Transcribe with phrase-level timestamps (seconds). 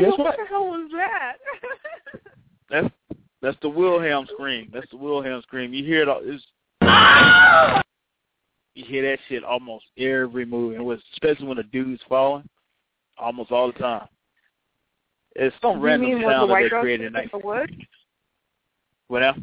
[0.00, 1.34] Guess what the hell was that?
[2.70, 2.88] That's
[3.42, 4.70] that's the Wilhelm scream.
[4.72, 5.72] That's the Wilhelm scream.
[5.74, 6.08] You hear it.
[6.08, 6.44] all- It's,
[8.74, 12.48] you hear that shit almost every movie, and with, especially when the dude's falling,
[13.18, 14.06] almost all the time.
[15.34, 17.14] It's some you random mean the sound that they created.
[17.16, 17.72] in the woods?
[19.08, 19.34] What now?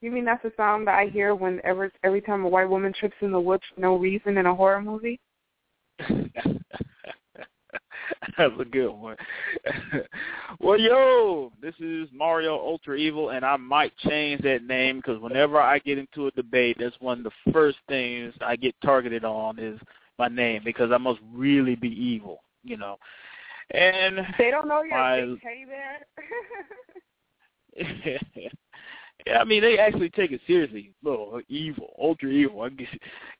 [0.00, 3.16] You mean that's the sound that I hear whenever every time a white woman trips
[3.20, 5.18] in the woods for no reason in a horror movie?
[8.38, 9.16] That's a good one.
[10.60, 15.60] well, yo, this is Mario Ultra Evil, and I might change that name because whenever
[15.60, 19.58] I get into a debate, that's one of the first things I get targeted on
[19.58, 19.78] is
[20.18, 22.96] my name because I must really be evil, you know.
[23.72, 26.06] And They don't know you're my- a big teddy bear.
[28.34, 28.48] yeah,
[29.34, 30.92] I mean they actually take it seriously.
[31.02, 32.62] Little evil, ultra evil.
[32.62, 32.88] I guess,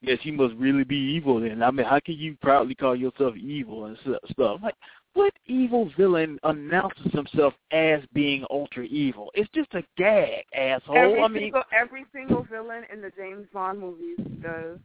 [0.05, 1.63] guess you must really be evil then.
[1.63, 4.61] I mean, how can you proudly call yourself evil and stu- stuff?
[4.63, 4.75] Like,
[5.15, 9.31] what evil villain announces himself as being ultra evil?
[9.35, 10.97] It's just a gag, asshole.
[10.97, 14.79] every I mean, single every single villain in the James Bond movies does.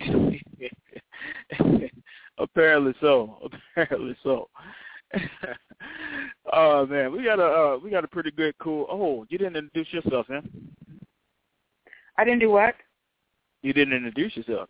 [2.38, 3.50] Apparently so.
[3.76, 4.48] Apparently so.
[6.52, 8.86] oh man, we got a uh, we got a pretty good cool.
[8.90, 10.48] Oh, you didn't introduce yourself, man.
[12.18, 12.74] I didn't do what?
[13.62, 14.68] You didn't introduce yourself.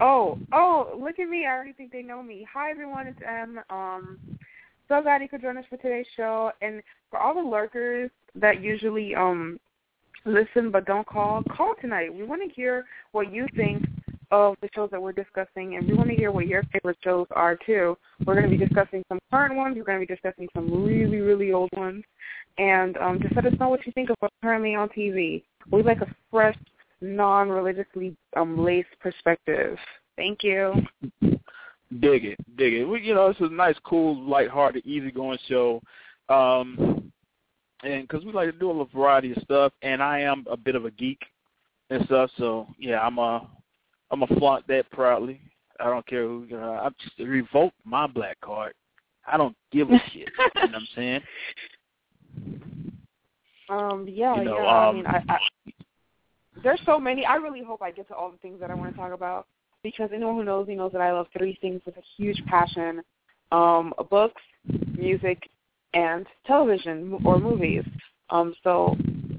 [0.00, 1.46] Oh, oh, look at me.
[1.46, 2.46] I already think they know me.
[2.52, 3.06] Hi, everyone.
[3.06, 3.60] It's Em.
[3.70, 4.18] Um,
[4.88, 6.52] so glad you could join us for today's show.
[6.60, 9.58] And for all the lurkers that usually um
[10.26, 12.12] listen but don't call, call tonight.
[12.12, 13.84] We want to hear what you think
[14.30, 17.26] of the shows that we're discussing, and we want to hear what your favorite shows
[17.30, 17.96] are, too.
[18.24, 19.76] We're going to be discussing some current ones.
[19.76, 22.04] We're going to be discussing some really, really old ones.
[22.58, 25.42] And um, just let us know what you think of what's currently on TV.
[25.70, 26.56] We like a fresh,
[27.00, 29.78] non-religiously um, laced perspective.
[30.16, 30.74] Thank you.
[32.00, 32.84] Dig it, dig it.
[32.84, 35.80] We, you know, it's a nice, cool, lighthearted, easygoing show,
[36.28, 37.12] um,
[37.84, 40.74] and because we like to do a variety of stuff, and I am a bit
[40.74, 41.20] of a geek
[41.90, 43.48] and stuff, so yeah, I'm a,
[44.10, 45.40] I'm a flaunt that proudly.
[45.80, 46.46] I don't care who.
[46.52, 48.72] Uh, I just revoke my black card.
[49.26, 50.28] I don't give a shit.
[50.28, 51.20] you know what I'm saying?
[53.68, 54.62] Um, yeah, You know, yeah.
[54.62, 55.38] I um, mean, I, I
[56.62, 57.26] there's so many.
[57.26, 59.48] I really hope I get to all the things that I want to talk about
[59.82, 63.02] because anyone who knows me knows that I love three things with a huge passion.
[63.52, 64.42] um, books,
[64.96, 65.48] music,
[65.94, 67.84] and television or movies.
[68.30, 68.96] Um, so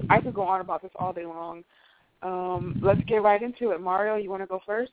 [0.09, 1.63] I could go on about this all day long.
[2.21, 3.81] Um, let's get right into it.
[3.81, 4.91] Mario, you want to go first?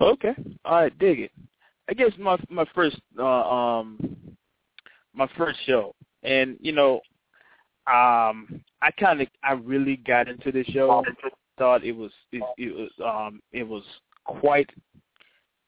[0.00, 0.34] Okay.
[0.64, 1.30] Right, dig it.
[1.88, 4.16] I guess my my first uh, um
[5.14, 7.00] my first show, and you know,
[7.86, 11.04] um, I kind of I really got into this show.
[11.56, 13.84] Thought it was it, it was um it was
[14.24, 14.68] quite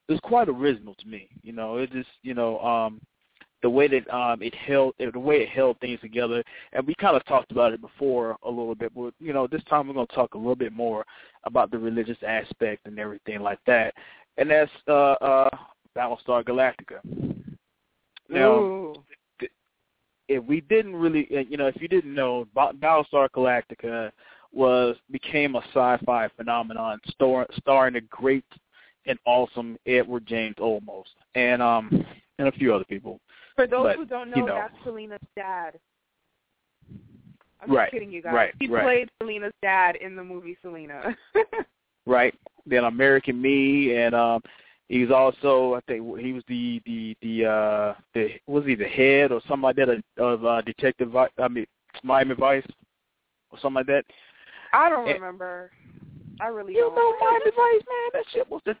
[0.09, 1.29] it was quite original to me.
[1.43, 2.99] You know, it just you know um
[3.63, 6.43] the way that um it held the way it held things together
[6.73, 9.63] and we kind of talked about it before a little bit but you know this
[9.69, 11.03] time we're going to talk a little bit more
[11.47, 13.93] about the religious aspect and everything like that.
[14.37, 15.49] And that's uh uh
[15.95, 16.99] Battlestar Galactica.
[18.29, 18.93] Now Ooh.
[20.27, 24.11] if we didn't really uh, you know if you didn't know Battlestar Galactica
[24.53, 28.45] was became a sci-fi phenomenon star, starring the great
[29.05, 31.05] and awesome Edward James Olmos.
[31.35, 32.05] And um
[32.39, 33.19] and a few other people
[33.55, 34.55] For those But, who don't know, you know.
[34.55, 35.79] that's Selena's dad.
[37.61, 38.33] I'm Right, just kidding, you guys.
[38.33, 38.83] right, he right.
[38.83, 41.15] played Selena's dad in the movie Selena.
[42.05, 42.33] right?
[42.67, 44.41] Then American Me, and um,
[44.89, 49.31] he's also I think he was the the the uh the was he the head
[49.31, 51.65] or something like that of, of uh, Detective I mean
[52.03, 52.65] Miami Vice
[53.49, 54.05] or something like that.
[54.73, 55.71] I don't Eh, remember.
[56.39, 56.95] I really You don't.
[56.95, 58.09] know Miami Vice, man.
[58.13, 58.75] That shit was the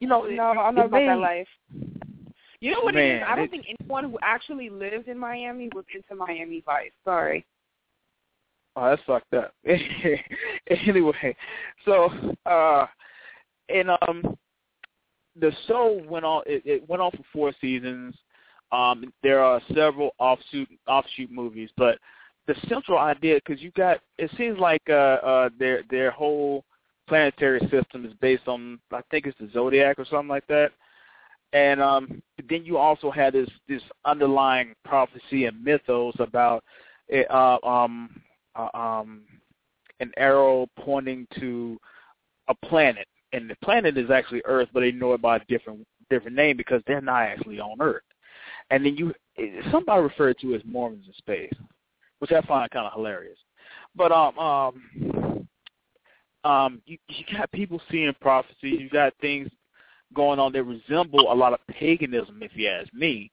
[0.00, 1.48] you know No, I'm it not about that life.
[2.60, 3.20] You know what it is?
[3.20, 6.90] Man, I don't think anyone who actually lived in Miami was into Miami Vice.
[7.04, 7.44] Sorry.
[8.76, 9.54] Oh, that's fucked up.
[10.86, 11.36] anyway,
[11.84, 12.10] so
[12.44, 12.86] uh
[13.68, 14.36] and um
[15.38, 18.14] the show went on it, it went on for four seasons.
[18.72, 21.98] Um there are several offshoot offshoot movies, but
[22.46, 26.64] the central idea cuz you got it seems like uh uh their their whole
[27.08, 30.72] planetary system is based on I think it's the zodiac or something like that.
[31.52, 36.62] And um then you also had this this underlying prophecy and mythos about
[37.30, 38.22] uh, um
[38.56, 39.22] uh, um,
[40.00, 41.78] an arrow pointing to
[42.48, 45.86] a planet, and the planet is actually Earth, but they know it by a different
[46.10, 48.02] different name because they're not actually on Earth.
[48.70, 49.14] And then you
[49.70, 51.52] somebody referred to as Mormons in space,
[52.18, 53.38] which I find kind of hilarious.
[53.94, 55.48] But um um
[56.44, 59.48] um you, you got people seeing prophecy, you got things
[60.14, 63.30] going on that resemble a lot of paganism, if you ask me.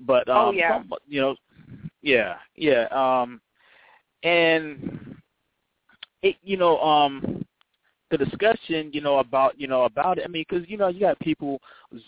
[0.00, 0.78] But um, Oh, yeah.
[0.78, 1.36] some, you know,
[2.02, 2.86] yeah, yeah.
[2.90, 3.40] Um,
[4.22, 5.16] and
[6.22, 7.44] it, you know, um,
[8.10, 10.24] the discussion, you know, about you know about it.
[10.24, 11.60] I mean, because you know, you got people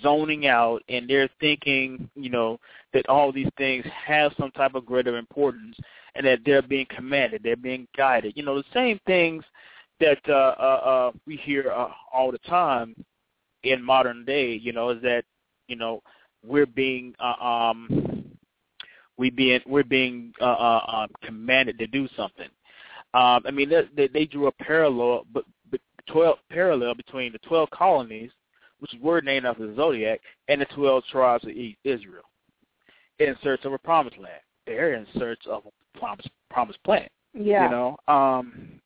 [0.03, 2.59] zoning out, and they're thinking, you know,
[2.93, 5.77] that all these things have some type of greater importance,
[6.15, 8.37] and that they're being commanded, they're being guided.
[8.37, 9.43] You know, the same things
[10.01, 12.95] that uh, uh, uh, we hear uh, all the time
[13.65, 14.53] in modern day.
[14.55, 15.25] You know, is that
[15.69, 16.03] you know
[16.45, 18.15] we're being uh, um
[19.17, 22.49] we being we're being uh, uh, um, commanded to do something.
[23.15, 25.81] Um, I mean, they, they, they drew a parallel, but, but
[26.11, 28.31] twelve parallel between the twelve colonies,
[28.81, 31.51] which were named after the zodiac, and the twelve tribes of
[31.85, 32.25] Israel,
[33.21, 34.41] in search of a promised land.
[34.67, 37.09] They're in search of a promised promised land.
[37.35, 37.65] Yeah.
[37.65, 38.81] You know, um,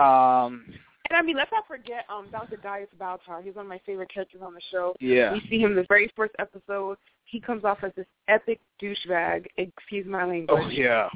[0.04, 0.64] um,
[1.08, 2.56] And I mean, let's not forget um Dr.
[2.56, 3.42] Gaius Baltar.
[3.42, 4.94] He's one of my favorite characters on the show.
[5.00, 6.98] yeah, We see him in the very first episode.
[7.24, 9.46] He comes off as this epic douchebag.
[9.56, 10.48] Excuse my language.
[10.64, 11.08] oh yeah,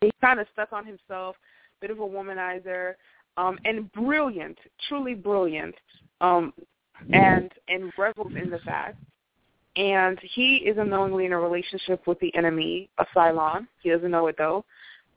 [0.00, 1.36] He's kind of stuck on himself,
[1.80, 2.94] bit of a womanizer,
[3.36, 5.74] um, and brilliant, truly brilliant,
[6.20, 6.52] um,
[7.12, 8.96] and and revels in the fact.
[9.76, 13.66] And he is unknowingly in a relationship with the enemy, a Cylon.
[13.82, 14.64] He doesn't know it though.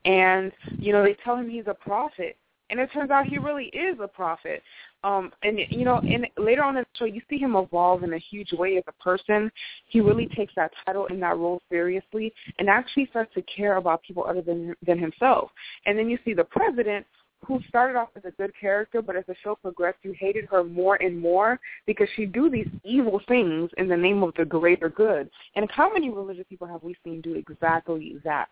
[0.05, 2.35] And you know they tell him he's a prophet,
[2.69, 4.61] and it turns out he really is a prophet.
[5.03, 8.13] Um, and you know, and later on in the show, you see him evolve in
[8.13, 9.51] a huge way as a person.
[9.87, 14.03] He really takes that title and that role seriously, and actually starts to care about
[14.03, 15.51] people other than than himself.
[15.85, 17.05] And then you see the president,
[17.45, 20.63] who started off as a good character, but as the show progressed, you hated her
[20.63, 24.89] more and more because she do these evil things in the name of the greater
[24.89, 25.29] good.
[25.55, 28.49] And how many religious people have we seen do exactly that?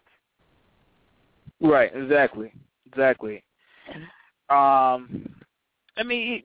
[1.62, 2.54] right, exactly,
[2.86, 3.44] exactly.
[4.50, 5.29] Um,
[5.98, 6.44] I mean,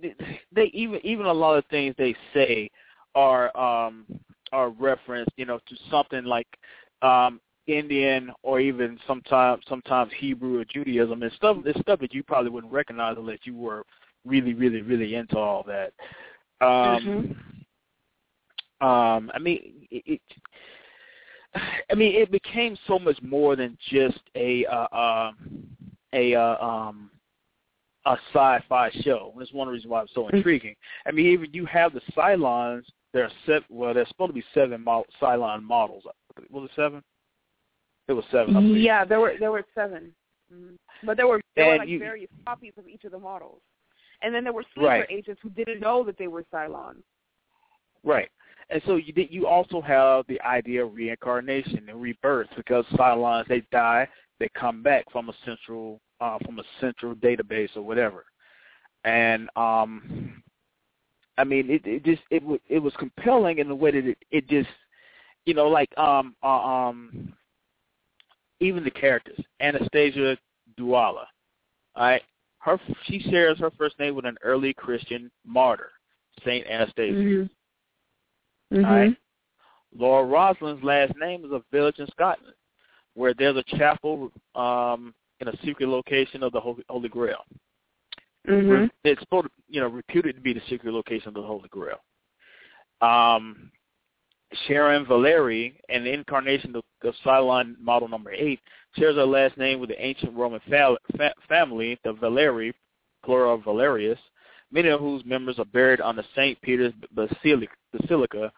[0.54, 2.70] they even even a lot of things they say
[3.14, 4.06] are um
[4.52, 6.48] are referenced, you know, to something like
[7.02, 11.58] um Indian or even sometimes sometimes Hebrew or Judaism and stuff.
[11.64, 13.84] It's stuff that you probably wouldn't recognize unless you were
[14.24, 15.92] really, really, really into all that.
[16.64, 17.36] Um,
[18.80, 20.20] um, I mean, it, it.
[21.90, 25.66] I mean, it became so much more than just a uh, um,
[26.14, 27.10] a uh, um,
[28.06, 29.32] a sci-fi show.
[29.38, 30.74] That's one reason why it's so intriguing.
[31.06, 32.82] I mean, even you have the Cylons
[33.12, 33.64] there are seven.
[33.68, 36.04] Well, there's supposed to be seven mo- Cylon models.
[36.50, 37.02] Was it seven?
[38.08, 38.74] It was seven.
[38.76, 40.14] Yeah, there were there were 7
[40.52, 40.76] Mhm.
[41.04, 43.60] but there were there were like you- various copies of each of the models,
[44.22, 45.06] and then there were sleeper Right.
[45.10, 47.02] agents who didn't know that they were Cylons.
[48.02, 48.30] Right.
[48.70, 53.60] And so you you also have the idea of reincarnation and rebirth because Cylons they
[53.70, 58.24] die, they come back from a central uh, from a central database or whatever.
[59.04, 60.42] And um
[61.36, 64.18] I mean it it just it was it was compelling in the way that it,
[64.30, 64.68] it just
[65.44, 67.32] you know like um uh, um
[68.60, 70.38] even the characters Anastasia
[70.78, 71.26] Dualla,
[71.96, 72.22] all right?
[72.58, 75.90] Her she shares her first name with an early Christian martyr,
[76.44, 77.48] Saint Anastasia.
[78.72, 78.84] Mm-hmm.
[78.84, 79.16] All right.
[79.94, 82.54] Laura Roslin's last name is a village in Scotland,
[83.14, 87.44] where there's a chapel um, in a secret location of the Holy, Holy Grail.
[88.48, 88.86] Mm-hmm.
[89.04, 91.98] It's supposed, to, you know, reputed to be the secret location of the Holy Grail.
[93.00, 93.70] Um,
[94.66, 98.60] Sharon Valerii, an incarnation of, of Cylon model number eight,
[98.96, 102.72] shares her last name with the ancient Roman fa- fa- family, the Valerii,
[103.24, 104.18] plural Valerius,
[104.70, 106.60] many of whose members are buried on the St.
[106.62, 107.72] Peter's Basilica.
[107.92, 108.52] Basilica.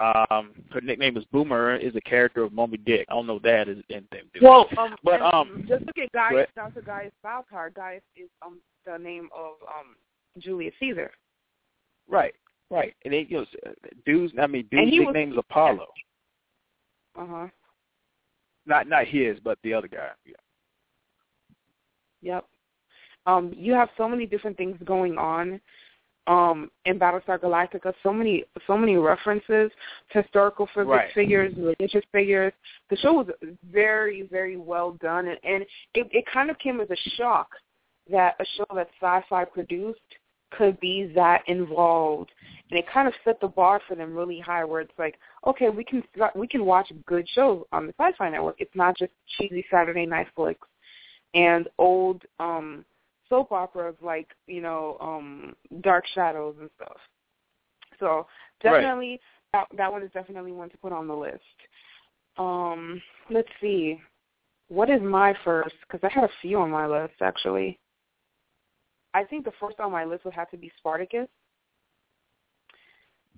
[0.00, 3.06] Um, her nickname is Boomer, is a character of Moby Dick.
[3.08, 4.22] I don't know that is anything.
[4.40, 6.48] Well, um, But, um, just look at Gaius.
[6.54, 6.82] Dr.
[6.82, 7.74] Gaius Baltar.
[7.74, 9.96] Gaius is um the name of um
[10.38, 11.10] Julius Caesar.
[12.08, 12.34] Right,
[12.70, 12.94] right.
[13.04, 13.72] And they, you know,
[14.06, 14.32] dudes.
[14.40, 15.88] I mean, dude's nickname is Apollo.
[17.18, 17.46] Uh huh.
[18.66, 20.10] Not not his, but the other guy.
[20.24, 20.34] Yeah.
[22.22, 22.44] Yep.
[23.26, 25.60] Um, you have so many different things going on
[26.28, 27.92] um, in Battlestar Galactica.
[28.02, 29.72] So many, so many references
[30.12, 31.12] to historical fig- Right.
[31.14, 32.52] figures, religious figures.
[32.90, 33.28] The show was
[33.72, 35.62] very, very well done, and, and
[35.94, 37.48] it, it kind of came as a shock
[38.10, 40.00] that a show that sci-fi produced
[40.50, 42.30] could be that involved,
[42.70, 44.64] and it kind of set the bar for them really high.
[44.64, 46.02] Where it's like, okay, we can
[46.34, 48.56] we can watch good shows on the Sci-Fi Network.
[48.58, 50.66] It's not just cheesy Saturday night flicks
[51.34, 52.84] and old um
[53.28, 56.96] soap operas like you know um Dark Shadows and stuff.
[57.98, 58.26] So
[58.64, 58.80] Right.
[58.80, 59.20] definitely
[59.52, 61.42] that that one is definitely one to put on the list.
[62.36, 64.00] Um, let's see,
[64.68, 65.74] what is my first?
[65.86, 67.78] Because I had a few on my list actually.
[69.14, 71.28] I think the first on my list would have to be Spartacus.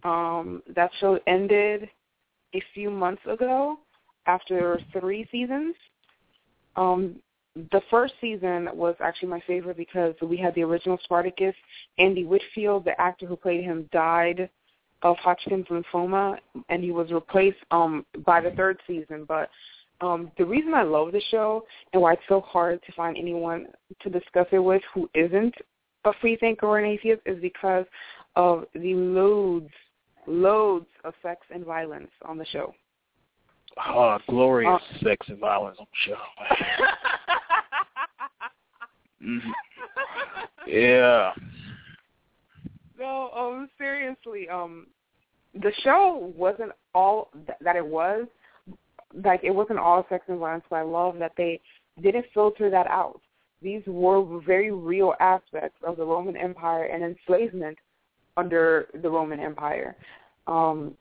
[0.03, 1.89] Um, that show ended
[2.55, 3.79] a few months ago
[4.27, 5.75] after three seasons.
[6.77, 7.17] Um,
[7.57, 11.55] the first season was actually my favorite because we had the original Spartacus.
[11.99, 14.49] Andy Whitfield, the actor who played him, died
[15.03, 16.37] of Hodgkin's lymphoma,
[16.69, 19.25] and he was replaced um, by the third season.
[19.27, 19.51] But
[20.01, 23.67] um, the reason I love the show and why it's so hard to find anyone
[24.01, 25.55] to discuss it with who isn't
[26.05, 27.85] a free thinker or an atheist is because
[28.37, 29.71] of the loads,
[30.27, 32.75] loads of sex and violence on the show.
[33.87, 36.87] Oh, glorious Uh, sex and violence on the show.
[39.23, 39.53] Mhm.
[40.67, 41.33] Yeah.
[42.99, 44.87] No, um, seriously, um,
[45.55, 48.27] the show wasn't all th- that it was.
[49.25, 51.61] Like it wasn't all sex and violence, but I love that they
[52.01, 53.21] didn't filter that out.
[53.63, 57.77] These were very real aspects of the Roman Empire and enslavement
[58.37, 59.97] under the Roman Empire.
[60.47, 60.95] Um,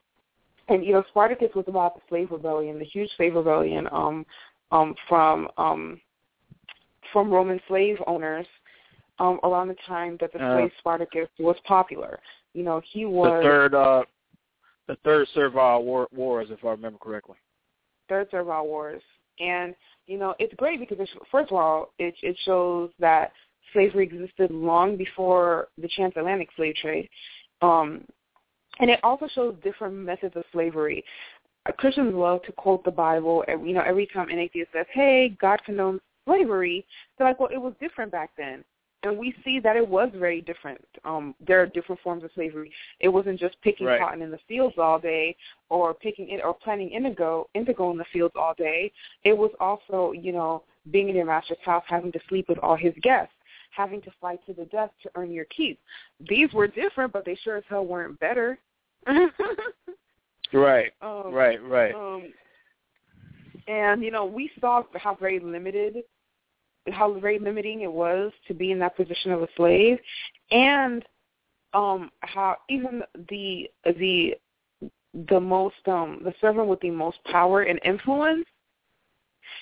[0.68, 4.26] and you know, Spartacus was about the slave rebellion, the huge slave rebellion um,
[4.72, 6.02] um, from um,
[7.12, 8.48] from Roman slave owners
[9.20, 12.20] um, around the time that the Uh, slave Spartacus was popular.
[12.54, 14.04] You know, he was The third uh
[14.88, 17.38] the third Servile war wars if I remember correctly.
[18.08, 19.04] third Servile Wars,
[19.40, 19.76] and
[20.08, 23.32] you know it's great because it, first of all, it it shows that
[23.74, 27.08] slavery existed long before the transatlantic slave trade,
[27.62, 28.04] um,
[28.80, 31.04] and it also shows different methods of slavery.
[31.78, 33.44] Christians love to quote the Bible.
[33.48, 36.86] and, You know, every time an atheist says, "Hey, God condones slavery,"
[37.18, 38.64] they're like, "Well, it was different back then."
[39.04, 40.86] And we see that it was very different.
[41.06, 42.72] Um, there are different forms of slavery.
[43.00, 44.00] It wasn't just picking Right.
[44.00, 45.38] cotton in the fields all day,
[45.70, 48.92] or picking it, or planting indigo, indigo in the fields all day.
[49.24, 52.76] It was also, you know, being in your master's house, having to sleep with all
[52.76, 53.34] his guests,
[53.72, 55.80] having to fight to the death to earn your keep.
[56.20, 58.60] These were different, but they sure as hell weren't better.
[60.52, 60.92] Right.
[61.02, 61.94] um, Right, right.
[61.94, 62.34] um,
[63.70, 65.98] and you know, we saw how very limited,
[66.88, 70.00] how very limiting it was to be in that position of a slave,
[70.52, 71.06] and
[71.74, 74.34] um, how even the the
[75.28, 78.46] the most um the servant with the most power and influence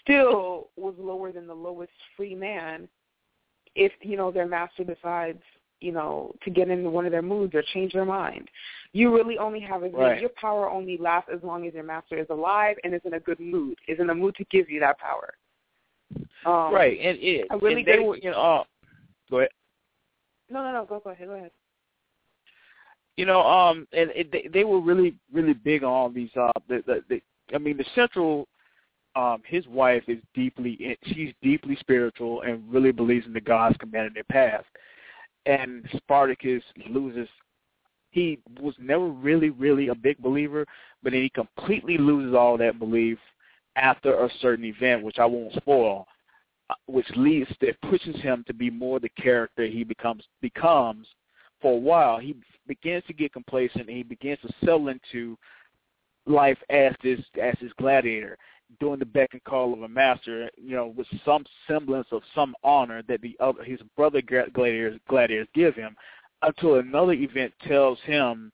[0.01, 2.87] still was lower than the lowest free man
[3.75, 5.41] if you know their master decides
[5.79, 8.48] you know, to get into one of their moods or change their mind.
[8.93, 10.19] You really only have a Right.
[10.19, 13.19] your power only lasts as long as your master is alive and is in a
[13.19, 15.34] good mood, is in a mood to give you that power.
[16.46, 18.63] Um, right, and it, I really and they were, you know, uh,
[19.29, 19.50] go ahead.
[20.50, 20.86] No, no, no.
[20.86, 21.27] Go, go ahead.
[21.27, 21.51] Go ahead.
[23.17, 26.29] You know, um, and it, they, they were really, really big on all these.
[26.36, 27.22] Uh, the, the, the,
[27.53, 28.48] I mean, the central,
[29.15, 33.75] um, his wife is deeply, in- she's deeply spiritual and really believes in the gods
[33.79, 34.63] commanded their path.
[35.47, 37.27] And Spartacus loses.
[38.11, 40.65] He was never really, really a big believer,
[41.03, 43.17] but then he completely loses all that belief
[43.75, 46.07] after a certain event, which I won't spoil,
[46.69, 51.07] uh, which leads that pushes him to be more the character he becomes becomes
[51.61, 52.35] for a while, he
[52.67, 55.37] begins to get complacent and he begins to settle into
[56.25, 58.37] life as this as this gladiator,
[58.79, 62.55] doing the beck and call of a master, you know, with some semblance of some
[62.63, 65.95] honor that the other his brother gladiators gladiators give him,
[66.41, 68.51] until another event tells him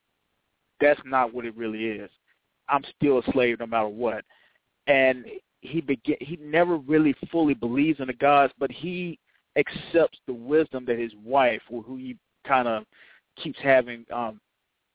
[0.80, 2.10] that's not what it really is.
[2.70, 4.24] I'm still a slave no matter what.
[4.88, 5.26] And
[5.62, 9.20] he begin he never really fully believes in the gods, but he
[9.58, 12.84] accepts the wisdom that his wife, who he kind of
[13.42, 14.40] keeps having um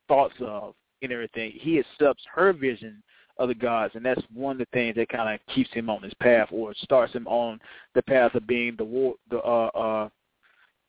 [0.08, 1.52] thoughts of and everything.
[1.54, 3.02] He accepts her vision
[3.38, 6.02] of the gods, and that's one of the things that kind of keeps him on
[6.02, 7.61] his path, or starts him on
[7.95, 10.09] the path of being the war, the uh, uh,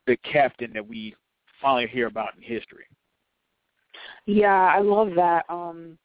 [0.06, 1.14] the captain that we
[1.62, 2.84] finally hear about in history.
[4.26, 5.44] Yeah, I love that.
[5.48, 5.98] Um,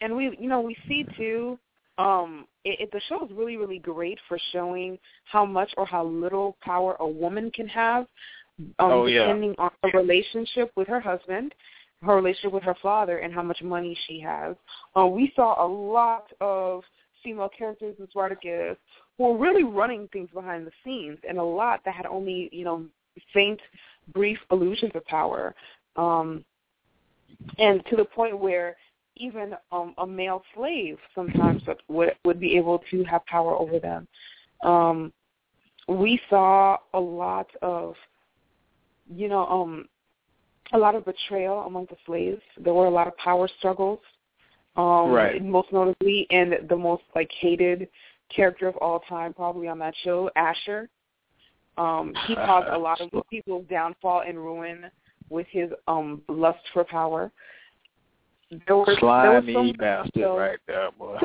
[0.00, 1.58] and we, you know, we see too.
[1.98, 6.04] Um, it, it, the show is really, really great for showing how much or how
[6.04, 8.06] little power a woman can have,
[8.78, 9.26] um, Oh, yeah.
[9.26, 11.54] depending on her relationship with her husband,
[12.02, 14.56] her relationship with her father, and how much money she has.
[14.96, 16.82] Uh, we saw a lot of
[17.22, 18.76] female characters in Spartacus
[19.16, 22.64] who were really running things behind the scenes, and a lot that had only, you
[22.64, 22.84] know,
[23.32, 23.60] faint,
[24.12, 25.54] brief illusions of power.
[25.96, 26.44] Um,
[27.58, 28.76] and to the point where
[29.16, 34.06] even um, a male slave sometimes would would be able to have power over them.
[34.62, 35.12] Um,
[35.88, 37.94] we saw a lot of,
[39.08, 39.86] you know, um,
[40.72, 42.42] a lot of betrayal among the slaves.
[42.58, 44.00] There were a lot of power struggles.
[44.76, 45.42] Um, Right.
[45.42, 47.88] Most notably, and the most like hated
[48.34, 50.88] character of all time, probably on that show, Ashur.
[51.78, 54.90] Um, he caused a lot of people's downfall and ruin
[55.30, 57.30] with his um lust for power.
[58.66, 61.18] There were, there was Slimy so bastard shows- right there, boy.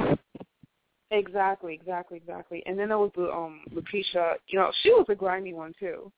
[1.12, 2.64] Exactly, exactly, exactly.
[2.66, 4.36] And then there was the um Lucretia.
[4.48, 6.10] You know, she was a grimy one too.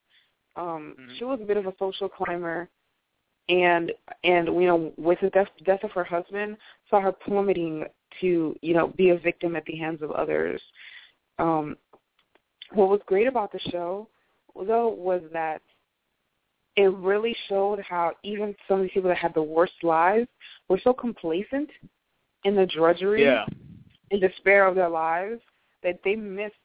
[0.55, 1.17] Um, Mhm.
[1.17, 2.69] she was a bit of a social climber,
[3.49, 3.91] and
[4.23, 6.57] and you know, with the death, death of her husband,
[6.89, 7.85] saw her plummeting
[8.21, 10.61] to you know be a victim at the hands of others.
[11.39, 11.77] Um,
[12.71, 14.07] what was great about the show,
[14.55, 15.61] though, was that
[16.75, 20.27] it really showed how even some of the people that had the worst lives
[20.69, 21.69] were so complacent
[22.45, 23.45] in the drudgery Yeah.
[24.11, 25.41] and despair of their lives
[25.83, 26.55] that they missed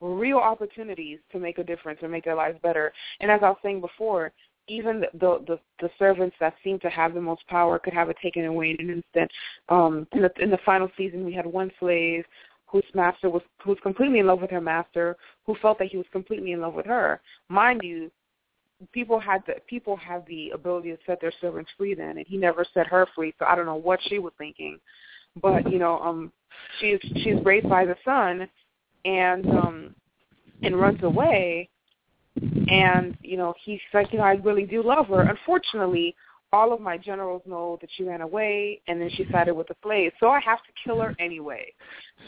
[0.00, 2.92] real opportunities to make a difference and make their lives better.
[3.20, 4.32] And as I was saying before,
[4.70, 8.16] even the the, the servants that seem to have the most power could have it
[8.22, 9.30] taken away in an instant.
[9.68, 12.24] Um, in the in the final season, we had one slave
[12.66, 15.96] whose master was who was completely in love with her master, who felt that he
[15.96, 17.20] was completely in love with her.
[17.48, 18.10] Mind you,
[18.92, 22.36] people had the people have the ability to set their servants free then, and he
[22.36, 23.34] never set her free.
[23.38, 24.78] So I don't know what she was thinking,
[25.42, 26.32] but you know, um,
[26.80, 28.48] she's she's raised by the son,
[29.04, 29.94] and um,
[30.62, 31.68] and runs away,
[32.68, 35.22] and you know he's like, you know, I really do love her.
[35.22, 36.14] Unfortunately,
[36.52, 39.76] all of my generals know that she ran away, and then she sided with the
[39.82, 41.72] slaves, so I have to kill her anyway.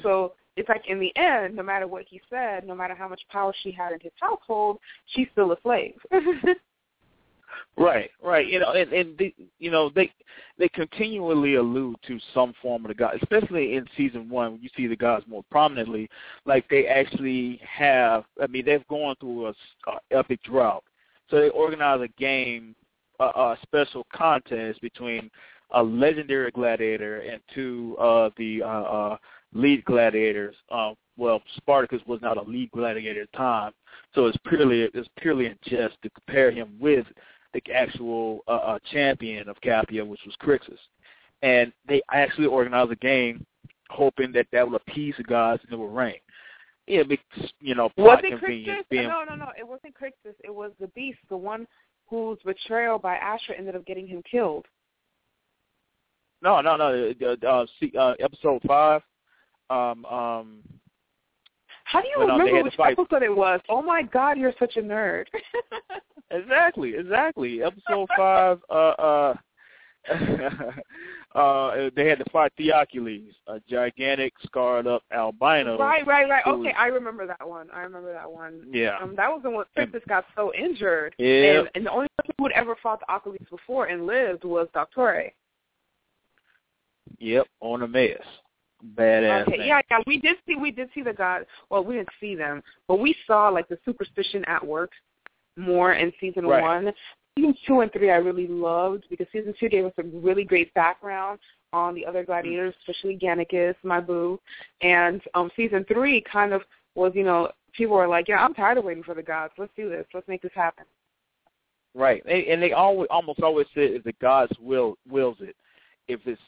[0.02, 3.22] So it's like in the end, no matter what he said, no matter how much
[3.30, 5.94] power she had in his household, she's still a slave.
[7.76, 8.46] Right, right.
[8.46, 10.12] You know, and, and the, you know they
[10.58, 14.52] they continually allude to some form of the god, especially in season one.
[14.52, 16.08] When you see the gods more prominently,
[16.44, 18.24] like they actually have.
[18.42, 19.54] I mean, they've gone through a,
[19.86, 20.84] a epic drought,
[21.30, 22.74] so they organize a game,
[23.20, 25.30] a, a special contest between
[25.72, 29.16] a legendary gladiator and two of the uh, uh,
[29.54, 30.54] lead gladiators.
[30.70, 33.72] Uh, well, Spartacus was not a lead gladiator at the time,
[34.14, 37.06] so it's purely it's purely in jest to compare him with
[37.52, 40.78] the actual uh, uh, champion of Capua, which was Crixus.
[41.42, 43.44] And they actually organized a game
[43.90, 46.16] hoping that that would appease the gods and it would rain.
[46.86, 49.48] Yeah, because, you know, was it convenience being No, no, no.
[49.58, 50.34] It wasn't Crixus.
[50.42, 51.66] It was the beast, the one
[52.08, 54.66] whose betrayal by Ashur ended up getting him killed.
[56.42, 57.12] no, no, no.
[57.22, 59.02] Uh, uh, see, uh, episode five.
[59.70, 60.58] Um, um,
[61.92, 63.60] How do you remember which fight- episode it was?
[63.68, 65.26] Oh my God, you're such a nerd.
[66.34, 67.62] Exactly, exactly.
[67.62, 68.58] Episode five.
[68.70, 69.34] Uh, uh,
[71.38, 75.76] uh, they had to fight Theokoles, a gigantic, scarred-up albino.
[75.76, 76.42] right, right, right.
[76.46, 77.68] Okay, I remember that one.
[77.70, 78.62] I remember that one.
[78.72, 78.96] Yeah.
[79.02, 81.58] Um, that was the one Princess got so injured, Yeah.
[81.60, 85.30] and, and the only person who had ever fought Theokoles before and lived was Doctore.
[87.18, 88.16] Yep, on a mess.
[88.96, 89.48] Badass.
[89.48, 89.98] Okay, yeah, yeah.
[90.06, 91.46] We did see, we did see the gods.
[91.70, 94.90] Well, we didn't see them, but we saw like the superstition at work
[95.56, 96.62] more in season Right.
[96.62, 96.92] one.
[97.36, 100.72] Season two and three, I really loved because season two gave us a really great
[100.74, 101.38] background
[101.72, 104.38] on the other gladiators, especially Gannicus, my boo,
[104.82, 106.62] and um season three kind of
[106.94, 109.54] was, you know, people were like, "Yeah, I'm tired of waiting for the gods.
[109.56, 110.06] Let's do this.
[110.12, 110.84] Let's make this happen."
[111.94, 115.56] Right, and, and they always almost always say if the gods will wills it,
[116.08, 116.40] if it's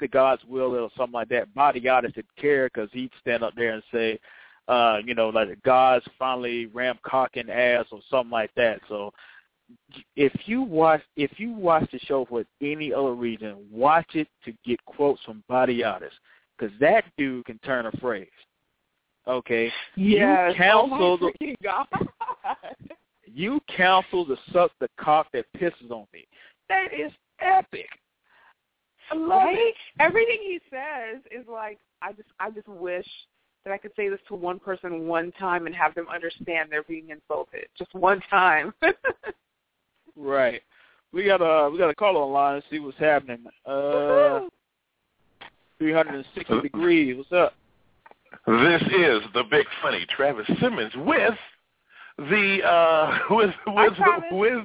[0.00, 1.54] the gods will or something like that.
[1.54, 4.18] Batiatus didn't care because he'd stand up there and say,
[4.68, 8.80] uh, you know, like gods finally ram cocking ass or something like that.
[8.88, 9.12] So
[10.16, 14.52] if you watch if you watch the show for any other reason, watch it to
[14.64, 16.10] get quotes from Batiatus
[16.58, 18.28] because that dude can turn a phrase.
[19.28, 20.52] Okay, Yes.
[20.52, 21.86] you counsel oh the God.
[23.26, 26.26] you counsel to suck the cock that pisses on me.
[26.68, 27.88] That is epic.
[29.10, 29.58] I love right?
[29.58, 29.74] it.
[30.00, 33.06] Everything he says is like I just I just wish
[33.64, 36.84] that I could say this to one person one time and have them understand they're
[36.84, 37.66] being insulted.
[37.78, 38.72] Just one time.
[40.16, 40.62] Right.
[41.12, 43.44] We got a we got a call online and see what's happening.
[43.64, 44.40] Uh,
[45.78, 47.16] three hundred and sixty degrees.
[47.16, 47.54] What's up?
[48.46, 51.34] This is the big funny Travis Simmons with
[52.18, 54.24] the uh with with Travis.
[54.32, 54.64] with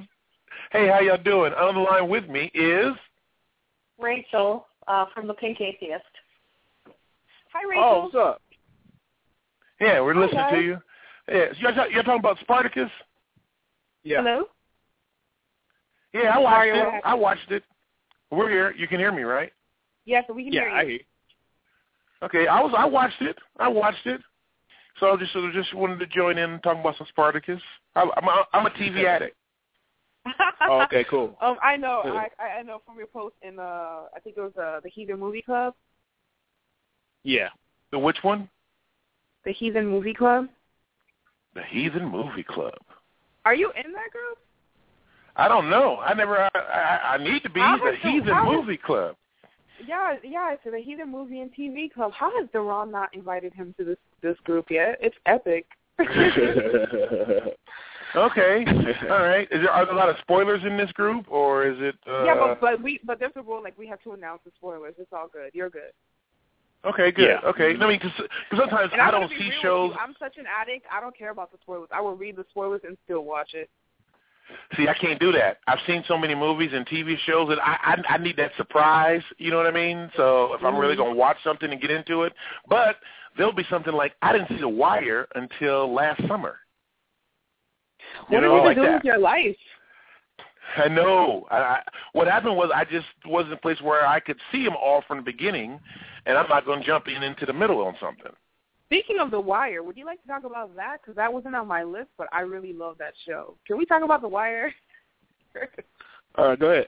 [0.71, 1.53] Hey, how y'all doing?
[1.53, 2.93] On the line with me is
[4.01, 6.03] Rachel uh, from the Pink Atheist.
[7.53, 7.83] Hi Rachel.
[7.83, 8.01] Oh, Rachel.
[8.03, 8.41] what's up?
[9.79, 10.77] Yeah, we're Hi, listening to you.
[11.29, 12.89] Yeah, so y'all, talk- y'all talking about Spartacus?
[14.03, 14.17] Yeah.
[14.17, 14.45] Hello?
[16.13, 16.77] Yeah, I watched Mario, it.
[16.85, 17.01] happened?
[17.05, 17.63] I watched it.
[18.31, 18.73] We're here.
[18.77, 19.51] You can hear me, right?
[20.05, 20.87] Yeah, so we can Yeah, hear I you.
[20.87, 20.97] hear.
[20.97, 21.03] you.
[22.23, 23.37] Okay, I was I watched it.
[23.59, 24.21] I watched it.
[24.99, 27.61] So I just sort of just wanted to join in and talk about some Spartacus.
[27.95, 29.35] I, I'm a, I'm a TV addict.
[30.61, 31.35] Oh, okay, cool.
[31.41, 32.01] um, I know.
[32.05, 34.89] I I I know from your post in uh I think it was uh the
[34.89, 35.73] Heathen Movie Club.
[37.23, 37.49] Yeah.
[37.91, 38.49] The which one?
[39.45, 40.47] The Heathen Movie Club.
[41.55, 42.77] The Heathen Movie Club.
[43.45, 44.37] Are you in that group?
[45.35, 45.97] I don't know.
[45.97, 46.37] I never.
[46.37, 49.15] I, I, I need to be How the the- Heathen has- Movie Club.
[49.87, 52.11] Yeah, yeah, it's the Heathen Movie and TV Club.
[52.13, 54.99] How has Deron not invited him to this this group yet?
[55.01, 55.65] It's epic.
[58.15, 58.65] Okay.
[59.09, 59.47] All right.
[59.51, 61.95] Is there are there a lot of spoilers in this group, or is it?
[62.07, 64.51] Uh, yeah, but but we but there's a rule like we have to announce the
[64.57, 64.95] spoilers.
[64.97, 65.51] It's all good.
[65.53, 65.91] You're good.
[66.83, 67.29] Okay, good.
[67.29, 67.49] Yeah.
[67.49, 67.75] Okay.
[67.79, 68.11] I mean, because
[68.57, 69.93] sometimes And I don't see shows.
[69.99, 70.85] I'm such an addict.
[70.91, 71.89] I don't care about the spoilers.
[71.93, 73.69] I will read the spoilers and still watch it.
[74.75, 75.59] See, I can't do that.
[75.67, 79.21] I've seen so many movies and TV shows that I I, I need that surprise.
[79.37, 80.09] You know what I mean?
[80.17, 81.01] So if I'm really Mm-hmm.
[81.03, 82.33] going to watch something and get into it,
[82.67, 82.97] but
[83.37, 86.57] there'll be something like I didn't see The Wire until last summer.
[88.29, 88.97] You What know, have you like been doing that.
[88.97, 89.55] with your life?
[90.77, 91.45] I know.
[91.51, 91.81] I, I,
[92.13, 95.03] what happened was I just was in a place where I could see them all
[95.07, 95.79] from the beginning,
[96.25, 98.31] and I'm not going to jump in into the middle on something.
[98.87, 100.97] Speaking of The Wire, would you like to talk about that?
[101.01, 103.55] Because that wasn't on my list, but I really love that show.
[103.65, 104.73] Can we talk about The Wire?
[106.35, 106.87] All right, go ahead.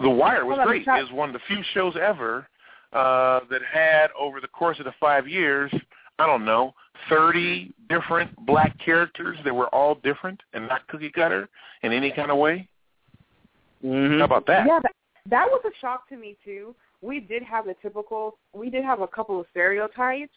[0.00, 0.82] The Wire was great.
[0.82, 2.46] It was one of the few shows ever
[2.92, 5.72] uh, that had, over the course of the five years,
[6.18, 6.74] I don't know,
[7.08, 11.48] 30 different black characters that were all different and not cookie cutter
[11.82, 12.68] in any kind of way.
[13.84, 14.18] Mm-hmm.
[14.18, 14.66] How about that?
[14.66, 14.92] Yeah, that,
[15.28, 16.74] that was a shock to me too.
[17.00, 18.38] We did have the typical.
[18.54, 20.32] We did have a couple of stereotypes,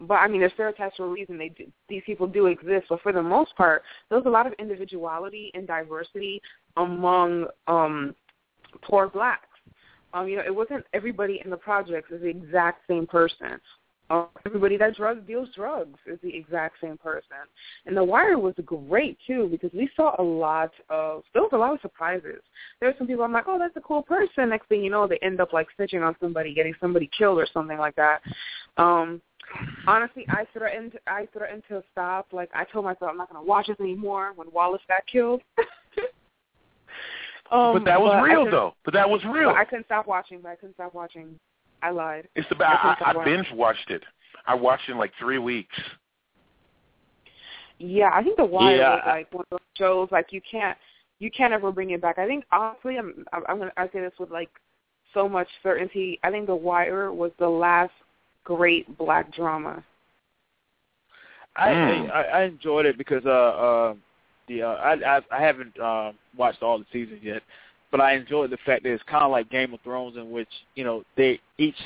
[0.00, 1.36] but I mean, they're stereotypes for a reason.
[1.36, 4.46] They do, these people do exist, but for the most part, there was a lot
[4.46, 6.40] of individuality and diversity
[6.76, 8.14] among um
[8.82, 9.44] poor blacks.
[10.14, 13.60] Um, you know, it wasn't everybody in the projects is the exact same person.
[14.46, 17.36] Everybody that drug deals drugs is the exact same person.
[17.84, 21.58] And The Wire was great too because we saw a lot of there was a
[21.58, 22.40] lot of surprises.
[22.80, 24.48] There were some people I'm like, oh, that's a cool person.
[24.48, 27.46] Next thing you know, they end up like snitching on somebody, getting somebody killed or
[27.52, 28.22] something like that.
[28.78, 29.20] Um,
[29.86, 32.28] honestly, I threatened I threatened to stop.
[32.32, 35.42] Like I told myself I'm not going to watch this anymore when Wallace got killed.
[37.50, 38.74] um, but that was I real, though.
[38.84, 39.50] But that was real.
[39.50, 40.40] I couldn't stop watching.
[40.40, 41.38] But I couldn't stop watching.
[41.82, 42.28] I lied.
[42.34, 44.02] It's about I I, couldn't I binge watched it.
[44.46, 45.76] I watched it in like three weeks.
[47.78, 48.94] Yeah, I think The Wire Yeah.
[48.96, 50.76] was like one of those shows like you can't
[51.20, 52.18] you can't ever bring it back.
[52.18, 54.50] I think honestly, I'm I'm gonna I say this with like
[55.14, 56.18] so much certainty.
[56.22, 57.92] I think The Wire was the last
[58.44, 59.84] great black drama.
[61.56, 62.10] I, Mm.
[62.10, 63.94] I I enjoyed it because uh uh
[64.48, 67.42] the uh, I I I haven't uh, watched all the seasons yet,
[67.90, 70.48] but I enjoyed the fact that it's kind of like Game of Thrones in which
[70.74, 71.76] you know they each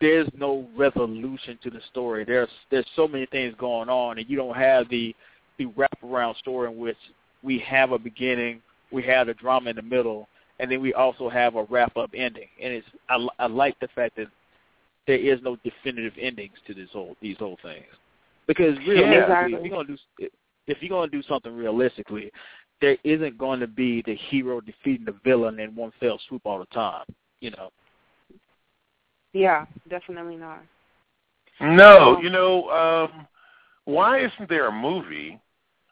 [0.00, 2.24] there's no resolution to the story.
[2.24, 5.14] There's there's so many things going on, and you don't have the
[5.58, 6.96] the wraparound story in which
[7.42, 11.28] we have a beginning, we have the drama in the middle, and then we also
[11.28, 12.48] have a wrap up ending.
[12.62, 14.28] And it's I, I like the fact that
[15.06, 17.84] there is no definitive endings to this whole these whole things
[18.46, 19.54] because realistically, exactly.
[19.54, 20.28] if you're gonna do
[20.66, 22.30] if you're gonna do something realistically,
[22.80, 26.58] there isn't going to be the hero defeating the villain in one fell swoop all
[26.58, 27.04] the time.
[27.40, 27.70] You know.
[29.32, 30.60] Yeah, definitely not.
[31.60, 33.26] No, you know, um,
[33.84, 35.38] why isn't there a movie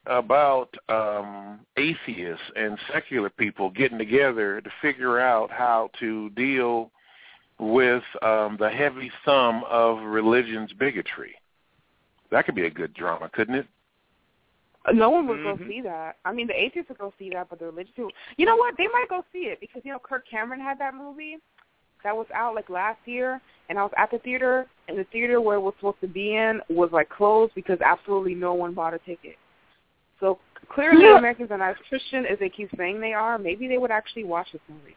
[0.06, 6.90] about um, atheists and secular people getting together to figure out how to deal
[7.58, 11.34] with um, the heavy thumb of religion's bigotry?
[12.30, 13.66] That could be a good drama, couldn't it?
[14.92, 15.68] No one would go Mhm.
[15.68, 16.16] see that.
[16.24, 18.76] I mean, the atheists would go see that, but the religious people, you know what?
[18.76, 21.38] They might go see it because you know Kirk Cameron had that movie
[22.04, 25.40] that was out like last year, and I was at the theater, and the theater
[25.40, 28.94] where it was supposed to be in was like closed because absolutely no one bought
[28.94, 29.36] a ticket.
[30.20, 30.38] So
[30.68, 31.18] clearly, Yeah.
[31.18, 33.38] Americans are not as Christian as they keep saying they are.
[33.38, 34.96] Maybe they would actually watch this movie.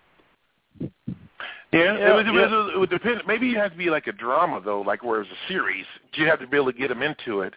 [1.72, 2.64] Yeah, Yeah, it, would, it, yeah.
[2.64, 3.22] would, it would depend.
[3.26, 5.86] Maybe it has to be like a drama though, like where it's a series.
[6.14, 7.54] You have to be able to get them into it.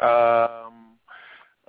[0.00, 0.89] Um,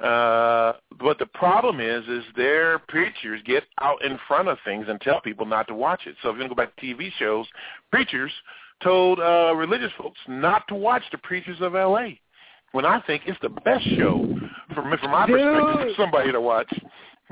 [0.01, 4.99] uh, but the problem is, is their preachers get out in front of things and
[5.01, 6.15] tell people not to watch it.
[6.21, 7.45] So if gonna go back to TV shows,
[7.91, 8.31] preachers
[8.81, 12.19] told uh, religious folks not to watch the Preachers of L.A.
[12.71, 14.25] When I think it's the best show
[14.73, 16.71] from from my perspective for somebody to watch.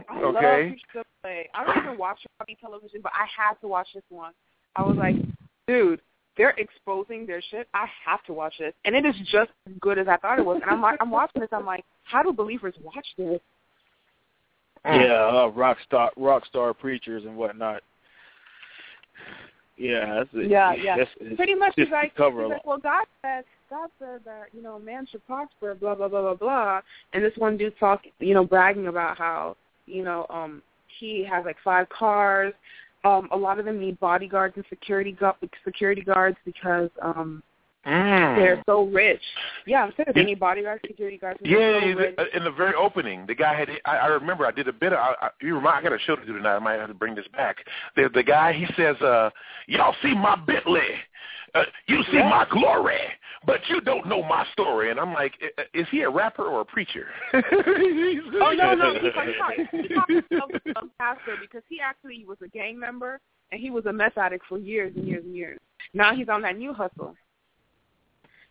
[0.07, 0.25] I Okay.
[0.25, 1.31] love Preachers of LA.
[1.55, 4.33] I don't even watch reality television, but I had to watch this one.
[4.75, 5.15] I was like,
[5.67, 6.01] dude,
[6.37, 7.67] they're exposing their shit.
[7.73, 10.45] I have to watch this, and it is just as good as I thought it
[10.45, 10.59] was.
[10.61, 11.49] And I'm like, I'm watching this.
[11.51, 13.39] I'm like, how do believers watch this?
[14.85, 17.81] Yeah, uh, rock star rock star preachers and whatnot.
[19.77, 20.49] Yeah, that's it.
[20.49, 20.97] Yeah, yeah.
[20.97, 24.45] That's, it's Pretty much, he's like, cover he's like, well, God said, God said that
[24.53, 26.81] you know, man should prosper, blah blah blah blah blah.
[27.13, 30.61] And this one dude talk, you know, bragging about how you know, um,
[30.99, 32.53] he has like five cars.
[33.05, 37.43] Um, a lot of them need bodyguards and security gu- security guards because um
[37.85, 38.35] Mm.
[38.35, 39.21] they're so rich.
[39.65, 41.39] Yeah, I'm You- need bodyguards, security guards.
[41.41, 42.15] and Yeah, they're so yeah, rich.
[42.33, 43.69] in the very opening, the guy had.
[43.85, 44.91] I, I remember I did a bit.
[44.93, 46.55] Of, I, I, you remind, I got a show to do tonight.
[46.55, 47.57] I might have to bring this back.
[47.95, 49.29] The the guy he says, uh,
[49.67, 50.81] "Y'all see my Bentley,
[51.55, 52.29] uh, you see Yeah.
[52.29, 52.99] my glory,
[53.45, 56.61] but you don't know my story." And I'm like, "I- is he a rapper or
[56.61, 57.07] a preacher?
[57.33, 57.41] Oh
[58.57, 62.77] no, no, he's like, he calls himself a pastor because he actually was a gang
[62.79, 63.19] member
[63.51, 65.57] and he was a meth addict for years and years and years.
[65.93, 67.15] Now he's on that new hustle.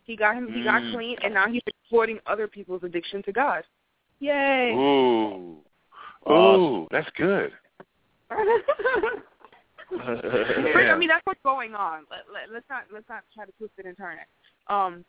[0.09, 0.93] He got him, he got Mm.
[0.95, 3.63] clean, and now he's exploiting other people's addiction to God.
[4.21, 4.73] Yay!
[4.75, 5.63] Ooh,
[6.25, 6.63] Awesome.
[6.63, 7.53] ooh, that's good.
[8.31, 9.23] I
[10.99, 12.07] mean, that's what's going on.
[12.11, 14.27] Let, let, let's not let's not try to twist it and turn it.
[14.73, 15.05] Um,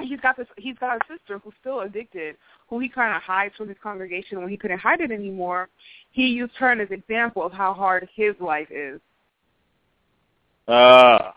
[0.00, 0.48] he's got this.
[0.56, 4.40] He's got a sister who's still addicted, who he kind of hides from his congregation
[4.40, 5.68] when he couldn't hide it anymore.
[6.10, 8.98] He used her as an example of how hard his life is.
[10.68, 11.34] Ah,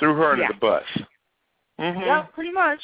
[0.00, 0.48] Threw her under Yeah.
[0.48, 0.82] the bus.
[1.78, 2.80] Hmm Yeah, pretty much.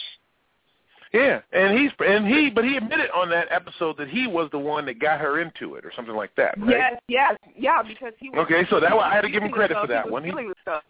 [1.12, 4.58] Yeah, and he's and he, but he admitted on that episode that he was the
[4.58, 6.70] one that got her into it, or something like that, right?
[6.78, 8.38] Yes, yes, yeah, because he was.
[8.46, 10.10] Okay, so that one- I had to give him credit for that stuff.
[10.10, 10.24] one.
[10.24, 10.82] He He- was stuff.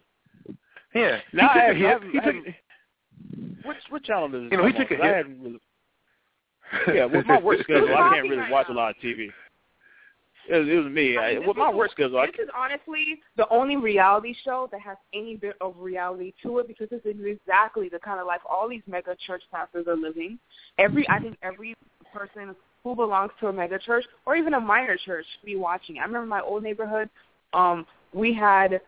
[0.95, 1.85] Yeah, he took I a haven't, hit.
[1.85, 2.55] I haven't, He I took, haven't,
[3.65, 4.97] which what channel does this You know, he took on?
[4.97, 5.27] a 'Cause hit.
[6.87, 9.29] really, yeah, with my work schedule, I can't really watch a lot of TV.
[10.49, 11.17] It was, it was me.
[11.17, 14.81] I I, with my work schedule, I This is honestly the only reality show that
[14.81, 18.41] has any bit of reality to it because this is exactly the kind of life
[18.49, 20.37] all these mega church pastors are living.
[20.77, 21.75] Every I think every
[22.13, 25.99] person who belongs to a mega church or even a minor church should be watching.
[25.99, 27.09] I remember my old neighborhood.
[27.53, 28.81] Um, we had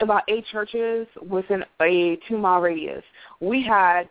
[0.00, 3.04] about eight churches within a two mile radius.
[3.40, 4.08] We had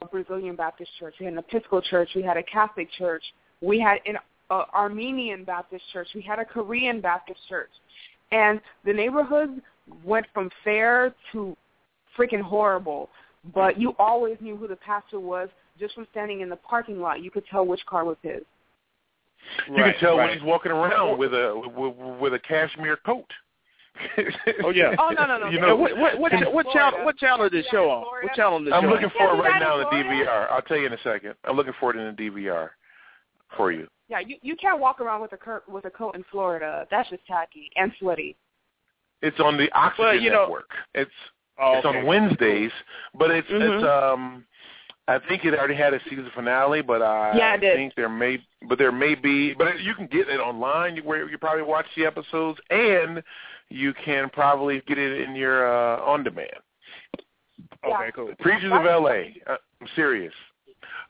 [0.00, 3.22] a Brazilian Baptist church, we had an Episcopal church, we had a Catholic church,
[3.60, 4.16] we had an
[4.50, 7.70] uh, Armenian Baptist church, we had a Korean Baptist church,
[8.32, 9.52] and the neighborhoods
[10.04, 11.56] went from fair to
[12.18, 13.08] freaking horrible.
[13.54, 17.22] But you always knew who the pastor was just from standing in the parking lot.
[17.22, 18.42] You could tell which car was his.
[19.68, 20.28] you right, can tell right.
[20.28, 23.24] when he's walking around with a with, with a cashmere coat.
[24.62, 24.94] Oh yeah.
[24.98, 25.48] Oh no no no!
[25.50, 26.90] You know, what what what, That's what Florida.
[26.90, 28.02] channel what channel is this Yeah, show on?
[28.04, 28.26] Florida.
[28.28, 29.10] What channel is this I'm show looking on?
[29.12, 30.30] for it Yeah, right is now in that the in Florida?
[30.30, 30.50] DVR.
[30.50, 31.34] I'll tell you in a second.
[31.44, 32.68] I'm looking for it in the DVR
[33.56, 33.88] for you.
[34.10, 36.84] Yeah, you you can't walk around with a cur- with a coat in Florida.
[36.90, 38.36] That's just tacky and sweaty.
[39.22, 40.70] It's on the Oxygen Well, you know- Network.
[40.94, 41.10] It's
[41.62, 41.98] Oh, It's okay.
[41.98, 42.72] on Wednesdays,
[43.14, 43.76] but it's Mhm.
[43.76, 44.44] it's um
[45.06, 47.76] I think it already had a season finale, but I Yeah, it did.
[47.76, 51.36] think there may but there may be but you can get it online where you
[51.38, 53.22] probably watch the episodes and
[53.68, 56.50] you can probably get it in your uh on demand.
[57.84, 58.10] Okay, Yeah.
[58.12, 58.34] cool.
[58.40, 59.34] Preachers of LA.
[59.46, 60.34] Uh, I'm serious.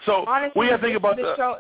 [0.04, 1.58] So Honestly, what do you think about the the show?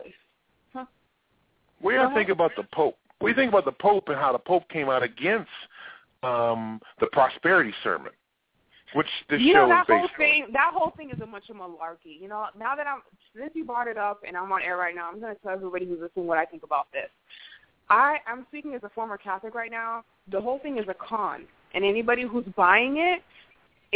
[1.80, 2.96] What do Go you think about the Pope?
[3.20, 5.50] We think about the Pope and how the Pope came out against
[6.22, 8.12] um the prosperity sermon?
[8.94, 10.16] Which this you show know that is based whole on.
[10.18, 12.20] thing that whole thing is a bunch of malarkey.
[12.20, 13.02] You know, now that I'm
[13.36, 15.86] since you brought it up and I'm on air right now, I'm gonna tell everybody
[15.86, 17.08] who's listening what I think about this.
[17.88, 20.04] I I'm speaking as a former Catholic right now.
[20.30, 23.22] The whole thing is a con, and anybody who's buying it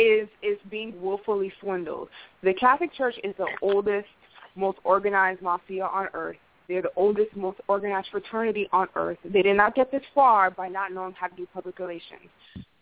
[0.01, 2.09] is is being willfully swindled.
[2.43, 4.09] The Catholic Church is the oldest,
[4.55, 6.37] most organized mafia on earth.
[6.69, 9.19] They're the oldest, most organized fraternity on earth.
[9.25, 12.31] They did not get this far by not knowing how to do public relations.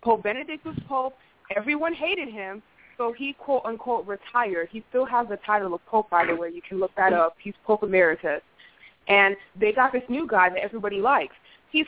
[0.03, 1.15] Pope Benedict was pope.
[1.57, 2.63] Everyone hated him,
[2.97, 4.69] so he quote unquote retired.
[4.71, 6.51] He still has the title of pope, by the way.
[6.51, 7.35] You can look that up.
[7.43, 8.41] He's Pope Emeritus.
[9.09, 11.35] And they got this new guy that everybody likes.
[11.71, 11.87] He's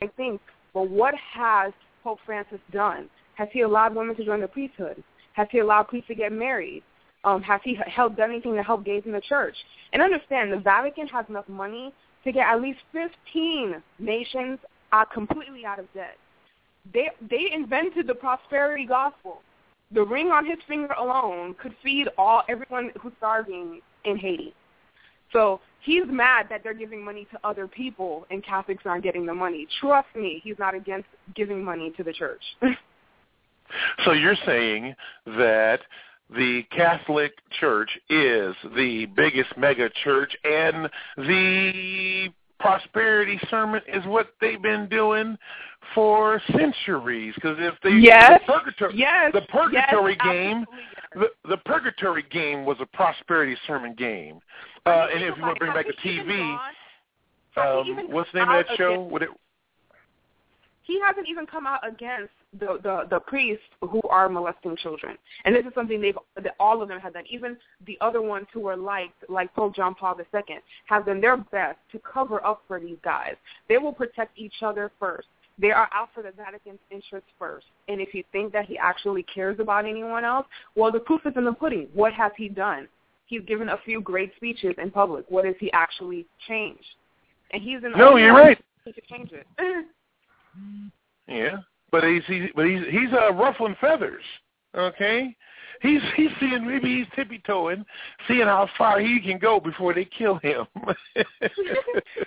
[0.00, 0.40] I think,
[0.72, 1.72] but what has
[2.04, 3.08] Pope Francis done?
[3.34, 5.02] Has he allowed women to join the priesthood?
[5.32, 6.82] Has he allowed priests to get married?
[7.24, 9.56] Um, has he helped done anything to help gays in the church?
[9.92, 11.92] And understand, the Vatican has enough money
[12.24, 14.58] to get at least 15 nations
[14.92, 16.16] out completely out of debt.
[16.92, 19.42] They they invented the prosperity gospel.
[19.92, 24.54] The ring on his finger alone could feed all everyone who's starving in Haiti.
[25.32, 29.34] So he's mad that they're giving money to other people and Catholics aren't getting the
[29.34, 29.66] money.
[29.80, 32.42] Trust me, he's not against giving money to the church.
[34.04, 34.94] So you're saying
[35.26, 35.80] that
[36.34, 42.28] the Catholic Church is the biggest mega church and the
[42.60, 45.38] prosperity sermon is what they've been doing
[45.94, 48.40] for centuries because if they Yes.
[48.46, 49.32] the purgatory yes.
[49.32, 50.66] the purgatory yes, game
[51.14, 54.40] absolutely, the, the purgatory game was a prosperity sermon game
[54.86, 56.74] uh, and if you want to bring back the has he even TV gone-
[57.56, 59.30] um, what's the name of that show Would it,
[60.88, 65.54] he hasn't even come out against the, the the priests who are molesting children, and
[65.54, 67.24] this is something they've that all of them have done.
[67.30, 70.42] Even the other ones who were liked, like Pope John Paul II,
[70.86, 73.34] have done their best to cover up for these guys.
[73.68, 75.28] They will protect each other first.
[75.60, 77.66] They are out for the Vatican's interests first.
[77.88, 81.34] And if you think that he actually cares about anyone else, well, the proof is
[81.36, 81.88] in the pudding.
[81.92, 82.88] What has he done?
[83.26, 85.26] He's given a few great speeches in public.
[85.28, 86.94] What has he actually changed?
[87.50, 89.46] And he's in no you're right to change it.
[91.26, 91.58] Yeah,
[91.90, 94.22] but he's he's but he's he's uh, ruffling feathers.
[94.74, 95.34] Okay,
[95.82, 97.84] he's he's seeing maybe he's tippy toeing,
[98.26, 100.66] seeing how far he can go before they kill him.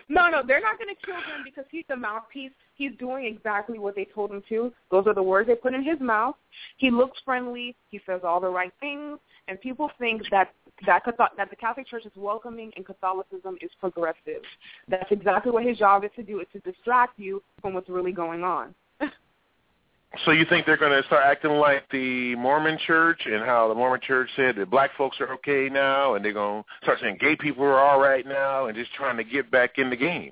[0.10, 2.52] no, no, they're not going to kill him because he's the mouthpiece.
[2.76, 4.72] He's doing exactly what they told him to.
[4.90, 6.36] Those are the words they put in his mouth.
[6.78, 7.76] He looks friendly.
[7.90, 10.54] He says all the right things, and people think that
[10.86, 11.04] that
[11.38, 14.42] that the Catholic Church is welcoming and Catholicism is progressive.
[14.88, 16.40] That's exactly what his job is to do.
[16.40, 18.74] Is to distract you from what's really going on.
[20.26, 23.76] so you think they're going to start acting like the Mormon Church and how the
[23.76, 27.18] Mormon Church said that black folks are okay now, and they're going to start saying
[27.20, 30.32] gay people are all right now, and just trying to get back in the game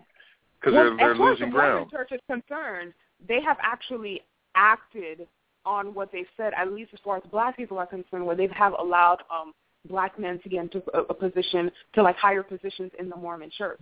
[0.59, 1.89] because well, they're they're as far losing as the Mormon.
[1.89, 2.93] Church is concerned,
[3.27, 4.21] they have actually
[4.55, 5.27] acted
[5.65, 8.47] on what they said, at least as far as black people are concerned, where they
[8.53, 9.53] have allowed um
[9.89, 13.49] black men to get into a, a position to like higher positions in the Mormon
[13.57, 13.81] Church.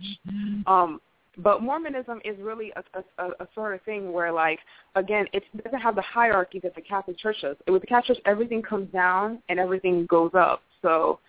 [0.66, 1.00] Um,
[1.38, 2.82] but Mormonism is really a,
[3.18, 4.58] a, a sort of thing where, like,
[4.96, 7.56] again, it doesn't have the hierarchy that the Catholic Church does.
[7.68, 10.62] With the Catholic Church, everything comes down and everything goes up.
[10.82, 11.20] So,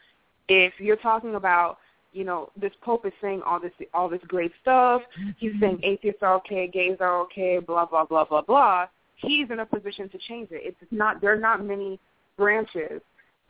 [0.48, 1.78] if you're talking about,
[2.12, 5.04] you know, this Pope is saying all this all this great stuff,
[5.38, 5.86] he's saying mm-hmm.
[5.86, 8.88] atheists are okay, gays are okay, blah blah blah blah blah.
[9.16, 10.76] He's in a position to change it.
[10.82, 12.00] It's not there are not many
[12.36, 13.02] branches.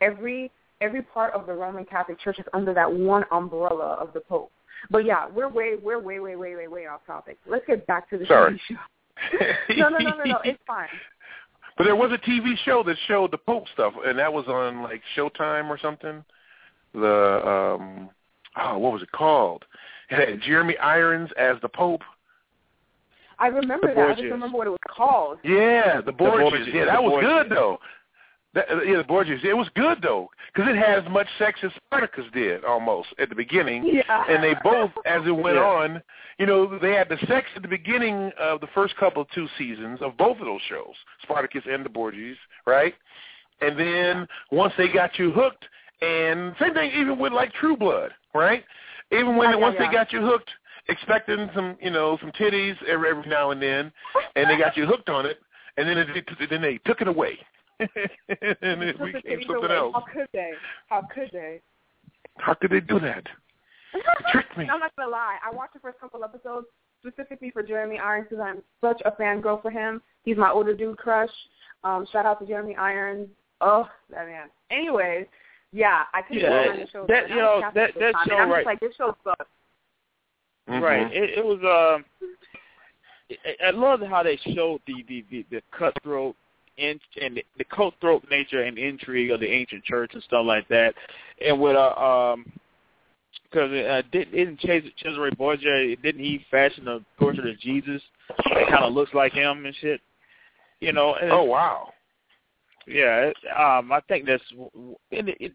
[0.02, 0.50] Every
[0.82, 4.52] every part of the Roman Catholic Church is under that one umbrella of the Pope.
[4.90, 7.38] But yeah, we're way, we're way, way, way, way, way off topic.
[7.46, 8.54] Let's get back to the Sorry.
[8.54, 9.74] TV show.
[9.76, 10.38] no, no, no, no, no.
[10.44, 10.88] It's fine.
[11.78, 14.82] But there was a TV show that showed the Pope stuff, and that was on
[14.82, 16.22] like Showtime or something.
[16.92, 18.10] The um,
[18.58, 19.64] oh, what was it called?
[20.10, 22.02] It had Jeremy Irons as the Pope.
[23.38, 24.08] I remember The that.
[24.10, 25.38] I just remember what it was called.
[25.42, 26.50] Yeah, the Borgias.
[26.52, 27.48] Borgias, Yeah, the that was Borgias.
[27.48, 27.78] good though.
[28.52, 29.44] That, uh, yeah, the Borgias.
[29.44, 33.28] It was good though, because it had as much sex as Spartacus did almost at
[33.28, 33.86] the beginning.
[33.86, 34.24] Yeah.
[34.28, 35.62] And they both, as it went Yeah.
[35.64, 36.02] on,
[36.38, 39.46] you know, they had the sex at the beginning of the first couple of two
[39.56, 42.94] seasons of both of those shows, Spartacus and the Borgias, right?
[43.60, 45.64] And then once they got you hooked,
[46.02, 48.64] and same thing even with like True Blood, right?
[49.12, 49.86] Even when Yeah, yeah, once yeah.
[49.86, 50.50] they got you hooked,
[50.88, 53.92] expecting some, you know, some titties every every now and then,
[54.34, 55.38] and they got you hooked on it,
[55.76, 57.38] and then it, then they took it away.
[58.62, 59.76] and it became something way.
[59.76, 59.94] else.
[59.94, 60.50] How could they?
[60.88, 61.60] How could they?
[62.38, 63.24] How could they do that?
[63.94, 64.02] You
[64.32, 64.68] tricked me.
[64.72, 65.38] I'm not gonna lie.
[65.44, 66.66] I watched the first couple episodes
[67.00, 70.02] specifically for Jeremy Irons because I'm such a fangirl for him.
[70.24, 71.30] He's my older dude crush.
[71.82, 73.28] Um, shout out to Jeremy Irons.
[73.60, 74.48] Oh, that man.
[74.70, 75.26] Anyways,
[75.72, 77.06] yeah, I couldn't Yeah, go on the show.
[77.08, 79.50] that- you know, that- at that show and I'm right- just like, this show sucks.
[80.68, 80.82] Mhm.
[80.82, 81.12] Right.
[81.12, 81.58] It, it was.
[81.60, 82.04] Um,
[83.44, 86.36] I- I love how they showed the the the, the cutthroat
[86.80, 90.66] in, and the, the cutthroat nature and intrigue of the ancient church and stuff like
[90.68, 90.94] that,
[91.44, 92.52] and with uh um.
[93.44, 98.00] Because uh, didn't Ches- Cesare Borgia didn't he fashion a portrait of Jesus
[98.54, 100.00] that kind of looks like him and shit,
[100.80, 101.14] you know?
[101.14, 101.92] And Oh wow.
[102.86, 104.42] yeah, it, um, I think that's.
[105.10, 105.52] And it, it,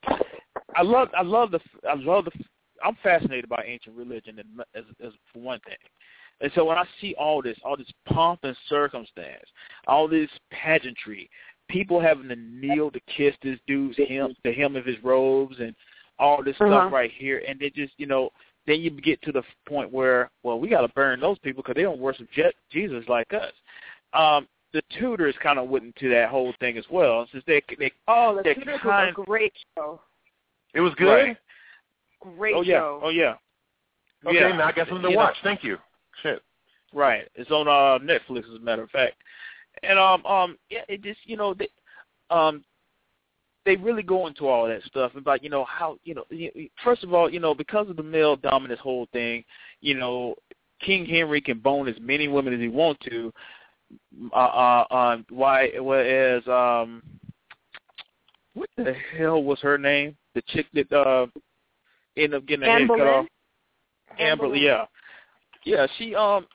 [0.76, 1.59] I love, I love the,
[1.89, 2.32] I love the.
[2.84, 5.78] I'm fascinated by ancient religion, and as, as for one thing.
[6.41, 9.45] And so when I see all this, all this pomp and circumstance,
[9.88, 11.29] all this pageantry,
[11.69, 15.73] people having to kneel to kiss this dude's hem, the hem of his robes, and
[16.19, 16.69] all this Uh-huh.
[16.71, 18.29] stuff right here, and they just, you know,
[18.67, 21.75] then you get to the point where, well, we got to burn those people because
[21.75, 23.53] they don't worship Je- Jesus like us.
[24.13, 27.91] Um, the Tudors kind of went into that whole thing as well, since they they
[28.07, 30.01] Oh, the Tudors kind- was a great show.
[30.73, 31.05] It was good.
[31.27, 31.38] Right.
[32.19, 32.99] Great oh yeah, show.
[33.03, 33.36] oh yeah,
[34.25, 34.57] Okay, yeah.
[34.57, 35.38] now I got something to You know, watch.
[35.43, 35.77] Thank you.
[36.22, 36.41] Shit.
[36.93, 37.28] Right.
[37.36, 39.16] It's on uh Netflix as a matter of fact.
[39.84, 41.70] And um um yeah, it just you know they
[42.30, 42.63] um
[43.66, 46.70] they really go into all that stuff about you know how you know y- y-
[46.84, 49.43] first of all you know because of the male dominance whole thing
[49.82, 50.36] you know
[50.82, 53.34] King Henry can bone as many women as he wants to
[54.34, 54.38] uh
[54.89, 57.01] uh um why whereas um
[58.53, 61.26] what the hell was her name the chick that uh
[62.16, 63.26] ended up getting her head cut off
[64.18, 64.61] Anne Amber, Boleyn.
[64.61, 64.86] yeah,
[65.66, 65.88] yeah.
[65.97, 66.47] She um,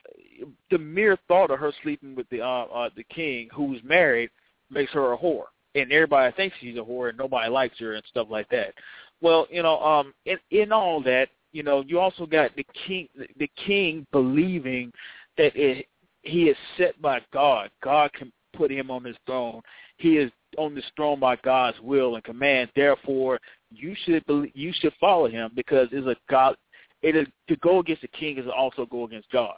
[0.71, 4.29] the mere thought of her sleeping with the uh, uh the king who's married
[4.69, 5.45] makes her a whore,
[5.75, 8.73] and everybody thinks she's a whore, and nobody likes her and stuff like that.
[9.21, 13.07] Well, you know, um, in in all that, you know, you also got the king,
[13.37, 14.91] the king believing
[15.37, 15.85] that it,
[16.23, 17.69] he is set by God.
[17.83, 19.61] God can put him on his throne.
[19.97, 22.69] He is on this throne by God's will and command.
[22.75, 23.39] Therefore,
[23.71, 26.55] you should believe, you should follow him because it's a God.
[27.01, 29.57] It is to go against the king is to also go against God.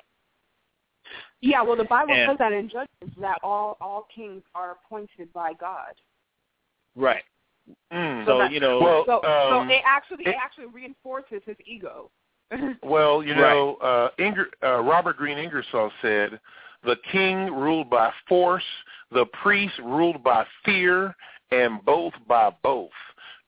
[1.41, 2.87] Yeah, well, the Bible And- says that in Judges
[3.19, 5.93] that all all kings are appointed by God.
[6.95, 7.23] Right.
[7.91, 8.25] Mm.
[8.25, 8.79] So that- you know.
[8.79, 12.09] Well, So, um, so it actually it it- actually reinforces his ego.
[12.83, 13.39] Well, you Right.
[13.53, 16.39] know, uh, Inger, uh, Robert Green Ingersoll said,
[16.83, 18.65] "The king ruled by force,
[19.11, 21.15] the priest ruled by fear,
[21.51, 22.91] and both by both.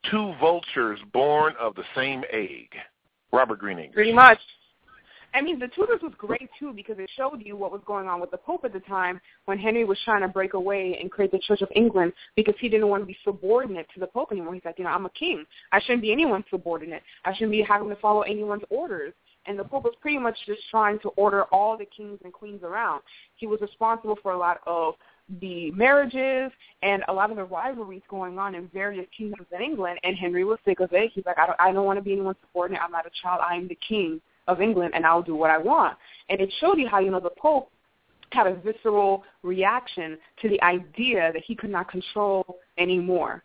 [0.04, 2.78] Two vultures born of the same egg."
[3.36, 3.93] Robert Green Ingersoll.
[3.93, 4.39] Pretty much.
[5.33, 8.21] I mean, the Tudors was great too because it showed you what was going on
[8.21, 11.31] with the Pope at the time when Henry was trying to break away and create
[11.31, 14.53] the Church of England because he didn't want to be subordinate to the Pope anymore.
[14.53, 15.43] He's like, you know, I'm a king.
[15.73, 17.03] I shouldn't be anyone's subordinate.
[17.25, 19.13] I shouldn't be having to follow anyone's orders.
[19.45, 22.63] And the Pope was pretty much just trying to order all the kings and queens
[22.63, 23.01] around.
[23.36, 24.95] He was responsible for a lot of
[25.41, 26.51] the marriages
[26.84, 29.99] and a lot of the rivalries going on in various kingdoms in England.
[30.03, 31.11] And Henry was sick of it.
[31.13, 32.82] He's like, I don't, I don't want to be anyone's subordinate.
[32.84, 33.41] I'm not a child.
[33.47, 35.97] I am the king of England, and I'll do what I want.
[36.30, 37.71] And it showed you how you know the Pope
[38.32, 43.43] had a visceral reaction to the idea that he could not control anymore.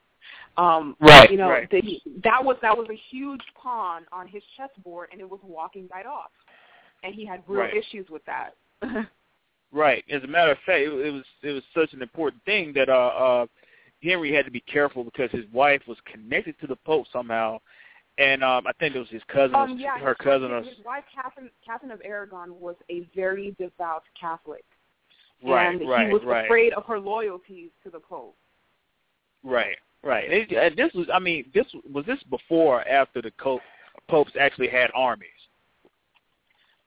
[0.56, 1.70] Um, Right, You know right.
[1.70, 1.82] that
[2.24, 6.06] that was that was a huge pawn on his chessboard, and it was walking right
[6.06, 6.30] off.
[7.02, 7.74] And he had real Right.
[7.74, 8.56] issues with that.
[9.72, 10.04] Right.
[10.10, 12.88] As a matter of fact, it, it was it was such an important thing that
[12.88, 13.46] uh, uh,
[14.02, 17.60] Henry had to be careful because his wife was connected to the Pope somehow,
[18.18, 20.84] and um, I think it was his cousin, um, yeah, her his cousin, or his
[20.84, 24.64] wife, Catherine, Catherine of Aragon, was a very devout Catholic,
[25.44, 28.36] right, and right, he was right, afraid of her loyalties to the Pope.
[29.44, 30.30] right, right.
[30.30, 33.62] It, and this was, I mean, this was this before or after the Pope,
[34.08, 35.28] popes actually had armies.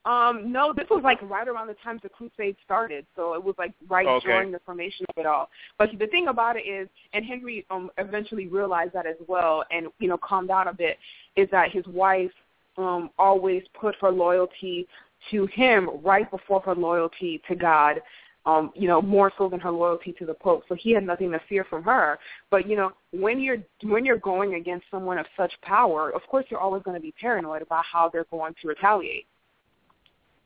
[0.06, 3.56] Um, no, this was like right around the time the Crusade started, so it was
[3.58, 4.28] like right Okay.
[4.28, 5.50] during the formation of it all.
[5.78, 9.88] But the thing about it is, and Henry um eventually realized that as well, and
[10.00, 10.98] you know calmed down a bit,
[11.38, 12.32] is that his wife
[12.78, 14.88] um always put her loyalty
[15.32, 18.02] to him right before her loyalty to God.
[18.46, 20.66] Um, you know, more so than her loyalty to the Pope.
[20.68, 22.20] So he had nothing to fear from her.
[22.52, 26.44] But you know, when you're when you're going against someone of such power, of course
[26.50, 29.28] you're always going to be paranoid about how they're going to retaliate.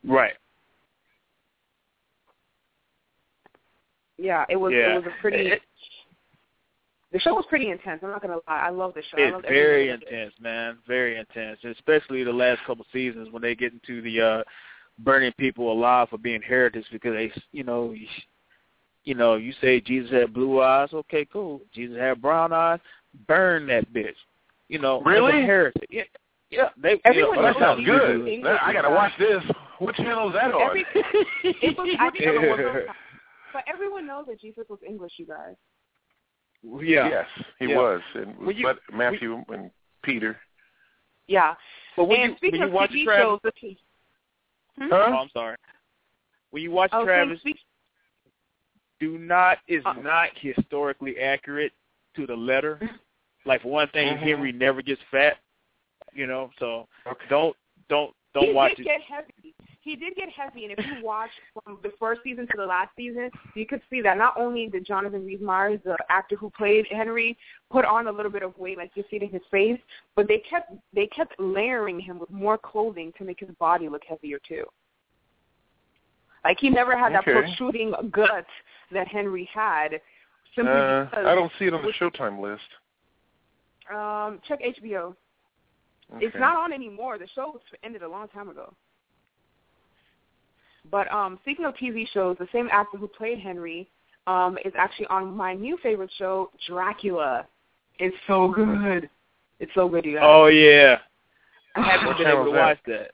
[0.07, 0.33] Right.
[4.17, 4.93] Yeah, it was Yeah.
[4.93, 5.61] it was a pretty It-
[7.11, 8.03] the show was pretty intense.
[8.03, 8.41] I'm not gonna lie.
[8.47, 9.17] I love the show.
[9.17, 10.07] I It's love very minute it.
[10.13, 10.77] intense, man.
[10.87, 14.43] Very intense, especially the last couple seasons when they get into the uh
[14.99, 18.07] burning people alive for being heretics because they, you know, You
[19.03, 20.93] you know, you say Jesus had blue eyes.
[20.93, 21.61] Okay, cool.
[21.71, 22.81] Jesus had brown eyes.
[23.25, 24.17] Burn that bitch.
[24.67, 25.31] You know, Really?
[25.31, 25.87] as a heretic.
[25.89, 26.03] Yeah,
[26.49, 26.69] yeah.
[26.75, 28.45] They, Everyone you know, Well, that sounds good.
[28.45, 29.41] I got to watch this.
[29.79, 30.61] What channel is that on?
[30.61, 30.85] Every,
[31.43, 32.83] it was, I think it was,
[33.53, 35.55] but everyone knows that Jesus was English, you guys.
[36.81, 37.07] yeah.
[37.09, 37.27] Yes,
[37.59, 37.77] he Yeah.
[37.77, 38.01] was.
[38.15, 39.69] And, you- but Matthew and
[40.03, 40.37] Peter.
[41.27, 41.55] Yeah.
[41.95, 43.77] But when and you speaking when you of watch TV Travis, shows, the t-
[44.79, 44.87] Hmm?
[44.91, 45.17] oh, Huh?
[45.17, 45.57] I'm sorry.
[46.51, 47.59] When you watch I Travis, speak-
[48.99, 49.93] do not is Uh.
[49.93, 51.73] not historically accurate
[52.15, 52.79] to the letter.
[53.45, 54.19] Like one thing, Mhm.
[54.19, 55.37] Henry never gets fat.
[56.13, 57.25] You know, so Okay.
[57.29, 57.55] don't
[57.89, 58.83] don't don't he watch did it.
[58.85, 59.53] get heavy.
[59.87, 62.89] He did get heavy, and if you watch from the first season to the last
[62.97, 66.85] season, you could see that not only did Jonathan Rhys Myers, the actor who played
[66.91, 67.37] Henry,
[67.71, 69.79] put on a little bit of weight, like you see it in his face,
[70.13, 74.01] but they kept they kept layering him with more clothing to make his body look
[74.03, 74.65] heavier too.
[76.43, 78.45] Like he never had that protruding gut
[78.91, 80.01] that Henry had.
[80.53, 82.67] Simply Uh, because I don't see it on the Showtime list.
[83.89, 85.15] um check HBO.
[86.19, 87.17] It's not on anymore.
[87.17, 88.73] The show ended a long time ago.
[90.91, 93.87] But um, speaking of TV shows, the same actor who played Henry
[94.25, 97.45] um, is actually on my new favorite show, Dracula.
[97.99, 99.09] It's so good.
[99.59, 100.23] It's so good, you guys.
[100.25, 100.97] Oh yeah,
[101.75, 102.57] I haven't been able to that?
[102.57, 103.11] watch that.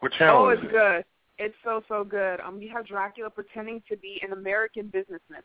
[0.00, 0.70] What channel oh, it's it?
[0.70, 1.04] good.
[1.38, 2.40] It's so so good.
[2.40, 5.42] Um, you have Dracula pretending to be an American businessman.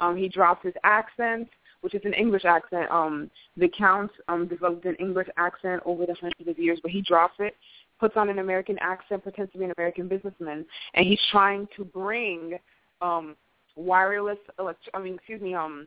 [0.00, 1.48] Um, he drops his accent,
[1.82, 2.90] which is an English accent.
[2.90, 7.02] Um, the Count um developed an English accent over the hundreds of years, but he
[7.02, 7.54] drops it,
[7.98, 11.84] puts on an American accent, pretends to be an American businessman, and he's trying to
[11.84, 12.58] bring
[13.00, 13.36] um
[13.76, 15.86] wireless elect- I mean, excuse me, um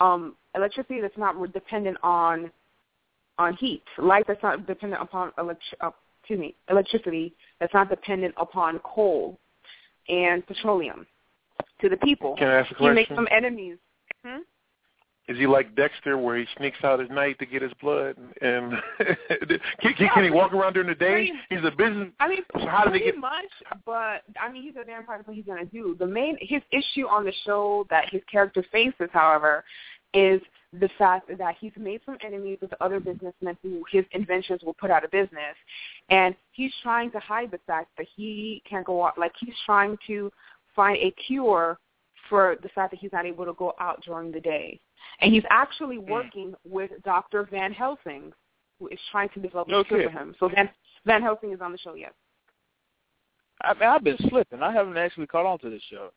[0.00, 2.50] um electricity that's not dependent on
[3.38, 5.90] on heat, light that's not dependent upon elect- uh,
[6.20, 9.38] excuse me, electricity that's not dependent upon coal
[10.08, 11.06] and petroleum
[11.80, 12.34] to the people.
[12.36, 12.90] Can I ask a question?
[12.90, 13.78] He makes some enemies.
[14.24, 14.40] Hmm?
[15.30, 18.16] Is he like Dexter, where he sneaks out at night to get his blood?
[18.42, 21.30] And can, can, can he walk around during the day?
[21.48, 22.08] He's a business.
[22.18, 23.44] I mean, So how did pretty get- much,
[23.86, 25.22] but I mean, he's a vampire.
[25.24, 25.94] What he's gonna do.
[25.98, 29.62] The main his issue on the show that his character faces, however,
[30.14, 30.40] is
[30.72, 34.90] the fact that he's made some enemies with other businessmen who his inventions will put
[34.90, 35.54] out of business,
[36.10, 39.16] and he's trying to hide the fact that he can't go out.
[39.16, 40.30] Like he's trying to
[40.74, 41.78] find a cure
[42.28, 44.78] for the fact that he's not able to go out during the day,
[45.20, 48.32] and he's actually working with Doctor Van Helsing,
[48.78, 50.34] who is trying to develop a cure for him.
[50.38, 50.68] So Van
[51.06, 52.12] Van Helsing is on the show, yes.
[53.62, 54.62] I mean, I've been slipping.
[54.62, 56.10] I haven't actually caught on to this show.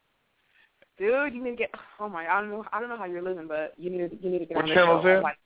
[0.97, 1.71] Dude, you need to get.
[1.99, 2.65] Oh my, I don't know.
[2.71, 4.63] I don't know how you're living, but you need to you need to get What
[4.63, 5.07] on the channel show.
[5.07, 5.23] that?
[5.23, 5.37] Like,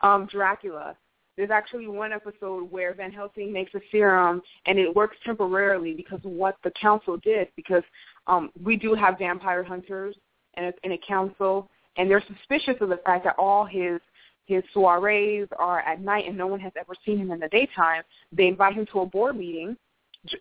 [0.00, 0.96] um, Dracula.
[1.36, 6.20] There's actually one episode where Van Helsing makes a serum, and it works temporarily because
[6.24, 7.48] of what the council did.
[7.56, 7.82] Because
[8.26, 10.16] um, we do have vampire hunters
[10.56, 14.00] in a, in a council, and they're suspicious of the fact that all his
[14.46, 18.02] his soirees are at night, and no one has ever seen him in the daytime.
[18.30, 19.76] They invite him to a board meeting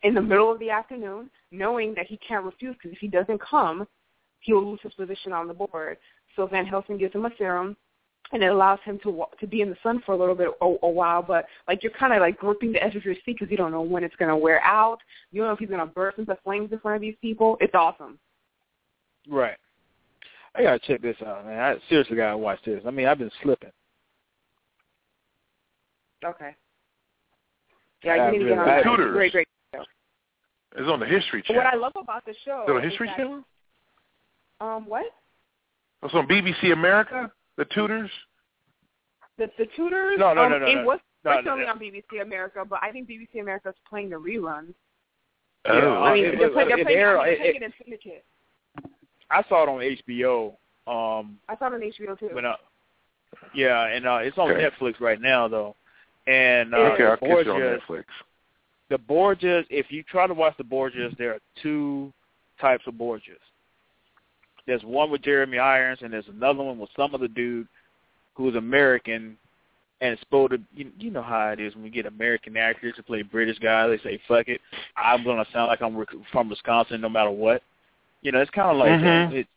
[0.03, 3.41] in the middle of the afternoon, knowing that he can't refuse because if he doesn't
[3.41, 3.87] come,
[4.41, 5.97] he will lose his position on the board.
[6.35, 7.77] So Van Helsing gives him a serum,
[8.31, 10.65] and it allows him to to be in the sun for a little bit a,
[10.65, 11.21] a while.
[11.21, 13.71] But like you're kind of like gripping the edge of your seat because you don't
[13.71, 14.99] know when it's going to wear out.
[15.31, 17.57] You don't know if he's going to burst into flames in front of these people.
[17.61, 18.19] It's awesome.
[19.29, 19.55] Right.
[20.55, 21.59] I gotta check this out, man.
[21.59, 22.81] I seriously gotta watch this.
[22.85, 23.71] I mean, I've been slipping.
[26.23, 26.55] Okay.
[28.03, 28.83] Yeah, I you need to get on really- that.
[28.83, 29.13] Tudors.
[29.13, 29.47] Great, great.
[29.75, 29.83] show.
[30.75, 31.63] It's on the History But Channel.
[31.63, 33.43] what I love about the show Is it on is History that- Channel?
[34.61, 35.05] Um, what?
[36.03, 37.31] It's on BBC America.
[37.57, 38.09] The Tudors.
[39.37, 40.19] The the Tudors?
[40.19, 40.83] No, no, um, no, no, It no.
[40.85, 41.71] was No, no, originally no.
[41.71, 44.73] on BBC America, but I think BBC America is playing the reruns.
[45.65, 47.55] Oh, Yeah, I mean, it- they're, it- play, they're it playing, aired- I they're playing
[47.55, 48.25] it in syndicate.
[49.33, 50.49] I saw it on HBO.
[50.85, 52.29] Um, I saw it on HBO too.
[52.33, 52.55] when uh,
[53.55, 54.61] yeah, and uh, it's on Okay.
[54.69, 55.75] Netflix right now though.
[56.27, 58.03] And uh, okay, I'll the catch it on Borgias, Netflix.
[58.89, 59.65] the Borgias.
[59.69, 62.13] If you try to watch the Borgias, there are two
[62.61, 63.39] types of Borgias.
[64.65, 67.67] There's one with Jeremy Irons, and there's another one with some other dude
[68.35, 69.37] who's American
[70.01, 70.59] and it's supposed to.
[70.75, 73.89] You, you know how it is when we get American actors to play British guys.
[74.03, 74.59] They say, "Fuck it,
[74.97, 77.63] I'm gonna sound like I'm from Wisconsin, no matter what."
[78.23, 79.33] You know, it's kind of like Mhm.
[79.33, 79.47] It,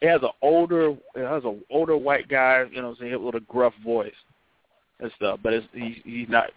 [0.00, 3.24] it has an older, it has an older white guy, you know, what I'm saying,
[3.24, 4.14] with a gruff voice
[5.00, 5.40] and stuff.
[5.42, 6.50] But it's he's, he's not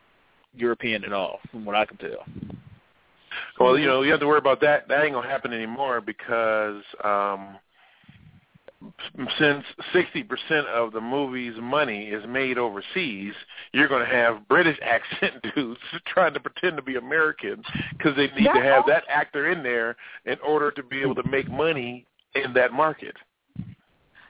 [0.53, 2.25] European at all, from what I can tell.
[3.59, 4.87] Well, you know, you have to worry about that.
[4.87, 7.57] That ain't gonna happen anymore because um
[9.39, 9.63] since
[9.93, 13.33] 60% of the movie's money is made overseas,
[13.73, 17.63] you're going to have British accent dudes trying to pretend to be American
[17.97, 21.23] because they need to have that actor in there in order to be able to
[21.23, 22.05] make money
[22.35, 23.15] in that market.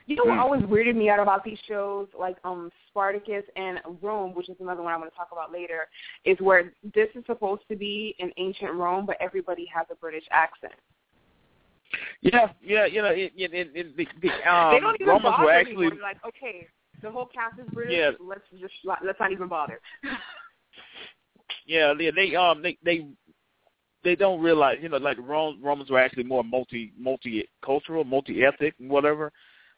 [0.06, 0.40] You know what Hmm.
[0.40, 4.80] always weirded me out about these shows, like um Spartacus and Rome, which is another
[4.82, 5.86] one I'm going to talk about later,
[6.24, 10.24] is where this is supposed to be in ancient Rome, but everybody has a British
[10.30, 10.72] accent.
[12.20, 15.32] Yeah, yeah, you know, it, it, it, it, the, the, um, they don't even Romans
[15.36, 16.02] bother were actually anymore.
[16.02, 16.66] Like, okay,
[17.02, 17.94] the whole cast is British.
[17.96, 18.10] Yeah.
[18.20, 19.80] Let's just let's not even bother.
[21.66, 23.06] Yeah, they, they um they they
[24.02, 28.74] they don't realize, you know, like Rome, Romans were actually more multi multicultural, multi ethnic,
[28.78, 29.32] whatever.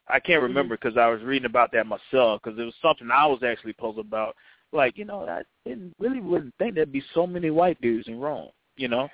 [0.09, 3.27] I can't remember because I was reading about that myself because it was something I
[3.27, 4.35] was actually puzzled about.
[4.73, 8.21] Like, you know, I didn't really wouldn't think there'd be so many white dudes in
[8.21, 9.09] Rome, you know,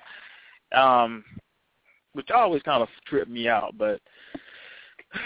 [0.75, 1.23] um,
[2.17, 3.77] which always kind of tripped me out.
[3.77, 4.01] But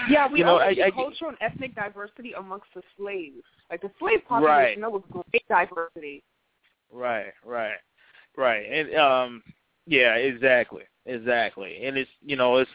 [0.10, 3.44] Yeah, we you know, also I, I, cultural and ethnic diversity amongst the slaves.
[3.70, 4.80] Like the slave population, Right.
[4.80, 6.24] there was great diversity.
[6.94, 7.78] Right, right,
[8.38, 9.44] right, and um,
[9.88, 12.70] yeah, exactly, exactly, and it's you know it's,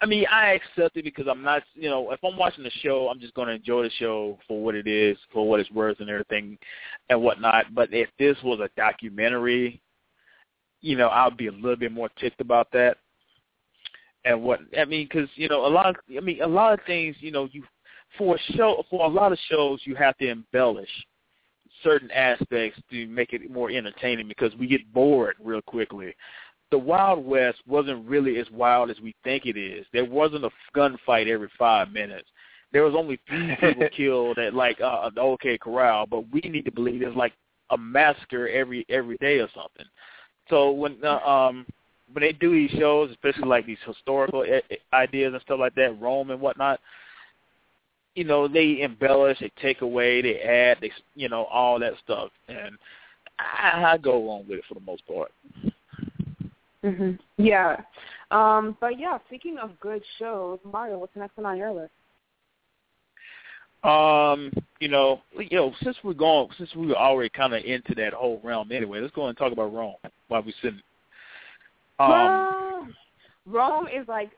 [0.00, 3.08] I mean I accept it because I'm not you know if I'm watching the show
[3.08, 6.00] I'm just going to enjoy the show for what it is for what it's worth
[6.00, 6.58] and everything
[7.08, 7.72] and whatnot.
[7.74, 9.80] But if this was a documentary,
[10.80, 12.98] you know I'd be a little bit more ticked about that.
[14.24, 16.80] And what I mean, because you know a lot of I mean a lot of
[16.86, 17.62] things you know you
[18.16, 20.88] for a show for a lot of shows you have to embellish
[21.82, 26.14] certain aspects to make it more entertaining because we get bored real quickly.
[26.70, 29.86] The Wild West wasn't really as wild as we think it is.
[29.92, 32.28] There wasn't a gunfight every five minutes.
[32.72, 36.64] There was only three people killed at like uh, the OK Corral, but we need
[36.64, 37.34] to believe there's like
[37.70, 39.86] a massacre every every day or something.
[40.48, 41.66] So when uh, um
[42.14, 44.44] when they do these shows, especially like these historical
[44.92, 46.78] ideas and stuff like that, Rome and whatnot,
[48.14, 52.30] you know, they embellish, they take away, they add, they you know, all that stuff,
[52.48, 52.78] and
[53.38, 55.32] I, I go along with it for the most part.
[56.82, 57.80] hmm Yeah.
[58.30, 61.74] Um, but yeah, speaking of good shows, Mario, what's the next one on your air
[61.74, 61.92] list?
[63.82, 64.50] Um,
[64.80, 68.14] you know, you know, since we're going, since we were already kind of into that
[68.14, 69.96] whole realm anyway, let's go and talk about Rome
[70.28, 70.80] while we're sitting.
[71.98, 72.94] Um, Rome.
[73.46, 74.30] Rome is like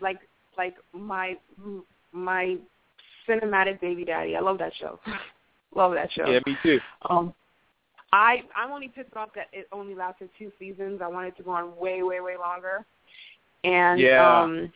[0.00, 0.18] like
[0.56, 1.36] like my
[2.12, 2.56] my
[3.28, 4.36] cinematic baby daddy.
[4.36, 4.98] I love that show.
[5.74, 6.26] love that show.
[6.26, 6.78] yeah, me too.
[7.08, 7.34] Um,
[8.12, 11.00] I I'm only pissed off that it only lasted two seasons.
[11.02, 12.84] I wanted to go on way way way longer.
[13.64, 14.40] And Yeah.
[14.42, 14.72] um,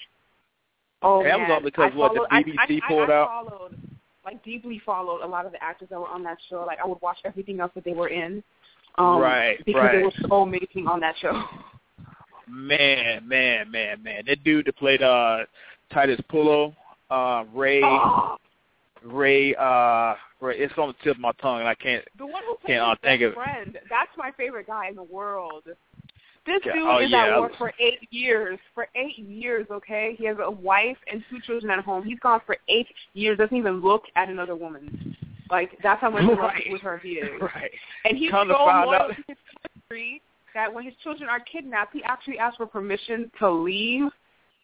[1.02, 3.10] oh That was man, all because I what, the followed, I- BBC I, I, pulled
[3.10, 3.28] I out?
[3.28, 3.78] Followed,
[4.24, 6.64] like deeply followed a lot of the actors that were on that show.
[6.66, 8.42] Like I would watch everything else that they were in.
[8.96, 9.96] Um, Right, because right.
[9.96, 11.42] they were so amazing on that show.
[12.48, 14.22] Man, man, man, man.
[14.26, 15.38] That dude that played uh
[15.92, 16.74] Titus Pullo,
[17.10, 18.36] uh Ray Oh,
[19.02, 22.42] Ray uh Ray, it's on the tip of my tongue and I can't the one
[22.46, 23.34] who played Can't, uh, think of it.
[23.34, 23.78] friend.
[23.88, 25.64] That's my favorite guy in the world.
[26.46, 27.34] This dude oh, is yeah.
[27.36, 28.58] at work for eight years.
[28.74, 30.14] For eight years, okay?
[30.18, 32.04] He has a wife and two children at home.
[32.04, 35.16] He's gone for eight years, doesn't even look at another woman.
[35.50, 36.64] Like, that's how much Right.
[36.70, 37.40] with her he is.
[37.40, 37.70] right.
[38.04, 39.38] And he's Come so loyal to his
[39.88, 40.20] country
[40.54, 44.04] that when his children are kidnapped, he actually asks for permission to leave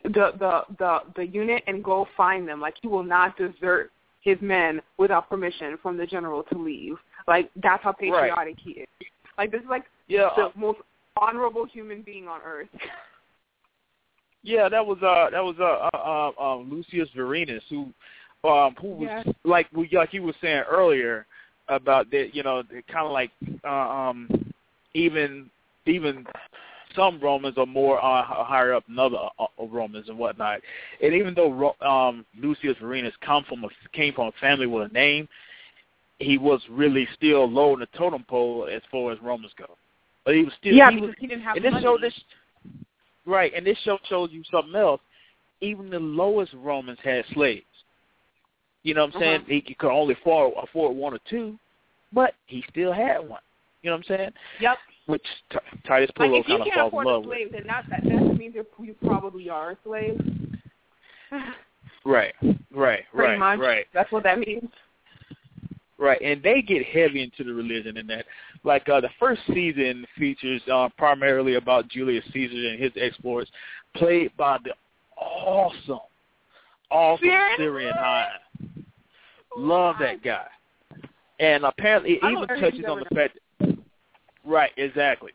[0.04, 2.60] the the the the unit and go find them.
[2.60, 3.90] Like he will not desert
[4.22, 6.96] his men without permission from the general to leave.
[7.26, 8.88] Like that's how patriotic he is.
[9.36, 10.78] Like this is like Yeah, the most
[11.16, 12.68] honorable human being on earth.
[14.42, 17.92] Yeah, that was uh that was uh, uh, uh um Lucius Vorenus who
[18.48, 19.32] um who was Yeah.
[19.44, 21.26] like we like you were saying earlier
[21.68, 23.30] about that you know kind of like
[23.64, 24.50] uh, um
[24.94, 25.50] even
[25.86, 26.26] even
[26.94, 30.60] some Romans are more uh, higher up than other uh, Romans and whatnot.
[31.02, 34.92] And even though um Lucius Vorenus come from a came from a family with a
[34.92, 35.28] name,
[36.18, 39.76] he was really still low in the totem pole as far as Romans go.
[40.24, 41.84] But he was still yeah, he because was, he didn't have and this money.
[41.84, 42.14] show this
[43.26, 45.00] right, and this show shows you something else.
[45.62, 47.64] Even the lowest Romans had slaves.
[48.82, 49.40] You know what I'm saying?
[49.42, 49.60] Uh-huh.
[49.66, 51.58] He could only afford, afford one or two,
[52.14, 53.42] but he still had one.
[53.82, 54.30] You know what I'm saying?
[54.60, 54.78] Yep.
[55.10, 57.52] Which T- Titus Like Pullo you kind of falls in love a with.
[57.52, 60.20] then that that, that means you're, you probably are a slave.
[62.04, 62.32] Right,
[62.72, 63.58] right, Pretty right, much.
[63.58, 63.86] right.
[63.92, 64.68] That's what that means.
[65.98, 68.24] Right, and they get heavy into the religion in that.
[68.64, 73.50] Like uh, the first season features uh, primarily about Julius Caesar and his exploits,
[73.96, 74.72] played by the
[75.20, 75.98] awesome,
[76.90, 78.28] awesome Syrian Syrian High.
[79.56, 80.46] Love that guy,
[81.38, 83.38] and apparently it even touches on the fact.
[84.44, 85.32] Right, exactly.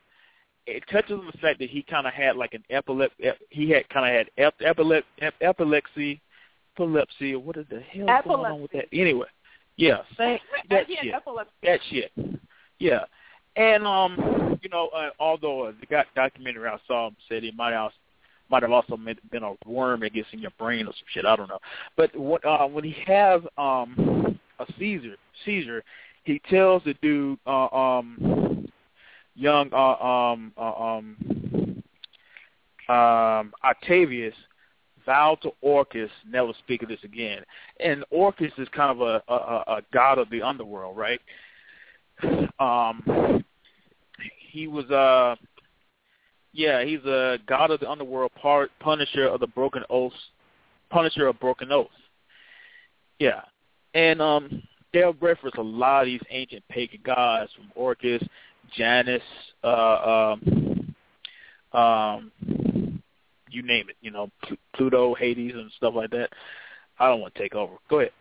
[0.67, 3.29] It touches on the fact that he kind of had like an epilepsy.
[3.49, 6.21] He had kind of had ep- epilep- ep- epilepsy,
[6.75, 8.85] epilepsy, or what is the hell is going on with that?
[8.91, 9.27] Anyway,
[9.77, 10.39] yeah, same
[10.69, 11.51] that shit epilepsy.
[11.63, 12.11] that shit.
[12.79, 13.05] Yeah,
[13.55, 17.73] and um, you know, uh, although uh, the got documentary I saw said he might
[17.73, 17.91] have
[18.49, 21.25] might have also been a worm that gets in your brain or some shit.
[21.25, 21.59] I don't know.
[21.97, 25.83] But what, uh, when he has um, a seizure, seizure,
[26.23, 28.64] he tells the dude, uh, um,
[29.35, 31.83] young uh, um, uh, um,
[32.89, 34.35] um, Octavius,
[35.05, 37.43] vowed to Orcus never speak of this again.
[37.79, 41.21] And Orcus is kind of a, a, a god of the underworld, right?
[42.59, 43.43] Um,
[44.51, 45.35] he was uh
[46.53, 50.15] yeah, he's a god of the underworld, part punisher of the broken oaths,
[50.89, 51.91] punisher of broken oaths.
[53.19, 53.41] Yeah,
[53.93, 54.63] and um,
[54.93, 58.23] they'll reference a lot of these ancient pagan gods from Orcus,
[58.75, 59.21] Janus,
[59.63, 60.95] uh, um,
[61.73, 62.31] um,
[63.49, 63.95] you name it.
[64.01, 64.29] You know,
[64.75, 66.29] Pluto, Hades, and stuff like that.
[66.99, 67.73] I don't want to take over.
[67.89, 68.11] Go ahead.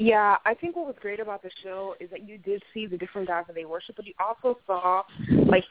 [0.00, 2.96] Yeah, I think what was great about the show is that you did see the
[2.96, 5.02] different gods that they worship, but you also saw,
[5.46, 5.64] like,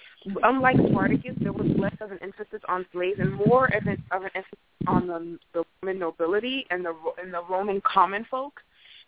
[0.44, 4.24] unlike Spartacus, there was less of an emphasis on slaves and more of an, of
[4.24, 8.60] an emphasis on the, the Roman nobility and the and the Roman common folk.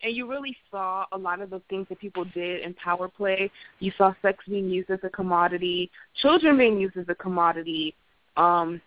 [0.02, 3.52] And you really saw a lot of the things that people did in power play.
[3.80, 5.92] You saw sex being used as a commodity,
[6.22, 7.96] children being used as a commodity,
[8.38, 8.82] um,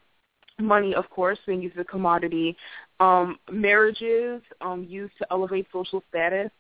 [0.58, 2.56] money, of course, being used as a commodity,
[3.00, 6.50] um, marriages um, used to elevate social status,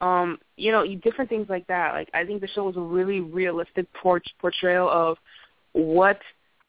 [0.00, 1.92] um, you know, different things like that.
[1.92, 5.16] Like I think the show was a really realistic port- portrayal of
[5.72, 6.18] what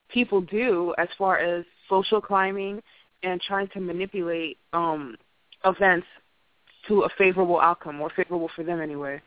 [0.09, 2.81] people do as far as social climbing
[3.23, 5.15] and trying to manipulate um,
[5.65, 6.07] events
[6.87, 9.21] to a favorable outcome or favorable for them anyway.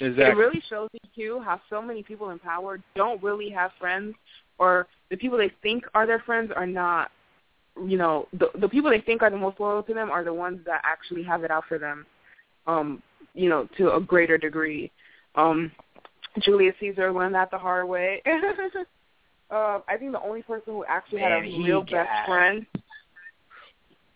[0.00, 0.24] Exactly.
[0.24, 4.14] It really shows you too how so many people in power don't really have friends,
[4.58, 7.10] or the people they think are their friends are not
[7.80, 10.32] you know the the people they think are the most loyal to them are the
[10.32, 12.04] ones that actually have it out for them
[12.66, 13.02] um
[13.34, 14.90] you know to a greater degree
[15.36, 15.72] um
[16.40, 18.22] Julius Caesar learned that the hard way
[19.50, 22.66] uh I think the only person who actually Man, had a real best friend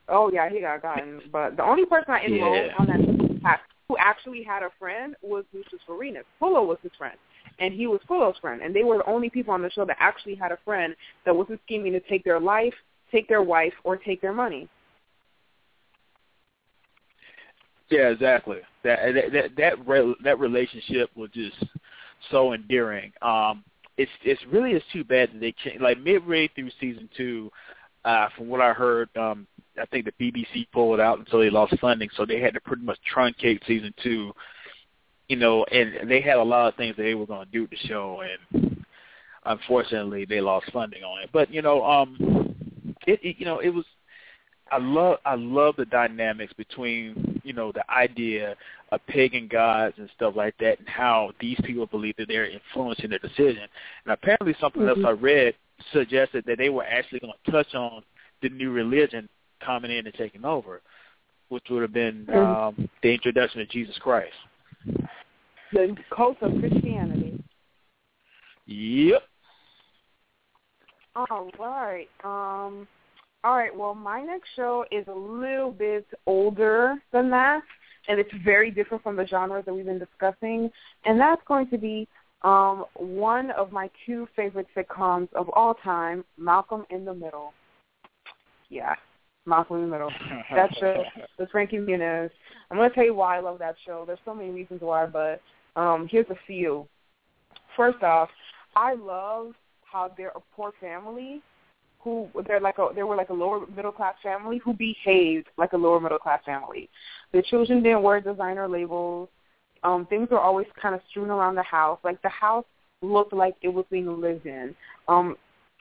[0.09, 2.73] oh yeah he got gotten but the only person I enrolled yeah.
[2.79, 7.17] on that who actually had a friend was Lucius Vorenus Pullo was his friend
[7.59, 9.97] and he was Pullo's friend and they were the only people on the show that
[10.01, 10.95] actually had a friend
[11.25, 12.75] that wasn't scheming to take their life
[13.13, 14.69] take their wife or take their money.
[17.89, 18.59] Yeah, exactly.
[18.83, 18.99] That
[19.33, 21.57] that that re, that relationship was just
[22.31, 23.13] so endearing.
[23.23, 23.63] Um,
[23.97, 25.81] it's it's really it's too bad that they changed.
[25.81, 27.51] Like midway through season two,
[28.05, 29.47] uh, from what I heard, um,
[29.81, 32.61] I think the BBC pulled it out until they lost funding, so they had to
[32.61, 34.33] pretty much truncate season two.
[35.29, 37.63] You know, and they had a lot of things that they were going to do
[37.63, 38.23] with the show,
[38.53, 38.85] and
[39.45, 41.31] unfortunately, they lost funding on it.
[41.33, 42.55] But you know, um,
[43.07, 43.85] it, it you know it was
[44.71, 48.57] I love I love the dynamics between you know the idea
[48.91, 53.11] of pagan gods and stuff like that, and how these people believe that they're influencing
[53.11, 53.67] their decision.
[54.05, 55.05] And apparently, something mm-hmm.
[55.05, 55.55] else I read
[55.93, 58.03] suggested that they were actually going to touch on
[58.43, 59.29] the new religion
[59.65, 60.83] coming in and taking over,
[61.49, 62.39] which would have been mm-hmm.
[62.39, 64.33] um, the introduction of Jesus Christ.
[65.73, 67.43] The cult of Christianity.
[68.67, 69.23] Yep.
[71.17, 72.09] All right.
[72.25, 72.87] Um,
[73.43, 73.75] all right.
[73.75, 77.63] Well, my next show is a little bit older than that,
[78.09, 80.71] and it's very different from the genres that we've been discussing.
[81.05, 82.07] And that's going to be
[82.43, 87.53] um, one of my two favorite sitcoms of all time, Malcolm in the Middle.
[88.69, 88.95] Yeah,
[89.47, 90.11] Malcolm in the Middle.
[90.55, 91.05] That show
[91.39, 92.31] with Frankie Muniz.
[92.71, 94.05] I'm going to tell you why I love that show.
[94.07, 95.41] There's so many reasons why, but
[95.77, 96.87] um, here's a few.
[97.77, 98.29] First off,
[98.75, 99.53] I love
[99.85, 101.43] how they're a poor family
[102.07, 105.73] who they're like a they were like a lower middle class family who behaved like
[105.73, 106.89] a lower middle class family.
[107.33, 109.29] The children didn't wear designer labels.
[109.83, 111.99] Um, things were always kind of strewn around the house.
[112.05, 112.65] Like the house
[113.03, 114.73] looked like it was being lived in.
[115.09, 115.37] Um,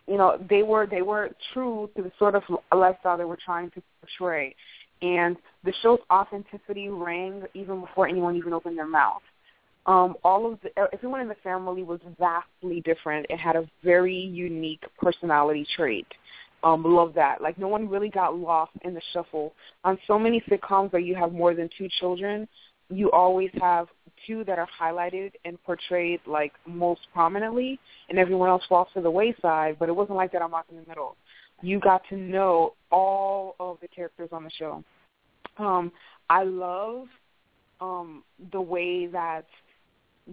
[0.07, 2.43] you know, they were they were true to the sort of
[2.75, 4.55] lifestyle they were trying to portray.
[5.01, 9.21] And the show's authenticity rang even before anyone even opened their mouth
[9.85, 14.15] um, all of the everyone in the family was vastly different It had a very
[14.15, 16.07] unique personality trait.
[16.63, 17.41] Um, love that.
[17.41, 19.53] Like no one really got lost in the shuffle.
[19.83, 22.47] On so many sitcoms where you have more than two children,
[22.89, 23.87] you always have
[24.25, 27.79] two that are highlighted and portrayed like most prominently,
[28.09, 29.77] and everyone else falls to the wayside.
[29.79, 31.15] But it wasn't like that on Malcolm in the Middle.
[31.61, 34.83] You got to know all of the characters on the show.
[35.57, 35.91] Um,
[36.29, 37.07] I love
[37.79, 39.45] um, the way that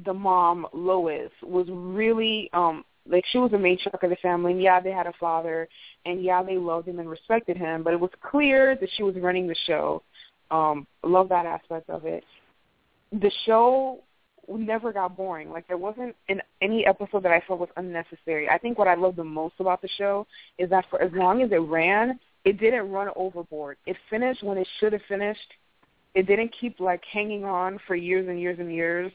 [0.05, 4.63] the mom Lois was really um like she was the matriarch of the family and
[4.63, 5.69] yeah they had a father
[6.07, 9.15] and yeah they loved him and respected him but it was clear that she was
[9.17, 10.03] running the show
[10.51, 12.25] um love that aspect of it
[13.13, 14.03] the show
[14.49, 15.51] never got boring.
[15.51, 18.49] Like there wasn't in any episode that I felt was unnecessary.
[18.49, 20.27] I think what I love the most about the show
[20.59, 23.77] is that for as long as it ran, it didn't run overboard.
[23.87, 25.41] It finished when it should have finished.
[26.15, 29.13] It didn't keep like hanging on for years and years and years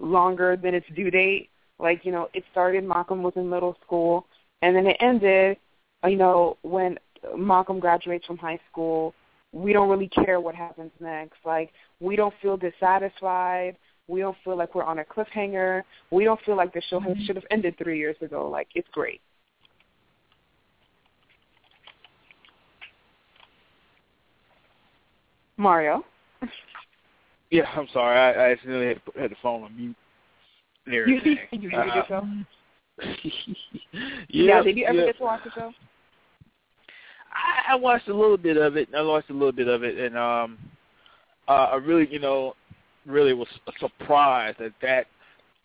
[0.00, 1.50] longer than its due date.
[1.78, 4.26] Like, you know, it started Malcolm was in middle school
[4.62, 5.58] and then it ended,
[6.06, 6.98] you know, when
[7.36, 9.14] Malcolm graduates from high school.
[9.52, 11.38] We don't really care what happens next.
[11.44, 13.76] Like, we don't feel dissatisfied.
[14.06, 15.82] We don't feel like we're on a cliffhanger.
[16.10, 18.48] We don't feel like the show has, should have ended three years ago.
[18.48, 19.20] Like, it's great.
[25.56, 26.04] Mario.
[27.52, 28.16] Yeah, I'm sorry.
[28.16, 29.96] I, I accidentally had, to, had the phone on mute.
[30.86, 31.08] There.
[31.08, 32.28] You, you, you uh, the show?
[33.82, 35.06] yeah, yeah, did you ever yeah.
[35.06, 35.72] get to watch the show?
[37.32, 38.88] I, I watched a little bit of it.
[38.96, 40.58] I watched a little bit of it, and um,
[41.48, 42.54] uh, I really, you know,
[43.06, 45.06] really was surprised that that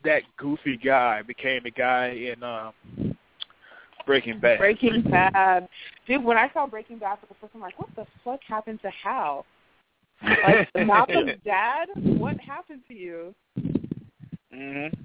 [0.03, 2.71] that goofy guy became the guy in uh,
[4.05, 4.59] Breaking Bad.
[4.59, 5.67] Breaking Bad,
[6.07, 6.23] dude.
[6.23, 8.79] When I saw Breaking Bad for the first time, I'm like, what the fuck happened
[8.83, 9.45] to Hal?
[10.21, 11.87] Like Malcolm's dad?
[11.95, 13.35] What happened to you?
[14.53, 14.95] Mhm.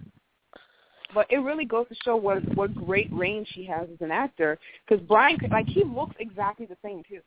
[1.15, 4.59] But it really goes to show what what great range he has as an actor.
[4.87, 7.21] Because Bryan, like, he looks exactly the same too.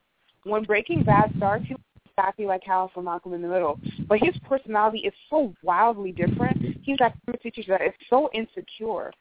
[0.44, 3.80] When Breaking Bad starts, he looks exactly like Hal from Malcolm in the Middle.
[4.08, 6.78] But his personality is so wildly different.
[6.84, 9.12] He's that teacher that is so insecure,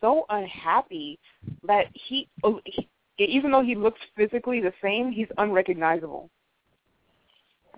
[0.00, 1.18] so unhappy
[1.66, 6.28] that he, oh, he, even though he looks physically the same, he's unrecognizable.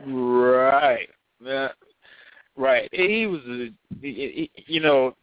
[0.07, 1.09] Right.
[1.45, 1.69] Yeah.
[2.57, 2.89] Right.
[2.93, 3.71] He was, a,
[4.01, 5.15] you know,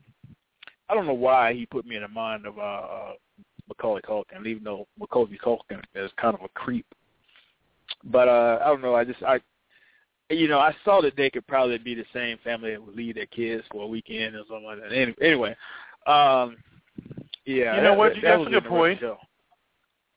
[0.92, 3.12] I don't know why he put me in the mind of uh, uh
[3.70, 6.86] Macaulay Culkin, even though Macaulay Culkin is kind of a creep.
[8.04, 8.96] But uh I don't know.
[8.96, 9.40] I just I,
[10.30, 13.16] you know, I saw that they could probably be the same family that would leave
[13.16, 14.92] their kids for a weekend or something like that.
[14.92, 15.56] Anyway, anyway
[16.08, 16.58] um,
[17.46, 17.76] yeah.
[17.76, 18.10] You know that, what?
[18.10, 19.00] That, You that got was a good point.
[19.00, 19.18] Show.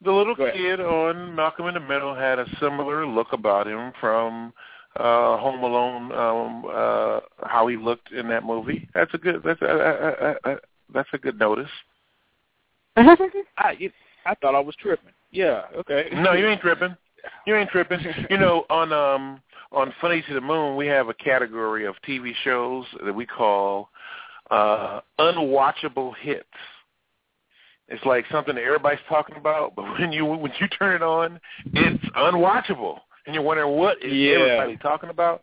[0.03, 4.53] The little kid on Malcolm in the Middle had a similar look about him from
[4.97, 8.89] uh Home Alone, um uh how he looked in that movie.
[8.95, 10.59] That's a good that's a, a, a, a
[10.93, 11.71] that's a good notice.
[12.97, 13.91] I you,
[14.27, 15.13] I thought I was tripping.
[15.31, 15.63] Yeah.
[15.77, 16.09] Okay.
[16.13, 16.97] No, you ain't tripping.
[17.47, 18.01] You ain't tripping.
[18.31, 19.41] You know, on um
[19.73, 23.91] on Funny to the Moon, we have a category of TV shows that we call
[24.51, 26.47] uh unwatchable hits.
[27.89, 31.41] It's like something that everybody's talking about, but when you when you turn it on,
[31.73, 34.37] it's unwatchable, and you're wondering what is Yeah.
[34.37, 35.43] everybody talking about.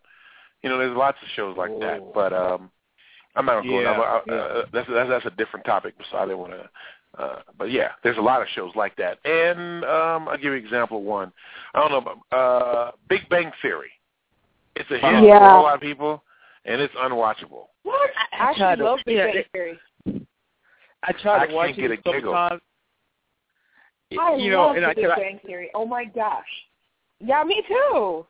[0.63, 2.69] You know, there's lots of shows like that, but um,
[3.36, 3.82] I'm not going.
[3.82, 4.34] Yeah, to I, yeah.
[4.34, 5.95] uh, that's that's that's a different topic.
[6.11, 6.69] So I didn't want to.
[7.21, 10.53] Uh, but yeah, there's a lot of shows like that, and um, I'll give you
[10.53, 11.34] an example of one.
[11.73, 13.91] I don't know, about, uh, Big Bang Theory.
[14.77, 15.59] It's a hit for Yeah.
[15.59, 16.23] a lot of people,
[16.63, 17.65] and it's unwatchable.
[17.84, 18.09] What?
[18.32, 19.79] I I tried actually to- love Big yeah, Bang Theory.
[21.03, 22.34] I tried I to watch can't get it a a giggle.
[22.34, 22.61] couple times.
[24.19, 25.69] I you know, love and the I, Big I, Bang Theory.
[25.73, 26.45] Oh my gosh.
[27.24, 28.26] Yeah, me too.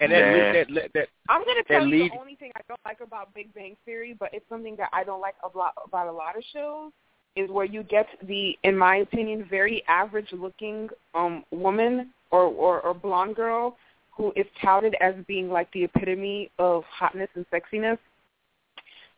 [0.00, 0.52] and that, Yeah.
[0.52, 3.00] that, that, that I'm gonna That tell you lead- the only thing I don't like
[3.00, 6.12] about Big Bang Theory, but it's something that I don't like a lot about a
[6.12, 6.92] lot of shows,
[7.36, 12.94] is where you get the, in my opinion, very average-looking um woman or, or or
[12.94, 13.76] blonde girl
[14.16, 17.98] who is touted as being like the epitome of hotness and sexiness.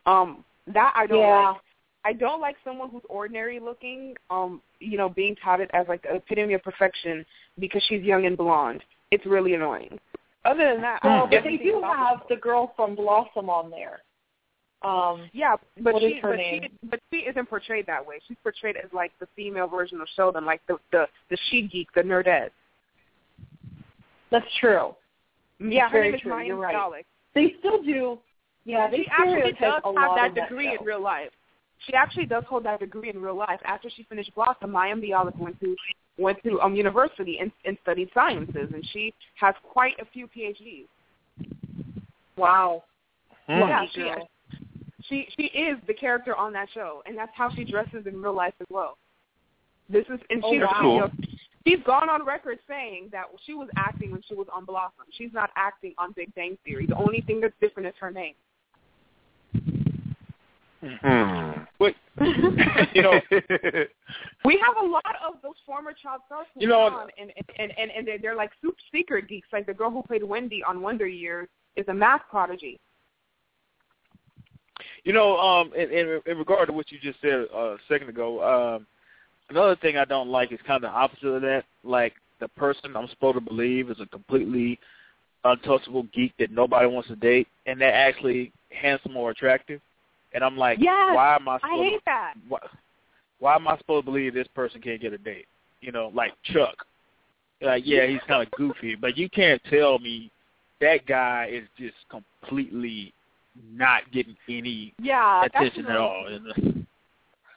[0.05, 1.49] Um, that I don't Yeah.
[1.51, 1.61] like.
[2.07, 6.15] I don't like someone who's ordinary looking, um, you know, being touted as like the
[6.15, 7.25] epitome of perfection
[7.59, 8.81] because she's young and blonde.
[9.11, 9.99] It's really annoying.
[10.45, 12.95] Other than that, I Well, love but they do about the have the girl from
[12.95, 13.99] Blossom on there.
[14.83, 16.61] Um, Yeah, but she, is her but name?
[16.63, 18.19] she, but she isn't portrayed that way.
[18.25, 21.89] She's portrayed as like the female version of Sheldon, like the the the she geek,
[21.93, 22.51] the nerdette.
[24.31, 24.95] that's true.
[25.59, 26.31] Yeah, her name is true.
[26.31, 26.73] Mayim You're right.
[26.75, 27.03] Bialik.
[27.35, 28.17] They still do.
[28.63, 30.79] Yeah, they she actually does have that that degree show.
[30.79, 31.31] in real life.
[31.85, 33.59] She actually does hold that degree in real life.
[33.63, 35.75] After she finished Blossom, Mayim Bialik went to
[36.17, 40.87] went to um university and, and studied sciences, and she has quite a few PhDs.
[42.35, 42.83] Wow.
[43.47, 43.59] Hmm.
[43.59, 44.29] Yeah, she, girl.
[45.07, 48.35] she she is the character on that show, and that's how she dresses in real
[48.35, 48.97] life as well.
[49.89, 51.11] This is and Oh, she's you know,
[51.65, 55.05] she's gone on record saying that she was acting when she was on Blossom.
[55.17, 56.85] She's not acting on Big Bang Theory.
[56.87, 58.33] The only thing that's different is her name.
[60.79, 61.51] Hmm.
[61.79, 61.93] but
[62.93, 63.19] you know,
[64.45, 67.31] We have a lot of those former child stars who You know, are on, and
[67.57, 69.47] and and and they're, they're like super secret geeks.
[69.51, 72.79] Like the girl who played Wendy on Wonder Years is a math prodigy.
[75.03, 78.09] you know, um, in, in in regard to what you just said uh, a second
[78.09, 78.85] ago, um,
[79.49, 81.63] another thing I don't like is kind of the opposite of that.
[81.83, 84.79] Like the person I'm supposed to believe is a completely
[85.43, 89.81] untouchable geek that nobody wants to date, and they're actually handsome or attractive.
[90.37, 91.57] And I'm like, Yes, why am I?
[91.57, 92.33] Supposed, I hate that.
[92.47, 92.59] Why,
[93.39, 95.47] why am I supposed to believe this person can't get a date?
[95.81, 96.75] You know, like Chuck.
[97.59, 100.29] Like, yeah, he's kind of goofy, but you can't tell me
[100.79, 103.15] that guy is just completely
[103.73, 106.27] not getting any Yeah, attention at all.
[106.27, 106.85] And,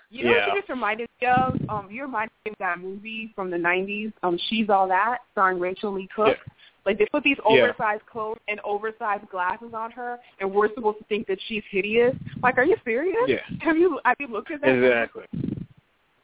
[0.09, 0.47] You know Yeah.
[0.47, 1.61] what you just reminded me of?
[1.69, 5.61] Um, you reminded me of that movie from the '90s, um, "She's All That," starring
[5.61, 6.39] Rachael Leigh Cook.
[6.87, 7.63] Like they put these Yeah.
[7.65, 12.15] oversized clothes and oversized glasses on her, and we're supposed to think that she's hideous.
[12.43, 13.17] Like, are you serious?
[13.29, 13.41] Yeah.
[13.61, 14.69] Have you have you looked at that?
[14.71, 15.25] exactly.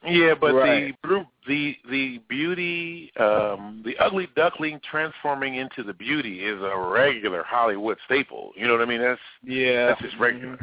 [0.04, 0.94] Yeah, but Right.
[1.02, 7.42] the the the beauty, um, the ugly duckling transforming into the beauty is a regular
[7.42, 8.52] Hollywood staple.
[8.56, 9.00] You know what I mean?
[9.02, 9.86] That's Yeah.
[9.86, 10.58] that's just regular,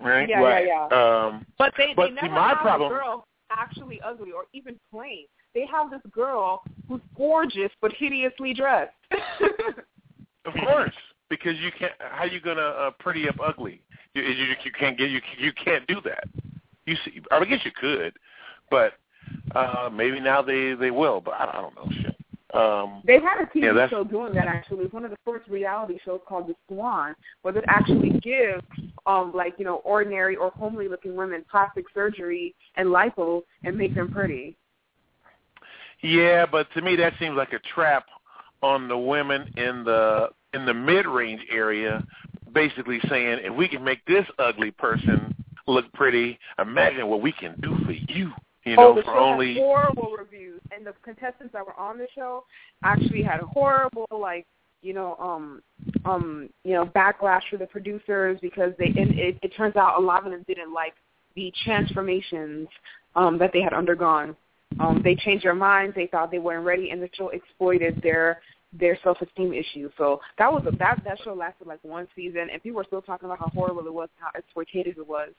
[0.00, 0.28] right?
[0.28, 0.66] Yeah, Right.
[0.66, 1.24] yeah, yeah.
[1.26, 4.44] Um, But they But they see, never my have problem- a girl actually ugly or
[4.52, 5.26] even plain.
[5.54, 8.92] They have this girl who's gorgeous but hideously dressed.
[10.44, 10.94] of course,
[11.28, 11.92] because you can't.
[11.98, 13.82] How are you gonna uh, pretty up ugly?
[14.14, 16.24] You, you you can't get you you can't do that.
[16.86, 18.14] You see, I guess you could,
[18.70, 18.94] but
[19.54, 21.20] uh maybe now they they will.
[21.20, 22.16] But I, I don't know shit.
[22.52, 24.84] Um, They've had a TV Yeah, show doing that actually.
[24.84, 28.60] It's one of the first reality shows called The Swan, where they actually give
[29.06, 33.94] um like, you know, ordinary or homely looking women plastic surgery and lipo and make
[33.94, 34.56] them pretty.
[36.02, 38.06] Yeah, but to me that seems like a trap
[38.62, 42.04] on the women in the in the mid range area,
[42.52, 45.34] basically saying if we can make this ugly person
[45.66, 48.32] look pretty, imagine what we can do for you.
[48.64, 51.78] You know, oh, the for show only had horrible reviews, and the contestants that were
[51.78, 52.44] on the show
[52.84, 54.46] actually had horrible, like,
[54.82, 55.62] you know, um,
[56.04, 60.04] um, you know, backlash for the producers because they, and it, it turns out a
[60.04, 60.94] lot of them didn't like
[61.36, 62.68] the transformations
[63.16, 64.36] um, that they had undergone.
[64.78, 65.94] Um, they changed their minds.
[65.96, 68.40] They thought they weren't ready, and the show exploited their
[68.72, 69.90] their self esteem issue.
[69.98, 73.02] So that was a, that that show lasted like one season, and people were still
[73.02, 75.30] talking about how horrible it was, how exploitative it was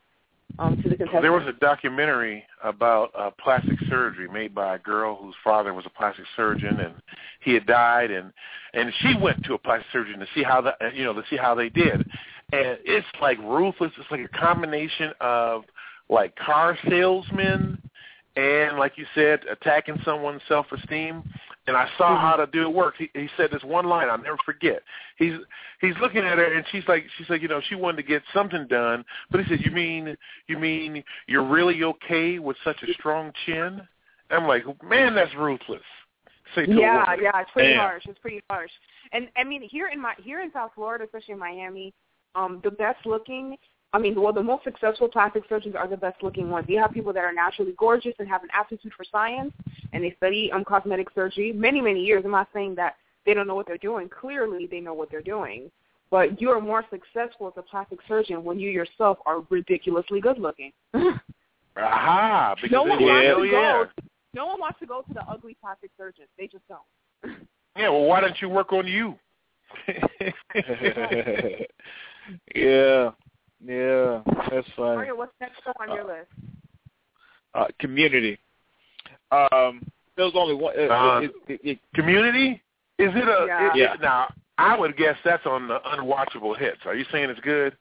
[0.60, 1.22] um, to the contestants.
[1.22, 5.86] There was a documentary about uh, plastic surgery made by a girl whose father was
[5.86, 6.94] a plastic surgeon, and
[7.42, 8.32] he had died, and
[8.74, 11.38] and she went to a plastic surgeon to see how that you know to see
[11.38, 12.06] how they did,
[12.52, 13.92] and it's like ruthless.
[13.98, 15.64] It's like a combination of
[16.10, 17.82] like car salesmen
[18.36, 21.24] and like you said, attacking someone's self-esteem.
[21.68, 22.96] And I saw how to do it work.
[22.98, 24.82] He, he said this one line I'll never forget.
[25.18, 25.34] He's
[25.80, 28.24] he's looking at her and she's like she's like you know she wanted to get
[28.34, 30.18] something done, but he said you mean
[30.48, 33.80] you mean you're really okay with such a strong chin?
[34.32, 35.82] I'm like man that's ruthless.
[36.56, 37.20] Say to a yeah, woman.
[37.24, 37.80] yeah, it's pretty Damn.
[37.80, 38.04] harsh.
[38.08, 38.72] It's pretty harsh.
[39.14, 41.94] And I mean, here in my here in South Florida, especially in Miami,
[42.36, 43.56] um, the best looking.
[43.94, 46.66] I mean, well, the most successful plastic surgeons are the best looking ones.
[46.70, 49.54] You have people that are naturally gorgeous and have an aptitude for science,
[49.92, 52.24] and they study um, cosmetic surgery many, many years.
[52.24, 54.08] I'm not saying that they don't know what they're doing.
[54.08, 55.70] Clearly, they know what they're doing.
[56.10, 60.38] But you are more successful as a plastic surgeon when you yourself are ridiculously good
[60.38, 60.72] looking.
[60.94, 62.56] Aha!
[62.56, 63.52] Because no one wants yeah, to yeah.
[63.52, 63.86] go.
[64.34, 66.26] No one wants to go to the ugly plastic surgeon.
[66.38, 66.80] They just don't.
[67.78, 69.16] Yeah, well, why don't you work on you?
[72.56, 73.12] yeah,
[73.66, 74.96] yeah, that's funny.
[74.96, 76.28] Mario, what's next on your list?
[77.54, 78.38] Uh, community.
[79.32, 79.82] Um,
[80.16, 80.74] there was only one.
[80.78, 82.62] Uh, Uh, it, it, it, Community?
[82.98, 83.46] Is it a?
[83.48, 83.68] Yeah.
[83.70, 83.96] it- Yeah.
[84.02, 86.80] Now, I would guess that's on the unwatchable hits.
[86.86, 87.76] Are you saying it's good?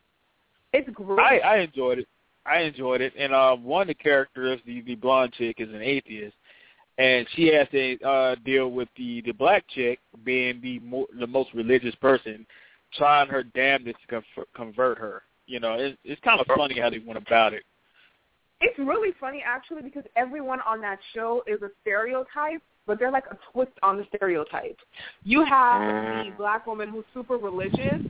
[0.73, 1.19] It's great.
[1.19, 2.09] I, I enjoyed it.
[2.47, 5.83] I enjoyed it, and um, one of the characters, the the blonde chick, is an
[5.83, 6.35] atheist,
[6.97, 11.27] and she has to uh, deal with the the black chick being the more, the
[11.27, 12.47] most religious person,
[12.95, 15.23] trying her damnedest to convert, convert her.
[15.51, 17.65] You know, it's it's kind of funny how they went about it.
[18.61, 23.25] It's really funny actually because everyone on that show is a stereotype, but they're like
[23.33, 24.79] a twist on the stereotype.
[25.25, 26.37] You have the mm.
[26.37, 28.01] black woman who's super religious,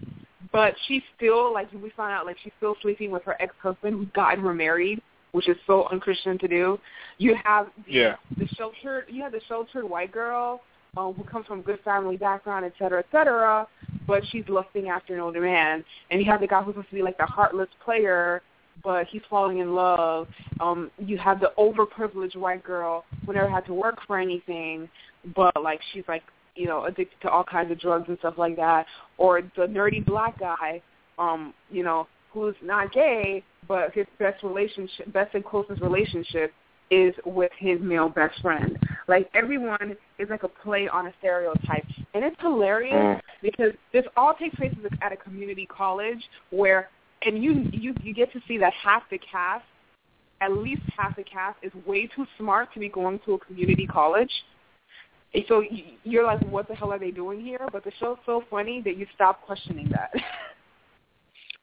[0.52, 3.96] but she's still like we found out like she's still sleeping with her ex husband
[3.96, 5.00] who's gotten her married,
[5.32, 6.78] which is so unchristian to do.
[7.16, 8.16] You have the, Yeah.
[8.36, 10.60] the sheltered you have the sheltered white girl
[10.96, 13.66] um, who comes from a good family background, et cetera, et cetera,
[14.06, 15.84] but she's lusting after an older man.
[16.10, 18.42] And you have the guy who's supposed to be like the heartless player,
[18.82, 20.26] but he's falling in love.
[20.60, 24.88] Um, you have the overprivileged white girl who never had to work for anything,
[25.36, 26.22] but like she's like
[26.56, 28.86] you know addicted to all kinds of drugs and stuff like that.
[29.18, 30.82] Or the nerdy black guy,
[31.18, 36.52] um, you know, who's not gay, but his best relationship, best and closest relationship
[36.90, 38.78] is with his male best friend.
[39.10, 41.84] Like everyone is like a play on a stereotype,
[42.14, 46.90] and it's hilarious because this all takes place at a community college where,
[47.22, 49.64] and you you you get to see that half the cast,
[50.40, 53.84] at least half the cast, is way too smart to be going to a community
[53.84, 54.30] college.
[55.34, 55.64] And so
[56.04, 57.66] you're like, what the hell are they doing here?
[57.72, 60.12] But the show's so funny that you stop questioning that.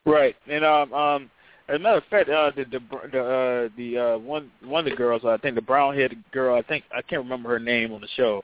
[0.05, 1.31] Right, and um, um,
[1.69, 2.79] As a matter of fact, uh, the the
[3.11, 6.57] the uh, the uh, one one of the girls, I think the brown haired girl,
[6.57, 8.41] I think I can't remember her name on the show.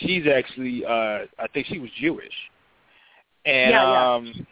[0.00, 2.34] She's actually, uh, I think she was Jewish,
[3.46, 4.14] and Yeah, yeah.
[4.14, 4.46] um,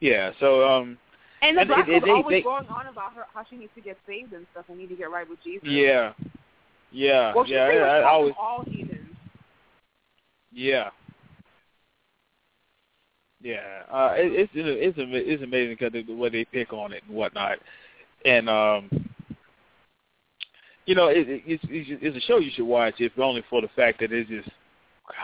[0.00, 0.30] yeah.
[0.38, 0.98] So um,
[1.40, 3.56] And the And black it- was it- always they- going on about her how she
[3.56, 5.66] needs to get saved and stuff and need to get right with Jesus.
[5.66, 6.12] yeah,
[6.92, 7.64] yeah, Well, she yeah.
[7.64, 9.16] I, I always, all heathens.
[10.52, 10.90] yeah.
[13.42, 17.16] Yeah, uh, it, it's it's it's amazing because the way they pick on it and
[17.16, 17.58] whatnot,
[18.24, 18.90] and um,
[20.84, 23.62] you know, it, it, it's it's it's a show you should watch if only for
[23.62, 24.48] the fact that it's just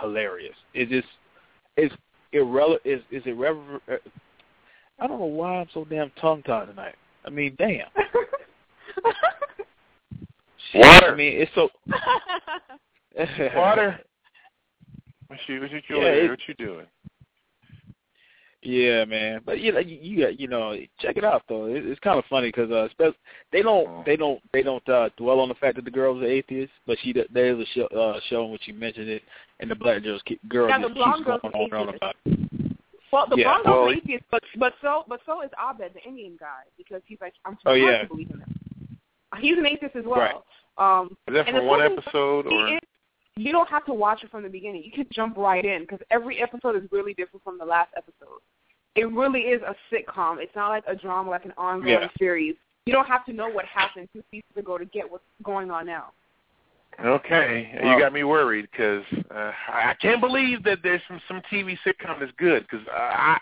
[0.00, 0.54] hilarious.
[0.72, 1.08] It just
[1.76, 1.94] it's
[2.32, 2.82] irrelevant.
[2.84, 3.82] It's, it's irreverent.
[4.98, 6.94] I don't know why I'm so damn tongue tied tonight.
[7.24, 7.88] I mean, damn.
[10.74, 11.12] Water.
[11.12, 11.68] I mean, it's so
[13.56, 14.00] Water.
[15.28, 16.86] What you what you Yeah, what you doing?
[18.66, 19.42] Yeah, man.
[19.46, 21.66] But you know, you, you got you know, check it out though.
[21.66, 23.16] It, it's kind of funny because uh, spe-
[23.52, 26.24] they don't they don't they don't uh, dwell on the fact that the girl was
[26.24, 29.08] an atheist, but she d- there is a show, uh, show in which she mentioned
[29.08, 29.22] it,
[29.60, 31.94] and the black girls keep, girl Yeah, the just keeps girl's going on and on
[31.94, 32.16] about.
[32.24, 32.38] it.
[33.12, 36.02] Well, the Yeah, blonde well, girl's atheist, but but so but so is Abed, the
[36.02, 38.02] Indian guy, because he's like I'm Oh, surprised yeah.
[38.02, 38.98] to believe in him.
[39.40, 40.18] He's an atheist as well.
[40.78, 41.00] Right.
[41.00, 42.66] Um, Is that and for one episode or?
[42.68, 42.80] It is-
[43.38, 44.82] you don't have to watch it from the beginning.
[44.82, 48.40] You can jump right in because every episode is really different from the last episode.
[48.96, 50.38] It really is a sitcom.
[50.38, 52.08] It's not like a drama, like an ongoing Yeah.
[52.18, 52.56] series.
[52.86, 55.86] You don't have to know what happened two seasons ago to get what's going on
[55.86, 56.12] now.
[57.04, 57.92] Okay, Wow.
[57.92, 61.76] you got me worried because uh, I I can't believe that there's some some TV
[61.84, 63.38] sitcom that's good because I,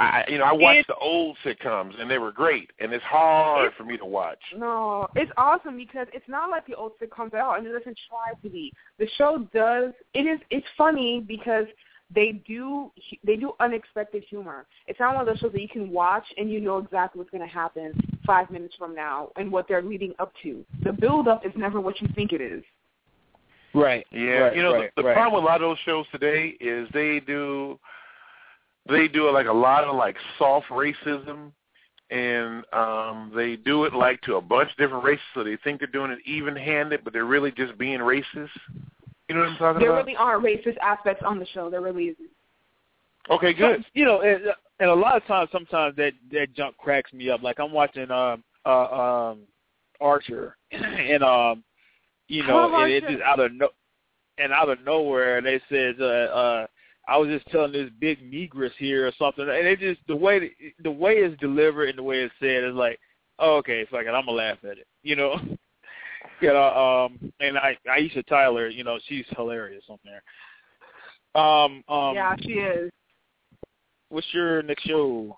[0.00, 3.72] I you know I watched the old sitcoms and they were great and it's hard
[3.74, 4.40] for me to watch.
[4.56, 7.98] No, it's awesome because it's not like the old sitcoms at all, and it doesn't
[8.08, 8.72] try to be.
[8.98, 9.92] The show does.
[10.14, 10.40] It is.
[10.50, 11.66] It's funny because
[12.14, 12.92] they do.
[13.24, 14.66] They do unexpected humor.
[14.86, 17.30] It's not one of those shows that you can watch and you know exactly what's
[17.30, 17.92] going to happen
[18.24, 20.64] five minutes from now and what they're leading up to.
[20.84, 22.62] The build up is never what you think it is.
[23.74, 24.06] Right.
[24.10, 25.14] Yeah, Right, you know right, the, the right.
[25.14, 27.78] problem with a lot of those shows today is they do
[28.88, 31.52] they do like a lot of like soft racism
[32.10, 35.80] and um they do it like to a bunch of different races so they think
[35.80, 38.48] they're doing it even handed but they're really just being racist.
[39.28, 40.06] You know what I'm talking There about?
[40.06, 41.68] really aren't racist aspects on the show.
[41.68, 42.30] There really isn't.
[43.28, 43.84] Okay, good.
[43.94, 44.42] You know, and,
[44.78, 47.42] and a lot of times, sometimes that that junk cracks me up.
[47.42, 49.38] Like I'm watching um uh um
[50.00, 51.64] Archer, and um
[52.28, 53.68] you know, love and it just out of no
[54.38, 56.66] and out of nowhere and they says uh uh
[57.08, 60.50] I was just telling this big negress here or something, and it just the way
[60.82, 62.98] the way it's delivered and the way it's said is like,
[63.38, 65.38] oh, okay, fuck it, I'm gonna laugh at it, you know.
[66.40, 70.22] you know, um, and I Aisha Tyler, you know, she's hilarious on there.
[71.40, 72.90] Um, um, yeah, she is.
[74.08, 75.36] What's your next show?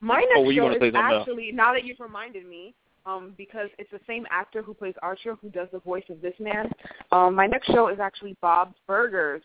[0.00, 2.74] My Oh, next you show is actually now that you've reminded me,
[3.06, 6.34] um, because it's the same actor who plays Archer who does the voice of this
[6.38, 6.70] man.
[7.12, 9.42] Um, my next show is actually Bob's Burgers,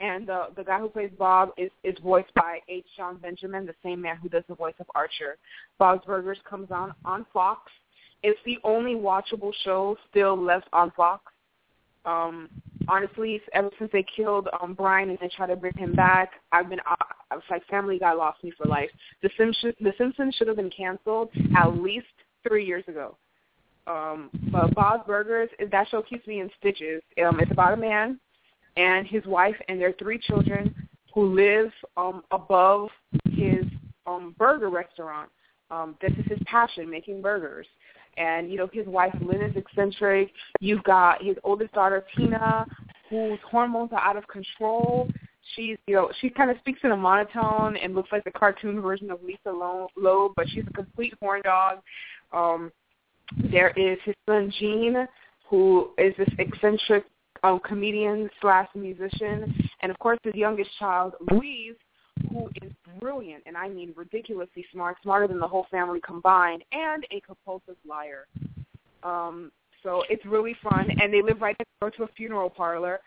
[0.00, 2.86] and the the guy who plays Bob is is voiced by H.
[2.96, 5.36] Jon Benjamin, the same man who does the voice of Archer.
[5.78, 7.70] Bob's Burgers comes on on Fox.
[8.22, 11.24] It's the only watchable show still left on Fox.
[12.04, 12.48] Um,
[12.88, 16.68] honestly, ever since they killed um Brian and they tried to bring him back, I've
[16.68, 16.94] been I,
[17.30, 18.90] I was like Family Guy lost me for life.
[19.22, 22.06] The Simpsons The Simpsons should have been canceled at least
[22.46, 23.16] three years ago.
[23.86, 27.02] Um, but Bob's Burgers that show keeps me in stitches.
[27.24, 28.18] Um, it's about a man
[28.76, 30.74] and his wife and their three children
[31.14, 32.88] who live um above
[33.30, 33.64] his
[34.06, 35.28] um burger restaurant.
[35.70, 37.66] Um, this is his passion, making burgers.
[38.20, 40.30] And you know his wife Lynn is eccentric.
[40.60, 42.66] You've got his oldest daughter Tina,
[43.08, 45.08] whose hormones are out of control.
[45.54, 48.80] She's you know she kind of speaks in a monotone and looks like the cartoon
[48.82, 51.78] version of Lisa Lo- Loeb, but she's a complete horn dog.
[52.32, 52.70] Um,
[53.50, 55.08] there is his son Gene,
[55.48, 57.06] who is this eccentric
[57.42, 61.76] um, comedian slash musician, and of course his youngest child Louise,
[62.28, 67.04] who is brilliant, and I mean ridiculously smart, smarter than the whole family combined, and
[67.10, 68.26] a compulsive liar.
[69.02, 69.50] Um,
[69.82, 73.00] so it's really fun, and they live right next door to a funeral parlor.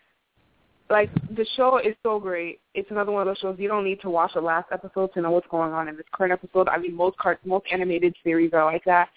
[0.89, 2.59] Like the show is so great.
[2.73, 5.21] It's another one of those shows you don't need to watch the last episode to
[5.21, 6.67] know what's going on in this current episode.
[6.67, 9.09] I mean, most cart- most animated series are like that,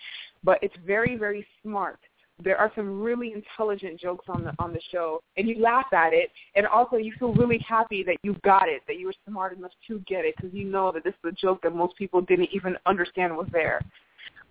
[0.45, 1.99] but it's very very smart.
[2.43, 6.13] There are some really intelligent jokes on the on the show, and you laugh at
[6.13, 9.57] it, and also you feel really happy that you got it, that you were smart
[9.57, 12.21] enough to get it, because you know that this is a joke that most people
[12.21, 13.81] didn't even understand was there.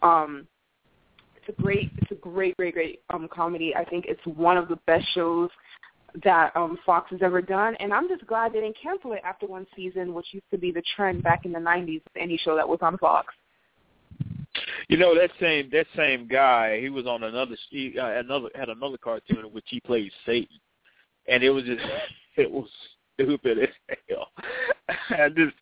[0.01, 0.47] Um,
[1.35, 3.75] it's a great, it's a great, great, great um, comedy.
[3.75, 5.49] I think it's one of the best shows
[6.23, 9.45] that um, Fox has ever done, and I'm just glad they didn't cancel it after
[9.45, 12.55] one season, which used to be the trend back in the '90s with any show
[12.55, 13.33] that was on Fox.
[14.89, 16.79] You know that same that same guy.
[16.79, 20.59] He was on another he, uh, another had another cartoon in which he played Satan,
[21.27, 21.83] and it was just
[22.37, 22.69] it was
[23.13, 24.27] stupid as hell.
[25.09, 25.55] I just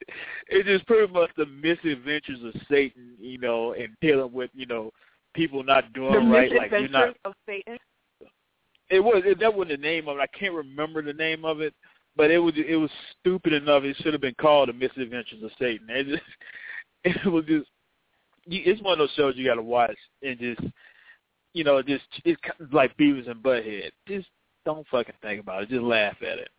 [0.47, 4.91] it just pretty much the misadventures of Satan, you know, and dealing with you know
[5.33, 7.31] people not doing the right, like you're Misadventures not.
[7.31, 7.77] of Satan.
[8.89, 10.21] It was it, that wasn't the name of it.
[10.21, 11.73] I can't remember the name of it,
[12.15, 13.83] but it was it was stupid enough.
[13.83, 15.87] It should have been called the Misadventures of Satan.
[15.89, 16.23] It just
[17.25, 17.67] it was just
[18.45, 20.61] you, it's one of those shows you got to watch and just
[21.53, 22.41] you know just it's
[22.71, 23.91] like Beavis and Butthead.
[24.07, 24.27] Just
[24.65, 25.69] don't fucking think about it.
[25.69, 26.49] Just laugh at it.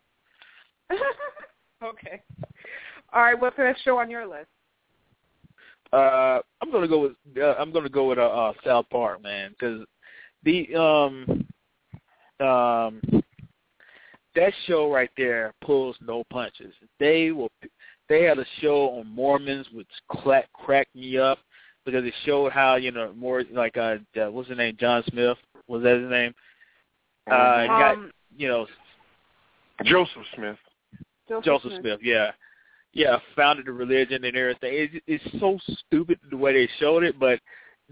[1.83, 2.21] okay.
[3.13, 3.39] All right.
[3.39, 4.47] What's the next show on your list?
[5.93, 9.51] Uh, I'm gonna go with uh, I'm gonna go with uh, uh South Park, man,
[9.51, 9.85] because
[10.43, 11.47] the um
[12.45, 13.01] um
[14.35, 16.73] that show right there pulls no punches.
[16.99, 17.51] They will
[18.09, 21.39] they had a show on Mormons which crack, cracked me up
[21.85, 25.37] because it showed how you know more like uh, uh what's his name John Smith
[25.67, 26.33] was that his name
[27.27, 28.67] uh got Um, you know
[29.83, 30.57] Joseph Smith.
[31.43, 32.31] Joseph Smith, yeah.
[32.93, 34.73] Yeah, founded the religion and everything.
[34.73, 37.39] It, it's so stupid the way they showed it, but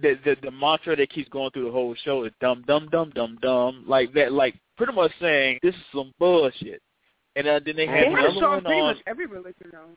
[0.02, 3.12] the, the the mantra that keeps going through the whole show is dumb, dumb, dumb,
[3.14, 6.82] dumb, dumb, like that, like pretty much saying this is some bullshit.
[7.36, 9.04] And uh, then they had They had a another show on one pretty on much
[9.08, 9.90] every religion though.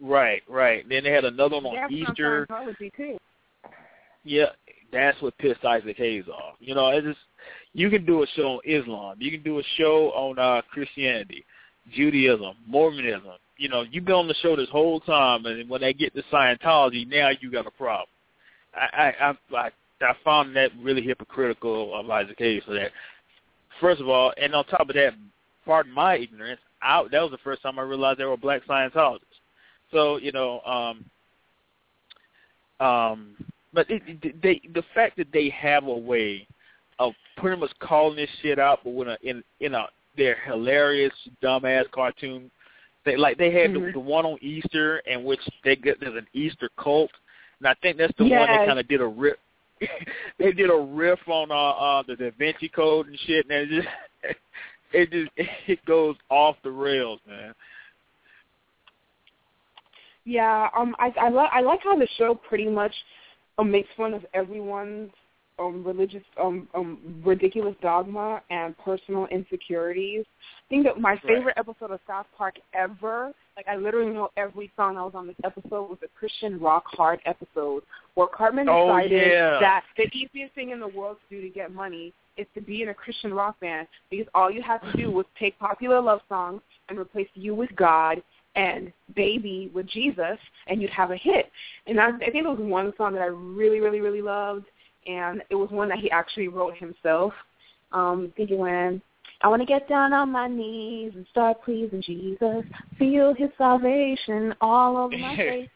[0.00, 0.88] right, right.
[0.88, 2.46] Then they had another one They on have Easter.
[2.50, 3.18] Scientology too.
[4.24, 4.46] Yeah,
[4.92, 6.56] that's what pissed Isaac Hayes off.
[6.60, 7.18] You know, it's just
[7.72, 11.44] you can do a show on Islam, you can do a show on uh Christianity,
[11.92, 13.32] Judaism, Mormonism.
[13.56, 16.22] You know, you've been on the show this whole time, and when they get to
[16.32, 18.08] Scientology, now you got a problem.
[18.74, 19.70] I I I,
[20.00, 22.92] I, found that really hypocritical of Isaac Hayes for that.
[23.80, 25.14] First of all, and on top of that,
[25.64, 29.20] pardon my ignorance, I, that was the first time I realized there were black Scientologists.
[29.92, 31.04] So you know, um,
[32.86, 33.36] um,
[33.72, 36.46] but it, it, they the fact that they have a way
[36.98, 39.86] of pretty much calling this shit out, but when a, in in a
[40.18, 42.50] their hilarious dumbass cartoon.
[43.04, 43.86] They like they had Mhm.
[43.86, 47.10] the, the one on Easter in which they get there's an Easter cult,
[47.60, 49.38] and I think that's the one that kind of did a rip.
[50.38, 53.68] they did a riff on uh, uh the Da Vinci Code and shit, and it
[53.70, 53.88] just
[54.92, 55.30] it just
[55.66, 57.54] it goes off the rails, man.
[60.24, 62.92] Yeah, um, I I, li- I like how the show pretty much
[63.58, 65.10] um, makes fun of everyone's
[65.58, 70.24] um religious um um ridiculous dogma and personal insecurities.
[70.28, 74.70] I think that my favorite episode of South Park ever, like I literally know every
[74.76, 77.82] song that was on this episode, was the Christian rock hard episode
[78.14, 79.58] where Cartman Oh, decided yeah.
[79.60, 82.82] that the easiest thing in the world to do to get money is to be
[82.82, 86.20] in a Christian rock band because all you have to do was take popular love
[86.28, 88.22] songs and replace you with God
[88.58, 90.36] and baby with Jesus
[90.66, 91.50] and you'd have a hit.
[91.86, 94.66] And I, I think there was one song that I really, really, really loved
[95.06, 97.32] and it was one that he actually wrote himself.
[97.92, 99.00] Um, thinking when
[99.40, 102.64] I want to get down on my knees and start pleasing Jesus,
[102.98, 105.70] feel his salvation all over my face.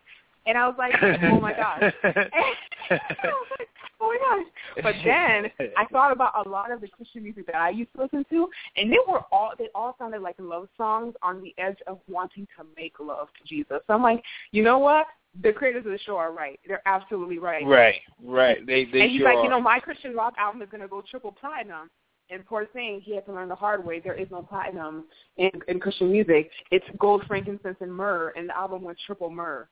[0.45, 1.81] And I was like, oh my gosh.
[2.05, 3.69] I was like,
[4.03, 4.53] oh my gosh.
[4.83, 8.03] But then I thought about a lot of the Christian music that I used to
[8.03, 11.79] listen to, and they were all they all sounded like love songs on the edge
[11.87, 13.79] of wanting to make love to Jesus.
[13.87, 15.07] So I'm like, you know what?
[15.43, 16.61] The creators of the show are right.
[16.67, 17.65] They're absolutely right.
[17.65, 18.67] Right, right.
[18.67, 19.45] They they and he's sure like, are.
[19.45, 21.91] you know, my Christian rock album is going to go triple platinum.
[22.31, 24.01] And poor thing, he had to learn the hard way.
[24.01, 25.05] There is no platinum
[25.37, 26.51] in, in Christian music.
[26.71, 29.69] It's gold, frankincense, and myrrh, and the album went triple myrrh.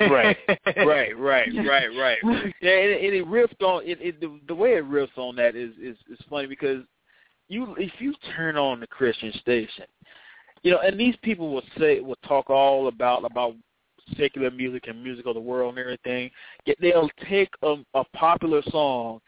[0.00, 0.36] Right,
[0.76, 2.18] right, right, right, right.
[2.24, 4.20] Yeah, and, it- and it riffed on it, it.
[4.20, 6.82] The, the way it riffs on that is is is funny because
[7.48, 9.86] you if you turn on the Christian station,
[10.62, 13.54] you know, and these people will say will talk all about about
[14.16, 16.30] secular music and music of the world and everything.
[16.66, 19.20] Yet they'll take a, a popular song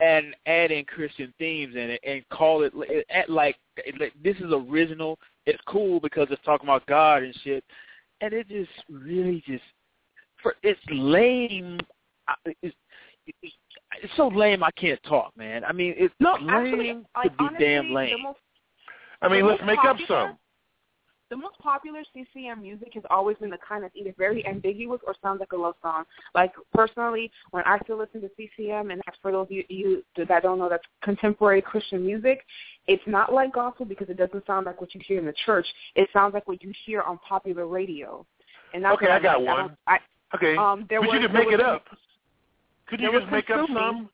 [0.00, 2.72] and add in Christian themes in it and call it
[3.10, 3.56] act like,
[3.98, 5.18] like this is original.
[5.46, 7.64] It's cool because it's talking about God and shit.
[8.22, 9.62] And it just really just
[10.42, 11.78] for it's lame.
[12.44, 12.74] It's,
[13.26, 13.54] it's,
[14.02, 14.62] it's so lame.
[14.62, 15.64] I can't talk, man.
[15.64, 18.22] I mean, it's No, lame actually, to like, be honestly, damn lame.
[18.22, 18.38] most
[19.22, 20.38] I mean, let's most make up some.
[21.28, 25.14] the most popular CCM music has always been the kind that's either very ambiguous or
[25.22, 26.04] sounds like a love song.
[26.34, 30.04] Like personally, when I still listen to CCM, and that's for those of you, you
[30.16, 32.44] that don't know, that's contemporary Christian music.
[32.86, 35.66] It's not like gospel because it doesn't sound like what you hear in the church.
[35.94, 38.24] It sounds like what you hear on popular radio.
[38.72, 39.56] And that's Okay, what I got like.
[39.56, 39.76] one.
[39.86, 39.98] I,
[40.34, 41.84] Okay, um, there but was, you could make it up.
[42.86, 44.08] Couldn't you just make up some?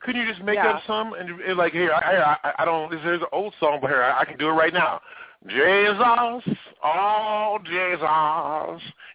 [0.00, 0.70] Couldn't you just make Yeah.
[0.70, 2.90] up some and, and like here, I, I I don't.
[2.90, 5.00] There's an old song, but here I, I can do it right now.
[5.46, 8.00] Jesus, Oh, Jesus.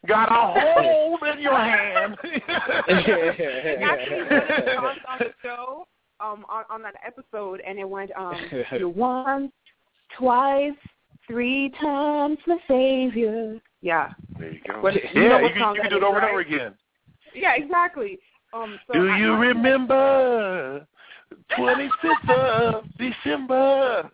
[0.08, 2.18] Got a hold in your hand.
[2.24, 5.88] Actually, one of the songs on the show,
[6.20, 8.36] um, on, on that episode, and it went, um,
[8.78, 9.52] you once,
[10.18, 10.72] twice,
[11.28, 13.60] three times the Savior.
[13.84, 14.14] Yeah.
[14.40, 14.82] There you go.
[14.82, 16.74] But you yeah, know you, can, you can do it over and over again.
[17.36, 18.18] Yeah, exactly.
[18.54, 20.88] Um, so Do I- you I- remember
[21.58, 24.10] 25th of December?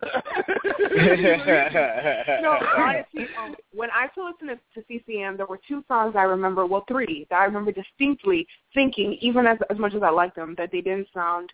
[2.42, 6.22] no, honestly, um, when I still listened to, to CCM, there were two songs I
[6.22, 10.34] remember, well, three, that I remember distinctly thinking, even as as much as I liked
[10.34, 11.52] them, that they didn't sound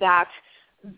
[0.00, 0.28] that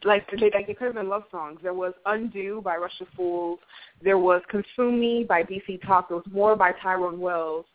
[0.04, 1.60] like like they could have been love songs.
[1.62, 3.58] There was Undo by Rush of Fools.
[4.02, 6.08] There was Consume Me by DC Talk.
[6.08, 7.66] There was More by Tyrone Wells.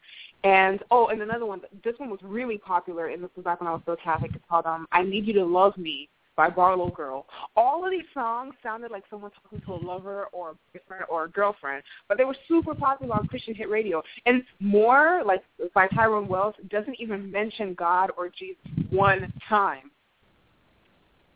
[0.44, 1.62] And oh, and another one.
[1.84, 4.32] This one was really popular, and this was back when I was still Catholic.
[4.34, 6.10] It's called um, "I Need You to Love Me"
[6.40, 7.26] by Barlow Girl.
[7.58, 11.26] All of these songs sounded like someone talking to a lover or a boyfriend or
[11.26, 14.02] a girlfriend, but they were super popular on Christian hit radio.
[14.26, 19.92] And more, like by Tyrone Wells, doesn't even mention God or Jesus one time.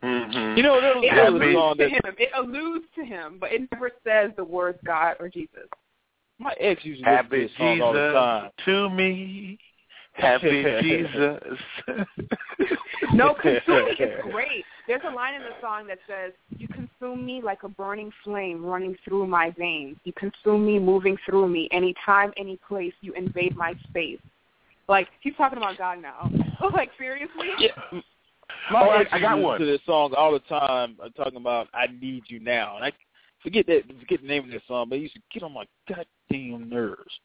[0.03, 0.57] Mm-hmm.
[0.57, 2.15] You know, there It there was a alludes to him.
[2.17, 5.67] It alludes to him, but it never says the words God or Jesus.
[6.39, 8.51] my ex used to listen to Happy this song all the time.
[8.65, 9.59] To me.
[10.13, 11.59] Happy Jesus.
[13.13, 14.65] No, consume me is great.
[14.87, 18.65] There's a line in the song that says, "You consume me like a burning flame
[18.65, 19.97] running through my veins.
[20.03, 21.67] You consume me, moving through me.
[21.71, 24.19] Any time, any place, you invade my space."
[24.87, 26.31] Like he's talking about God now.
[26.73, 27.49] like seriously?
[27.59, 28.01] Yeah.
[28.71, 29.59] My Oh, I- I got one.
[29.59, 32.91] to this song all the time, uh, talking about "I need you now," and I
[33.41, 35.65] forget that forget the name of this song, but it used to get on my
[35.87, 37.19] goddamn nerves.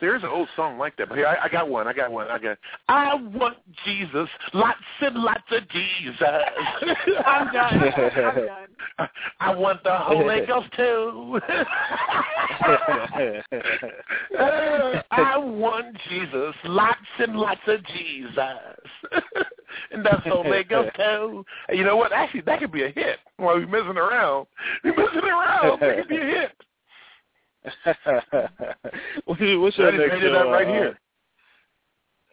[0.00, 1.86] There's an old song like that, but here I, I got one.
[1.86, 2.26] I got one.
[2.28, 2.58] I got.
[2.88, 6.18] I want Jesus, lots and lots of Jesus.
[7.26, 7.80] I'm done.
[7.84, 8.68] I'm done.
[9.40, 11.40] I want the Holy Ghost too.
[15.10, 18.34] I want Jesus, lots and lots of Jesus,
[19.90, 21.44] and the Holy Ghost too.
[21.68, 22.12] And you know what?
[22.12, 23.18] Actually, that could be a hit.
[23.36, 24.46] While we're messing around,
[24.82, 25.80] we're messing around.
[25.80, 26.52] That could be a hit.
[29.24, 30.26] what's your, what's your next show?
[30.26, 30.98] it up right uh, here.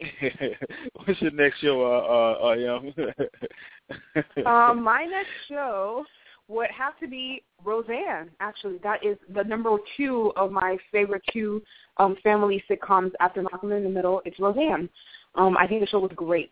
[1.05, 1.81] what's your next show?
[1.81, 2.55] Uh, uh,
[4.45, 6.03] uh, Um, my next show
[6.47, 8.29] would have to be Roseanne.
[8.39, 11.61] Actually, that is the number two of my favorite two
[11.97, 14.21] um, family sitcoms after Malcolm in the Middle.
[14.25, 14.89] It's Roseanne.
[15.35, 16.51] Um, I think the show was great.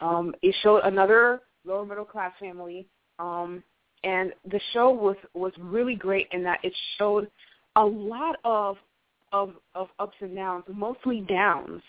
[0.00, 2.86] Um, it showed another lower middle class family,
[3.18, 3.62] um,
[4.04, 7.30] and the show was was really great in that it showed
[7.76, 8.76] a lot of
[9.32, 11.82] of of ups and downs, mostly downs.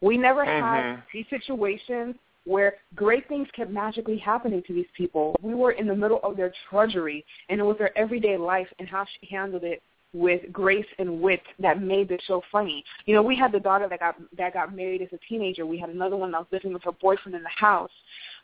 [0.00, 1.02] We never had Mhm.
[1.12, 5.34] these situations where great things kept magically happening to these people.
[5.40, 8.88] We were in the middle of their drudgery, and it was their everyday life and
[8.88, 9.82] how she handled it
[10.14, 12.84] with grace and wit that made the show funny.
[13.04, 15.66] You know, we had the daughter that got that got married as a teenager.
[15.66, 17.90] We had another one that was living with her boyfriend in the house.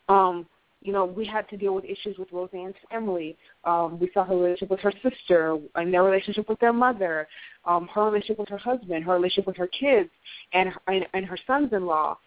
[0.08, 0.46] Um,
[0.82, 3.36] you know, we had to deal with issues with Roseanne's family.
[3.64, 7.28] Um, we saw her relationship with her sister and their relationship with their mother,
[7.66, 10.10] um, her relationship with her husband, her relationship with her kids,
[10.52, 12.18] and and, and her sons-in-law,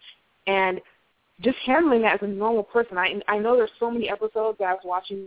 [0.46, 0.80] and
[1.40, 2.96] just handling that as a normal person.
[2.96, 5.26] I I know there's so many episodes that I was watching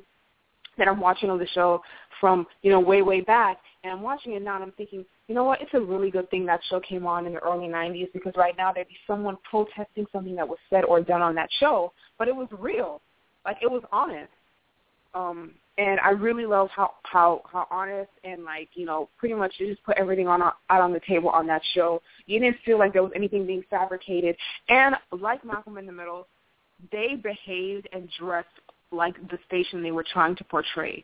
[0.78, 1.82] that I'm watching on the show
[2.20, 3.58] from you know way way back,
[3.88, 5.62] and I'm watching it now and I'm thinking, you know what?
[5.62, 8.56] It's a really good thing that show came on in the early '90s because right
[8.58, 12.28] now there'd be someone protesting something that was said or done on that show, but
[12.28, 13.02] it was real,
[13.46, 14.32] like it was honest.
[15.14, 19.54] Um, and I really love how how how honest and like you know pretty much
[19.58, 22.02] you just put everything on out on the table on that show.
[22.26, 24.36] You didn't feel like there was anything being fabricated,
[24.70, 26.28] and like Malcolm in the Middle,
[26.92, 28.48] they behaved and dressed
[28.92, 31.04] like the station they were trying to portray.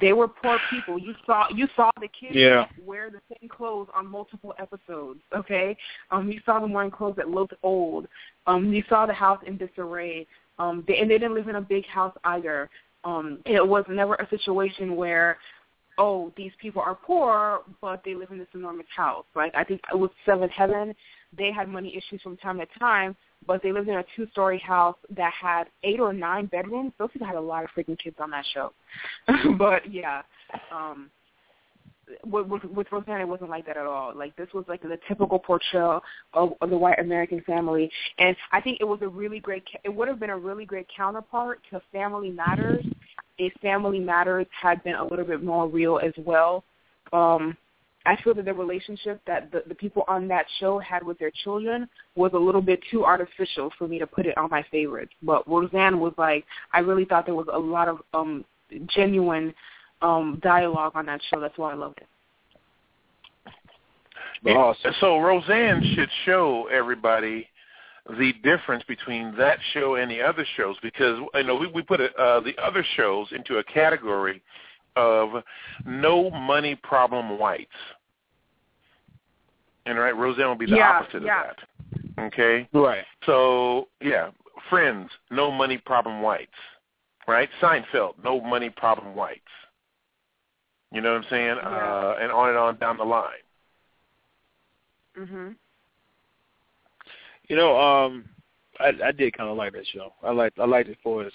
[0.00, 0.98] They were poor people.
[0.98, 2.66] You saw you saw the kids Yeah.
[2.84, 5.20] wear the same clothes on multiple episodes.
[5.34, 5.76] Okay,
[6.10, 8.08] um, you saw them wearing clothes that looked old.
[8.46, 10.26] Um, you saw the house in disarray.
[10.58, 12.68] Um, they, and they didn't live in a big house either.
[13.04, 15.38] Um, it was never a situation where,
[15.98, 19.24] oh, these people are poor, but they live in this enormous house.
[19.34, 20.94] Like I think it was Seventh Heaven.
[21.36, 24.96] They had money issues from time to time, but they lived in a two-story house
[25.16, 26.92] that had eight or nine bedrooms.
[26.98, 28.72] Those people had a lot of freaking kids on that show.
[29.58, 30.22] but yeah,
[30.72, 31.10] um,
[32.24, 34.12] with, with, with Roseanne, it wasn't like that at all.
[34.14, 36.02] Like this was like the typical portrayal
[36.34, 39.64] of, of the white American family, and I think it was a really great.
[39.84, 42.84] It would have been a really great counterpart to Family Matters
[43.38, 46.64] if Family Matters had been a little bit more real as well.
[47.12, 47.56] Um,
[48.04, 51.30] I feel that the relationship that the, the people on that show had with their
[51.44, 55.12] children was a little bit too artificial for me to put it on my favorites.
[55.22, 58.44] But Roseanne was like, I really thought there was a lot of um,
[58.88, 59.54] genuine
[60.00, 61.40] um, dialogue on that show.
[61.40, 62.08] That's why I loved it.
[64.50, 64.92] Awesome.
[65.00, 67.48] So Roseanne should show everybody
[68.18, 72.00] the difference between that show and the other shows because you know we we put
[72.00, 74.42] a, uh, the other shows into a category
[74.96, 75.42] of
[75.84, 77.70] no money problem whites.
[79.86, 81.50] And right, Roseanne will be the Yeah, opposite yeah.
[81.50, 81.56] of
[82.16, 82.24] that.
[82.26, 82.68] Okay?
[82.72, 83.04] Right.
[83.26, 84.30] So yeah,
[84.68, 86.50] Friends, no money problem whites.
[87.26, 87.48] Right?
[87.60, 89.40] Seinfeld, no money problem whites.
[90.92, 91.56] You know what I'm saying?
[91.62, 91.68] Yeah.
[91.68, 93.32] Uh, and on and on down the line.
[95.16, 95.56] Mhm.
[97.48, 98.28] You know, um,
[98.80, 100.14] I I did kind of like that show.
[100.22, 101.34] I liked I liked it for its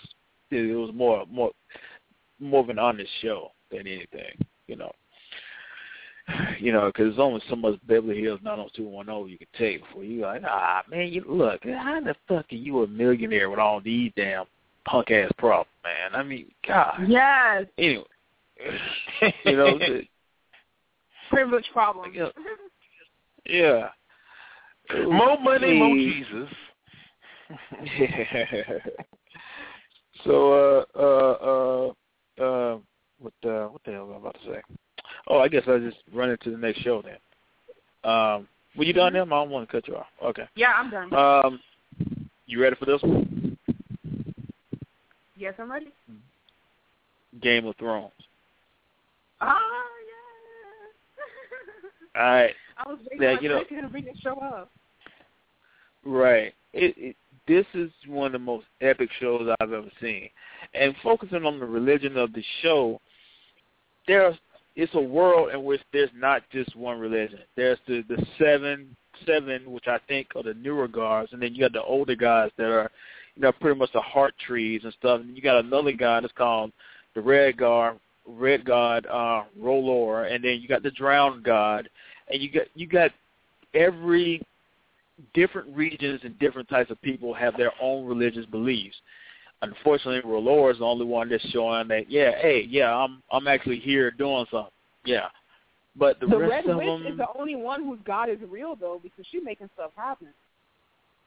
[0.49, 1.51] it was more more
[2.39, 4.37] more of an honest show than anything.
[4.67, 4.91] You know,
[6.59, 10.21] you know, because there's only so much Beverly Hills 90210 you can take before you
[10.21, 14.11] like, ah man, you look, how the fuck are you a millionaire with all these
[14.15, 14.45] damn
[14.85, 16.19] punk ass problems, man?
[16.19, 17.05] I mean, God.
[17.07, 17.65] Yes.
[17.77, 18.03] Anyway,
[19.45, 20.07] you know, the-
[21.29, 22.13] Privilege problem.
[22.15, 22.29] Yeah.
[23.45, 23.89] yeah.
[25.05, 26.23] More money, more Hey.
[26.23, 26.49] Jesus.
[30.23, 31.93] so uh uh uh
[33.19, 34.61] what uh what the hell was I about to say?
[35.27, 37.17] Oh, I guess I'll just run into the next show then.
[38.09, 39.23] Um were you done then?
[39.23, 40.05] I don't want to cut you off.
[40.23, 40.47] Okay.
[40.55, 41.13] Yeah, I'm done.
[41.13, 41.59] Um
[42.45, 43.57] you ready for this one?
[45.35, 45.87] yes, I'm ready.
[47.41, 48.11] Game of Thrones.
[49.41, 49.57] Ah,
[52.15, 52.21] yeah.
[52.21, 52.53] All right.
[52.77, 54.71] I was waiting Yeah, for you my know- friend to bring this show up.
[56.05, 56.53] Right.
[56.73, 57.15] It, it
[57.47, 60.29] this is one of the most epic shows I've ever seen.
[60.73, 62.99] And focusing on the religion of the show,
[64.07, 64.35] there's
[64.75, 67.39] it's a world in which there's not just one religion.
[67.55, 71.61] There's the the seven seven, which I think are the newer gods, and then you
[71.61, 72.91] got the older gods that are,
[73.35, 75.21] you know, pretty much the heart trees and stuff.
[75.21, 76.71] And you got another god that's called
[77.15, 81.89] the red god, red god, uh, R'hllor, and then you got the drowned god,
[82.31, 83.11] and you got you got
[83.73, 84.41] every
[85.33, 88.95] different regions and different types of people have their own religious beliefs.
[89.61, 93.79] Unfortunately, R'hllor is the only one that's showing that, yeah, hey, yeah, I'm I'm actually
[93.79, 94.71] here doing something.
[95.05, 95.27] Yeah.
[95.95, 98.99] But the, The Red Witch them, is the only one whose God is real though,
[99.01, 100.27] because she's making stuff happen.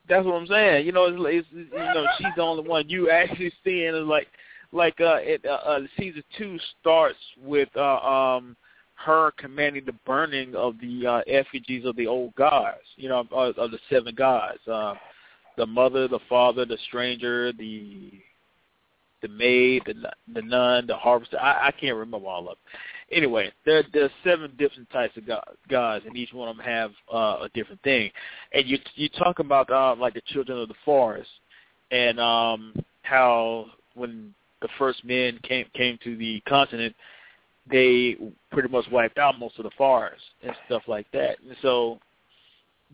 [0.08, 0.86] that's what I'm saying.
[0.86, 4.28] You know, it's, it's you know, she's the only one you actually seeing is like
[4.72, 8.56] like uh it uh, uh season 2 starts with uh um
[8.94, 13.56] her commanding the burning of the uh, effigies of the old gods, you know, of,
[13.58, 14.58] of the seven gods.
[14.70, 14.94] Uh,
[15.60, 18.12] the mother, the father, the stranger, the
[19.20, 19.94] the maid, the
[20.32, 21.38] the nun, the harvester.
[21.38, 22.56] I, I can't remember all of them.
[23.12, 26.92] Anyway, there there's seven different types of go- gods, and each one of them have
[27.12, 28.10] uh, a different thing.
[28.54, 31.28] And you you talk about uh, like the children of the forest,
[31.90, 36.96] and um, how when the first men came came to the continent,
[37.70, 38.16] they
[38.50, 41.36] pretty much wiped out most of the forest and stuff like that.
[41.46, 41.98] And so,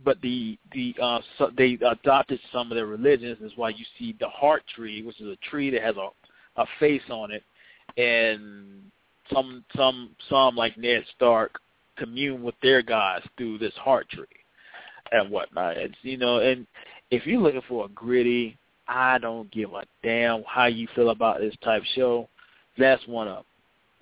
[0.05, 3.39] but the the uh, so they adopted some of their religions.
[3.41, 6.09] Is why you see the heart tree, which is a tree that has a
[6.61, 7.43] a face on it,
[8.01, 8.83] and
[9.33, 11.59] some some some like Ned Stark
[11.97, 14.27] commune with their gods through this heart tree
[15.13, 15.77] and whatnot.
[15.77, 16.67] It's you know, and
[17.11, 18.57] if you're looking for a gritty,
[18.89, 22.29] I don't give a damn how you feel about this type show.
[22.79, 23.45] That's one of 'em.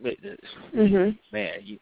[0.07, 0.45] It-
[0.75, 1.19] Mhm.
[1.31, 1.61] man.
[1.63, 1.79] You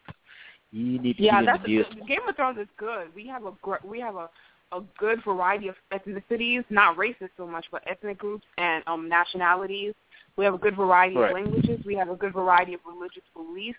[0.73, 1.85] you need to Yeah, that's this.
[2.07, 3.07] Game of Thrones is good.
[3.15, 4.29] We have a gr- we have a
[4.71, 9.93] a good variety of ethnicities, not racist so much, but ethnic groups and um nationalities.
[10.35, 11.29] We have a good variety Right.
[11.29, 11.79] of languages.
[11.85, 13.77] We have a good variety of religious beliefs,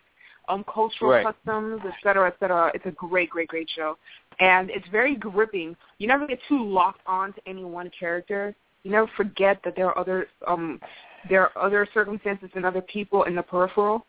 [0.49, 1.27] um, cultural Right.
[1.27, 2.71] customs, et cetera, et cetera.
[2.75, 3.99] It's a great, great, great show,
[4.39, 5.77] and it's very gripping.
[5.99, 8.55] You never get too locked on to any one character.
[8.85, 10.81] You never forget that there are other um
[11.29, 14.07] there are other circumstances and other people in the peripheral.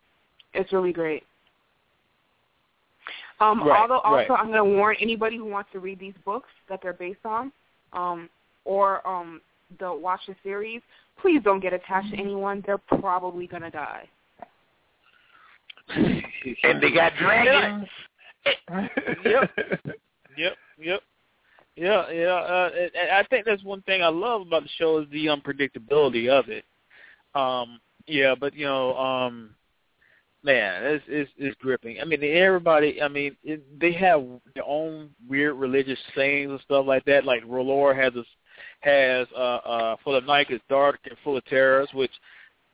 [0.54, 1.24] It's really great.
[3.40, 4.40] Um, Right, although also right.
[4.40, 7.52] I'm going to warn anybody who wants to read these books that they're based on,
[7.94, 8.30] um,
[8.64, 9.42] or um,
[9.80, 10.82] the watch the series,
[11.22, 12.64] please don't get attached to anyone.
[12.66, 14.08] They're probably going to die.
[15.96, 17.88] and they got dragons.
[19.26, 19.52] Yep.
[20.38, 21.02] Yep, yep.
[21.78, 22.36] Yeah, yeah.
[22.36, 25.28] Uh, and, and I think that's one thing I love about the show is the
[25.28, 26.66] unpredictability of it.
[27.36, 29.52] Um, yeah, but you know, um,
[30.46, 32.00] man, it's it's, it's gripping.
[32.00, 33.02] I mean, everybody.
[33.02, 34.24] I mean, it, they have
[34.54, 37.26] their own weird religious sayings and stuff like that.
[37.26, 38.24] Like R'hllor has a
[38.82, 42.12] has uh uh for the night is dark and full of terrors, which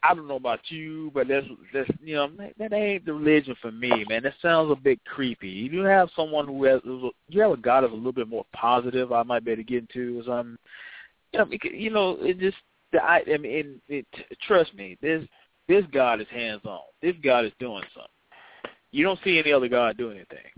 [0.04, 3.56] I don't know about you, but that's that's you know that, that ain't the religion
[3.62, 4.24] for me, man.
[4.24, 5.48] That sounds a bit creepy.
[5.48, 9.12] You have someone who has you have a God that's a little bit more positive.
[9.12, 10.58] I might be able to get into or something.
[11.32, 12.58] You know, because, you know, it just
[12.92, 15.24] the I, I mean, it, it, trust me, this
[15.72, 16.82] this God is hands on.
[17.02, 18.12] This God is doing something.
[18.92, 20.52] You don't see any other God do anything.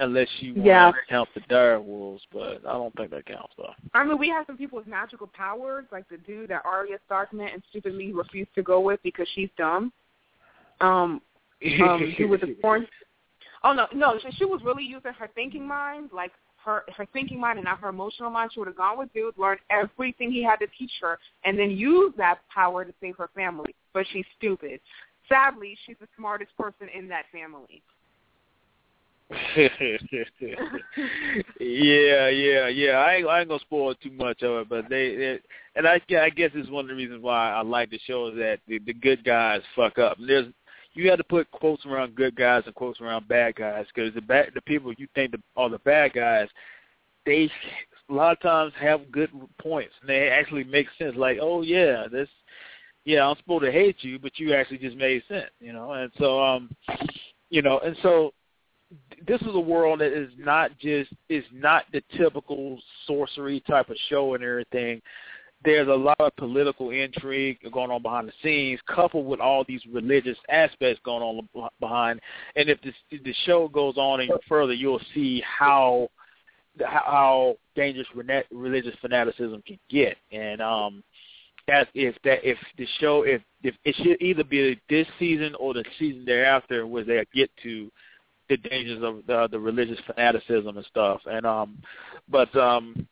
[0.00, 0.92] unless you want Yeah.
[0.92, 3.74] to count the dire wolves, but I don't think that counts though.
[3.94, 7.32] I mean, we have some people with magical powers, like the dude that Arya Stark
[7.32, 9.92] met and stupidly refused to go with because she's dumb.
[10.80, 11.20] Um,
[11.82, 12.86] um, who was a porn?
[13.64, 16.30] Oh no, no, she, she was really using her thinking mind, like
[16.68, 18.50] her her thinking mind and not her emotional mind.
[18.52, 21.70] She would have gone with dude, learned everything he had to teach her, and then
[21.70, 23.74] use that power to save her family.
[23.94, 24.80] But she's stupid.
[25.28, 27.82] Sadly, she's the smartest person in that family.
[29.56, 29.68] yeah,
[31.60, 32.92] yeah, yeah.
[32.92, 35.38] I ain't, I ain't gonna spoil too much of it, but they, they
[35.76, 38.36] and I, I guess it's one of the reasons why I like the show is
[38.36, 40.16] that the, the good guys fuck up.
[40.26, 40.46] There's
[40.94, 44.20] you have to put quotes around good guys and quotes around bad guys because the
[44.20, 46.48] bad, the people you think are the bad guys,
[47.26, 47.50] they
[48.10, 51.14] a lot of times have good points and they actually make sense.
[51.16, 52.28] Like, oh yeah, this,
[53.04, 55.92] yeah, I'm supposed to hate you, but you actually just made sense, you know.
[55.92, 56.70] And so, um,
[57.50, 58.32] you know, and so
[59.26, 63.96] this is a world that is not just is not the typical sorcery type of
[64.08, 65.02] show and everything.
[65.64, 69.82] There's a lot of political intrigue going on behind the scenes, coupled with all these
[69.92, 72.20] religious aspects going on behind.
[72.54, 72.78] And if,
[73.10, 76.08] if the show goes on any further, you'll see how
[76.84, 78.06] how dangerous
[78.52, 80.16] religious fanaticism can get.
[80.30, 81.02] And um,
[81.66, 85.74] that if that if the show if if it should either be this season or
[85.74, 87.90] the season thereafter where they get to
[88.48, 91.20] the dangers of the, the religious fanaticism and stuff.
[91.26, 91.78] And um,
[92.28, 93.06] but um,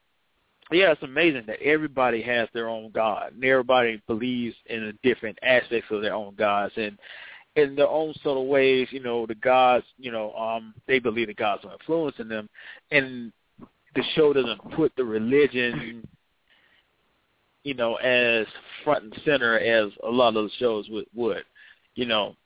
[0.71, 5.39] yeah, it's amazing that everybody has their own God, and everybody believes in the different
[5.43, 6.99] aspects of their own gods, and
[7.55, 11.29] in their own sort of ways, you know, the gods, you know, um, they believe
[11.29, 12.49] the gods are influencing them,
[12.91, 13.33] and
[13.95, 16.07] the show doesn't put the religion,
[17.65, 18.47] you know, as
[18.85, 21.45] front and center as a lot of those shows would, would
[21.97, 22.37] you know.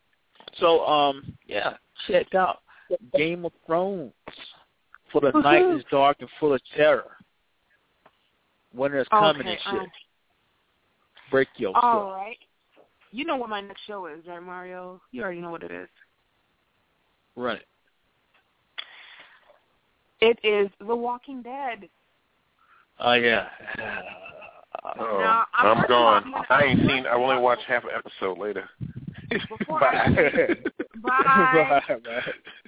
[0.59, 1.75] So, um, yeah,
[2.09, 2.61] check out
[3.15, 4.13] Game of Thrones.
[5.13, 7.17] For the night is dark and full of terror.
[8.75, 9.81] Winter is coming okay, and shit.
[9.81, 9.87] Um,
[11.31, 12.37] Break your all right.
[13.13, 15.01] You know what my next show is, right, Mario?
[15.13, 15.89] You already know what it is.
[17.37, 17.67] Run it.
[20.21, 21.89] It is The Walking Dead.
[22.99, 23.47] Oh yeah.
[24.99, 25.93] Oh, Now, I'm I'm gone.
[25.93, 27.07] all, I'm gonna- I ain't seen.
[27.07, 28.69] I only watched half an episode later.
[29.31, 29.87] Before Bye.
[29.93, 30.09] I,
[31.03, 31.83] bye.
[31.89, 32.23] Bye, man.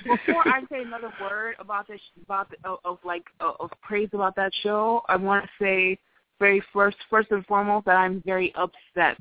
[0.04, 4.08] Before I say another word about this, about the, of, of like of, of praise
[4.12, 5.98] about that show, I want to say
[6.38, 9.16] very first, first and foremost, that I'm very upset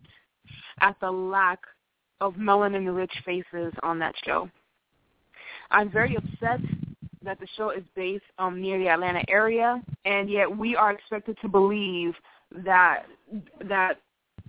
[0.80, 1.60] at the lack
[2.20, 4.50] of melanin-rich faces on that show.
[5.72, 6.60] I'm very upset
[7.24, 11.38] that the show is based um, near the Atlanta area, and yet we are expected
[11.42, 12.14] to believe
[12.66, 13.04] that
[13.68, 14.00] that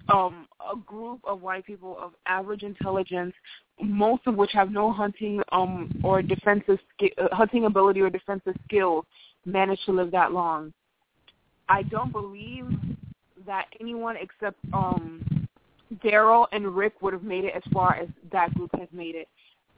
[0.09, 3.33] um, a group of white people of average intelligence,
[3.81, 8.55] most of which have no hunting um, or defensive sk- uh, hunting ability or defensive
[8.65, 9.05] skills,
[9.45, 10.73] managed to live that long.
[11.69, 12.67] I don't believe
[13.47, 15.49] that anyone except um,
[16.05, 19.29] Daryl and Rick would have made it as far as that group has made it.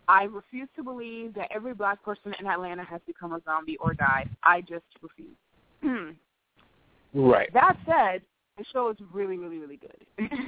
[0.06, 3.94] I refuse to believe that every black person in Atlanta has become a zombie or
[3.94, 4.28] died.
[4.42, 6.16] I just refuse.
[7.16, 7.48] Right.
[7.52, 8.22] That said,
[8.56, 10.28] the show is really, really, really good.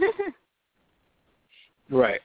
[1.88, 2.20] Right.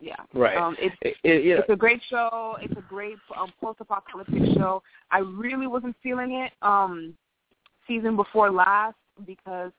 [0.00, 0.14] yeah.
[0.32, 0.56] Right.
[0.56, 1.56] Um, it's It- it- yeah.
[1.58, 2.56] it's a great show.
[2.62, 4.82] It's a great um, post-apocalyptic show.
[5.10, 7.14] I really wasn't feeling it um,
[7.86, 8.96] season before last
[9.26, 9.70] because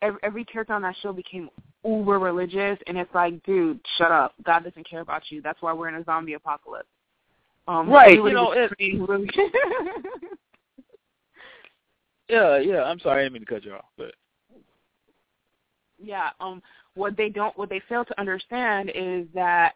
[0.00, 1.50] every, every character on that show became
[1.84, 4.32] uber religious, and it's like, dude, shut up.
[4.42, 5.42] God doesn't care about you.
[5.42, 6.88] That's why we're in a zombie apocalypse.
[7.68, 9.28] Um, Right, you know, it- really
[12.28, 12.82] Yeah, yeah.
[12.84, 14.14] I'm sorry, I didn't mean to cut you off, but
[16.02, 16.30] yeah.
[16.40, 16.62] Um,
[16.94, 19.74] what they don't, what they fail to understand is that,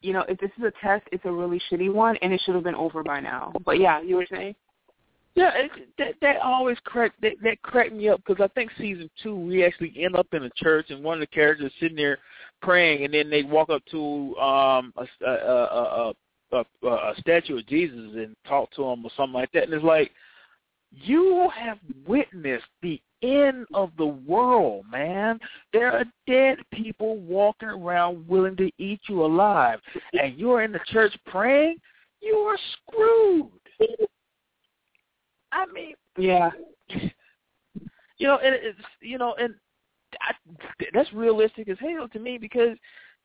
[0.00, 2.54] you know, if this is a test, it's a really shitty one, and it should
[2.54, 3.52] have been over by now.
[3.64, 4.54] But yeah, you were saying.
[5.34, 9.08] yeah, it, that that always cracked that that cracked me up because I think season
[9.22, 11.96] two we actually end up in a church and one of the characters is sitting
[11.96, 12.18] there
[12.60, 16.12] praying and then they walk up to um a a a,
[16.52, 19.72] a, a, a statue of Jesus and talk to him or something like that and
[19.74, 20.10] it's like
[20.94, 25.38] you have witnessed the end of the world, man.
[25.72, 29.80] There are dead people walking around willing to eat you alive,
[30.12, 31.76] and you're in the church praying.
[32.20, 32.58] You are
[32.88, 33.50] screwed.
[35.52, 36.50] I mean, Yeah.
[38.18, 39.54] you know, and it's you know, and
[40.20, 40.34] I,
[40.92, 42.76] that's realistic as hell to me because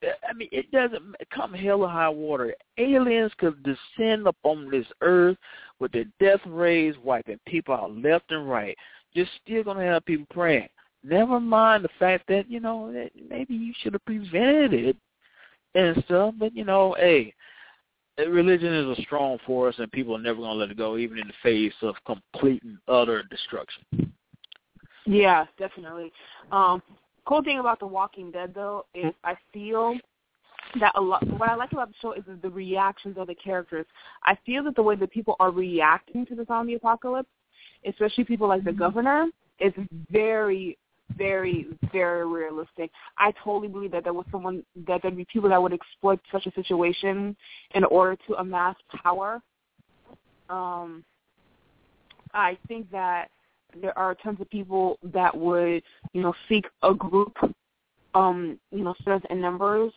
[0.03, 1.01] I mean, it doesn't
[1.33, 2.53] come hell or high water.
[2.77, 5.37] Aliens could descend upon this earth
[5.79, 8.77] with their death rays wiping people out left and right.
[9.13, 10.69] You're still gonna have people praying.
[11.03, 14.97] Never mind the fact that you know that maybe you should have prevented it
[15.75, 16.35] and stuff.
[16.37, 17.33] But you know, hey,
[18.17, 21.19] religion is a strong force, and people are never going to let it go, even
[21.19, 24.13] in the face of complete and utter destruction.
[25.05, 26.11] Yeah, definitely.
[26.51, 26.81] Um,
[27.27, 29.95] cool thing about The Walking Dead, though, is I feel
[30.79, 31.25] that a lot.
[31.37, 33.85] What I like about the show is the reactions of the characters.
[34.23, 37.29] I feel that the way that people are reacting to the zombie apocalypse,
[37.85, 39.27] especially people like the governor,
[39.59, 39.73] is
[40.11, 40.77] very,
[41.17, 42.91] very, very realistic.
[43.17, 46.45] I totally believe that there was someone that there'd be people that would exploit such
[46.45, 47.35] a situation
[47.75, 49.41] in order to amass power.
[50.49, 51.03] Um,
[52.33, 53.29] I think that
[53.81, 55.83] there are tons of people that would,
[56.13, 57.35] you know, seek a group,
[58.13, 59.91] um, you know, strength in numbers,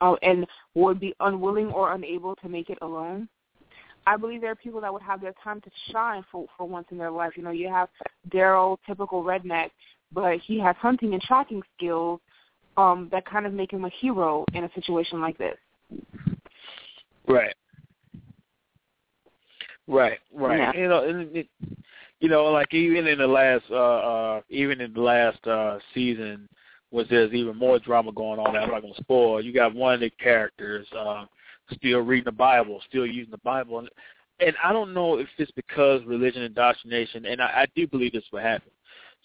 [0.00, 3.28] uh, and would be unwilling or unable to make it alone.
[4.06, 6.86] I believe there are people that would have their time to shine for for once
[6.90, 7.32] in their life.
[7.36, 7.88] You know, you have
[8.30, 9.70] Daryl, typical redneck,
[10.12, 12.20] but he has hunting and tracking skills
[12.78, 15.56] um, that kind of make him a hero in a situation like this.
[17.26, 17.54] Right.
[19.86, 20.58] Right, right.
[20.58, 20.72] Yeah.
[20.74, 21.48] You know, and it,
[22.20, 26.48] you know, like even in the last, uh, uh even in the last uh season,
[26.90, 28.54] was there's even more drama going on.
[28.54, 29.42] That I'm not gonna spoil.
[29.42, 31.26] You got one of the characters uh,
[31.72, 33.88] still reading the Bible, still using the Bible, and,
[34.40, 38.24] and I don't know if it's because religion indoctrination, and I, I do believe this
[38.32, 38.70] will happen.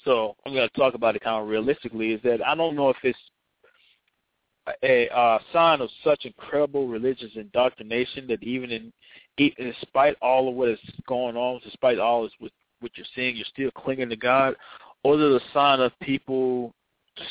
[0.03, 2.11] So I'm to talk about it kind of realistically.
[2.11, 3.17] Is that I don't know if it's
[4.83, 8.93] a uh, sign of such incredible religious indoctrination that even in,
[9.37, 12.51] in despite all of what is going on, despite all this what,
[12.83, 14.55] what you're seeing, you're still clinging to God,
[15.03, 16.73] or is it a sign of people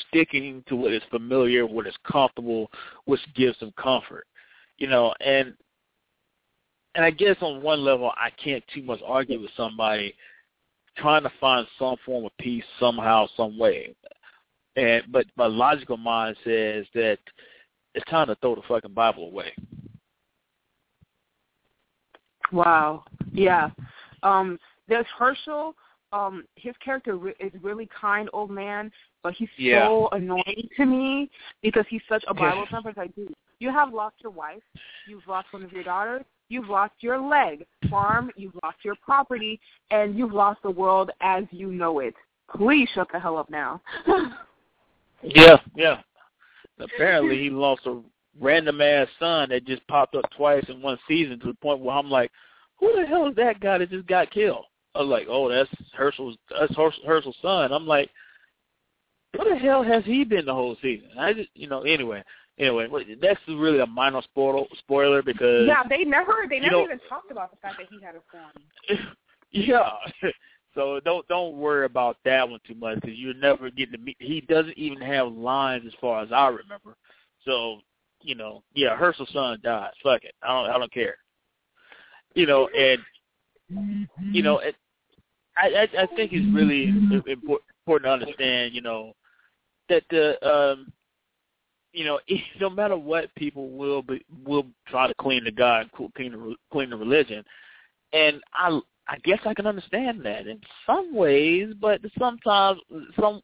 [0.09, 2.71] sticking to what is familiar, what is comfortable,
[3.05, 4.27] which gives them comfort?
[4.79, 5.55] You know, and
[6.95, 10.15] and I guess on one level, I can't too much argue with somebody
[10.99, 13.95] trying to find some form of peace somehow, some way.
[14.77, 17.19] And but my logical mind says that
[17.95, 19.53] it's time to throw the fucking Bible away.
[22.53, 23.05] Wow.
[23.33, 23.71] Yeah.
[24.23, 24.59] Um,
[24.93, 25.73] there's Hershel.
[26.13, 28.93] Um, his character re- is really kind old man,
[29.23, 29.87] but he's Yeah.
[29.87, 31.31] so annoying to me
[31.63, 32.91] because he's such a Bible thumper.
[32.91, 34.63] It's Like, dude, you have lost your wife,
[35.07, 39.59] you've lost one of your daughters, you've lost your leg, farm, you've lost your property,
[39.91, 42.15] and you've lost the world as you know it.
[42.55, 43.81] Please shut the hell up now.
[45.25, 46.01] Yeah, yeah.
[46.81, 48.01] Apparently, he lost a
[48.41, 51.97] random ass son that just popped up twice in one season to the point where
[51.97, 52.33] I'm like,
[52.81, 54.65] who the hell is that guy that just got killed?
[54.95, 56.75] I was like, oh, that's Hershel's that's
[57.07, 57.73] Hershel's son.
[57.73, 58.11] I'm like,
[59.35, 61.09] where the hell has he been the whole season?
[61.19, 62.23] I just, you know, anyway,
[62.59, 62.89] anyway,
[63.21, 67.31] that's really a minor spoiler spoiler because yeah, they never they never know- even talked
[67.31, 69.15] about the fact that he had a son.
[69.51, 69.91] yeah.
[70.75, 74.17] So don't don't worry about that one too much because you're never getting to meet.
[74.19, 76.97] He doesn't even have lines as far as I remember.
[77.45, 77.81] So
[78.23, 79.91] you know, yeah, Hershel's son died.
[80.03, 81.17] Fuck it, I don't I don't care.
[82.35, 82.99] You know, and
[84.33, 84.77] you know, it,
[85.57, 88.75] I, I I think it's really im- important to understand.
[88.75, 89.13] You know,
[89.89, 90.93] that the um,
[91.93, 92.21] you know,
[92.61, 96.91] no matter what, people will be will try to clean the God, clean the clean
[96.91, 97.45] the religion,
[98.13, 102.81] and I I guess I can understand that in some ways, but sometimes
[103.19, 103.43] some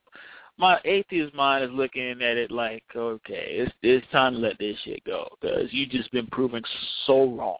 [0.56, 4.76] my atheist mind is looking at it like, okay, it's it's time to let this
[4.84, 6.64] shit go because you just been proving
[7.06, 7.58] so wrong.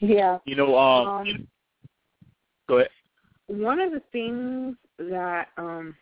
[0.00, 0.38] Yeah.
[0.44, 1.48] You know, um, Um,
[2.68, 2.88] go ahead.
[3.48, 5.94] one of the things that um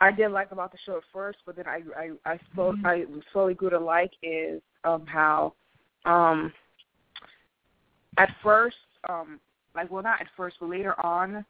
[0.00, 3.04] I did like about the show at first, but then I I I, slow, I
[3.32, 5.54] slowly grew to like is um how
[6.04, 6.52] um
[8.18, 8.76] at first
[9.08, 9.40] um
[9.74, 11.44] like well not at first but later on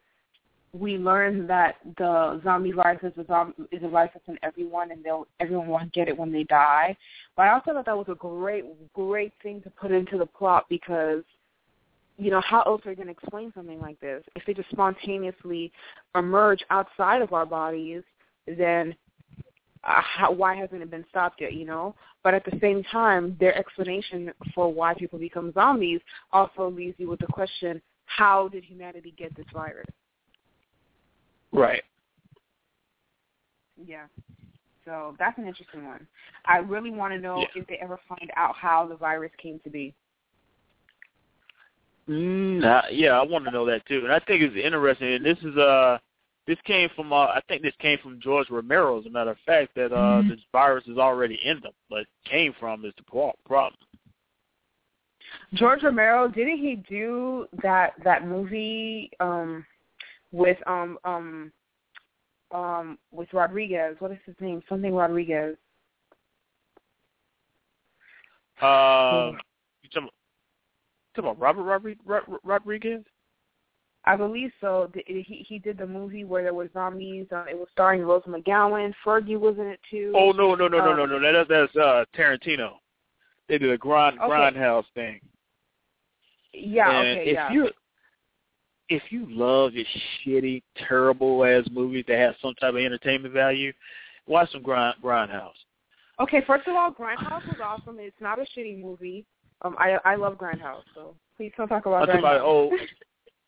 [0.79, 5.03] we learned that the zombie virus is a zom- is a virus in everyone and
[5.03, 6.95] they'll everyone will get it when they die.
[7.37, 10.65] But I also thought that was a great great thing to put into the plot
[10.69, 11.23] because
[12.17, 14.23] you know, how else are you going to explain something like this?
[14.35, 15.71] If they just spontaneously
[16.15, 18.03] emerge outside of our bodies,
[18.47, 18.95] then
[19.83, 21.93] uh, how, why hasn't it been stopped yet, you know?
[22.23, 25.99] But at the same time, their explanation for why people become zombies
[26.31, 29.85] also leaves you with the question, how did humanity get this virus?
[31.55, 31.83] Right.
[33.83, 34.05] Yeah.
[34.83, 36.07] So that's an interesting one.
[36.45, 37.47] I really want to know Yeah.
[37.55, 39.93] if they ever find out how the virus came to be.
[42.07, 45.13] Mm, yeah, I want to know that too, and I think it's interesting.
[45.13, 45.97] And this is uh,
[46.45, 48.99] this came from uh, I think this came from George Romero.
[48.99, 52.53] As a matter of fact, that uh, this virus is already in them, but came
[52.59, 53.79] from is the pro- problem.
[55.55, 59.65] George Romero, didn't he do that that movie um
[60.31, 61.51] with um um
[62.51, 63.95] um with Rodriguez?
[63.99, 64.61] What is his name?
[64.69, 65.57] Something Rodriguez.
[68.61, 69.37] Um,
[69.83, 70.09] you talking,
[71.13, 72.03] talking about Robert Rodriguez?
[72.43, 73.03] Rodriguez?
[74.05, 74.89] I believe so.
[75.05, 77.25] He he did the movie where there were zombies.
[77.31, 78.93] Uh, it was starring Rose McGowan.
[79.03, 80.13] Fergie was in it too.
[80.15, 81.19] Oh no no no no no no!
[81.19, 82.73] That, that's uh Tarantino.
[83.49, 84.29] They did a grind okay.
[84.29, 85.19] grindhouse thing.
[86.53, 86.89] Yeah.
[86.89, 87.29] and okay.
[87.29, 87.51] if yeah.
[87.51, 87.69] you
[88.89, 89.89] if you love just
[90.25, 93.73] shitty, terrible ass movies that have some type of entertainment value,
[94.27, 95.53] watch some grind grindhouse.
[96.19, 97.97] Okay, first of all, Grindhouse was awesome.
[97.99, 99.25] It's not a shitty movie.
[99.63, 102.19] Um, I I love Grindhouse, so please don't talk about I'm Grindhouse.
[102.19, 102.71] about old,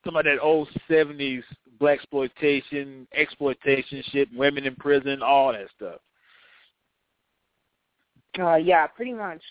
[0.03, 1.43] talking about that old seventies
[1.79, 5.99] black exploitation, exploitation shit, women in prison, all that stuff.
[8.39, 9.41] Uh, yeah, pretty much.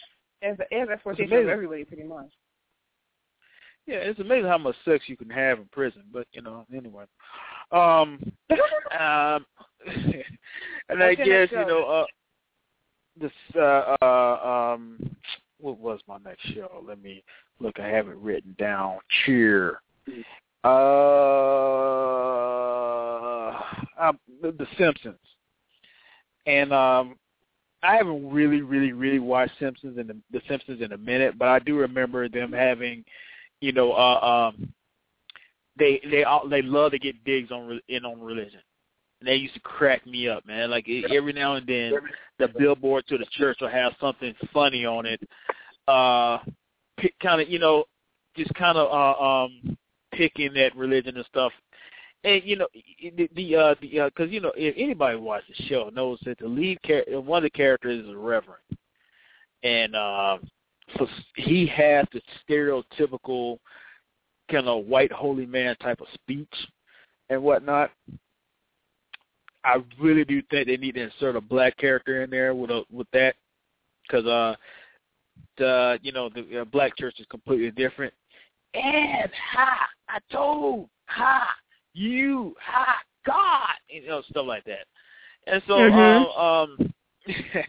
[0.42, 2.30] As as exploitation of everybody, pretty much.
[3.86, 6.02] Yeah, it's amazing how much sex you can have in prison.
[6.12, 7.04] But you know, anyway.
[7.72, 8.20] Um,
[8.98, 9.46] um,
[10.88, 12.04] and I guess you know, uh,
[13.20, 15.16] this uh, uh, um,
[15.58, 16.84] what was my next show?
[16.86, 17.22] Let me
[17.60, 17.78] look.
[17.78, 18.98] I have it written down.
[19.24, 19.80] Cheer.
[20.64, 20.68] Uh,
[23.98, 25.18] um, the, the Simpsons,
[26.46, 27.16] and um,
[27.82, 31.48] I haven't really, really, really watched Simpsons in the, the Simpsons in a minute, but
[31.48, 33.04] I do remember them having,
[33.60, 34.72] you know, uh, um,
[35.78, 38.60] they they all they love to get digs on in on religion.
[39.20, 40.70] And they used to crack me up, man.
[40.70, 41.92] Like e- every now and then,
[42.38, 45.20] the billboard to the church will have something funny on it.
[45.88, 46.38] Uh,
[47.22, 47.84] kind of, you know,
[48.36, 49.76] just kind of uh, um
[50.12, 51.52] picking at religion and stuff.
[52.24, 52.66] And you know
[53.00, 56.38] the the uh the uh 'cause you know if anybody watches the show knows that
[56.38, 58.62] the lead character one of the characters is a reverend,
[59.62, 60.40] and um
[60.96, 61.06] so
[61.36, 63.58] he has the stereotypical
[64.50, 66.52] kind of white holy man type of speech
[67.28, 67.90] and whatnot.
[69.64, 72.84] I really do think they need to insert a black character in there with a
[72.90, 73.34] with that
[74.02, 74.54] because uh
[75.58, 78.14] the you know the uh, black church is completely different.
[78.74, 81.48] And ha, I told ha
[81.94, 84.86] you ha God, you know stuff like that.
[85.48, 86.38] And so Mhm.
[86.38, 86.94] um, um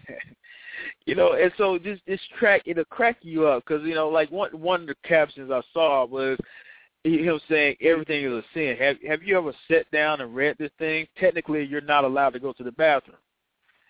[1.05, 4.31] you know, and so this this track it'll crack you up because you know like
[4.31, 6.37] one one of the captions I saw was
[7.03, 8.75] him saying everything is a sin.
[8.77, 11.07] Have Have you ever sat down and read this thing?
[11.19, 13.17] Technically, you're not allowed to go to the bathroom.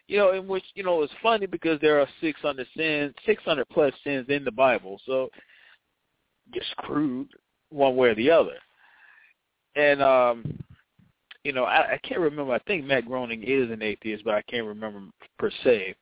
[0.07, 3.93] You know, in which you know it's funny because there are 600 sins, 600 plus
[4.03, 5.29] sins in the Bible, so
[6.53, 7.27] you're screwed
[7.69, 8.55] one way or the other.
[9.75, 10.59] And um,
[11.43, 12.53] you know, I, I can't remember.
[12.53, 15.01] I think Matt Groening is an atheist, but I can't remember
[15.39, 15.95] per se.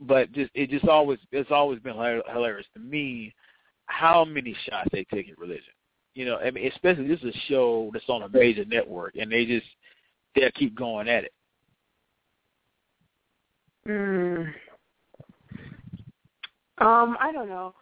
[0.00, 3.34] But just it just always it's always been hilarious to me
[3.86, 5.74] how many shots they take at religion.
[6.14, 9.30] You know, I mean, especially this is a show that's on a major network, and
[9.30, 9.66] they just
[10.34, 11.32] they'll keep going at it.
[13.86, 14.52] Mm.
[16.78, 17.74] Um, I don't know.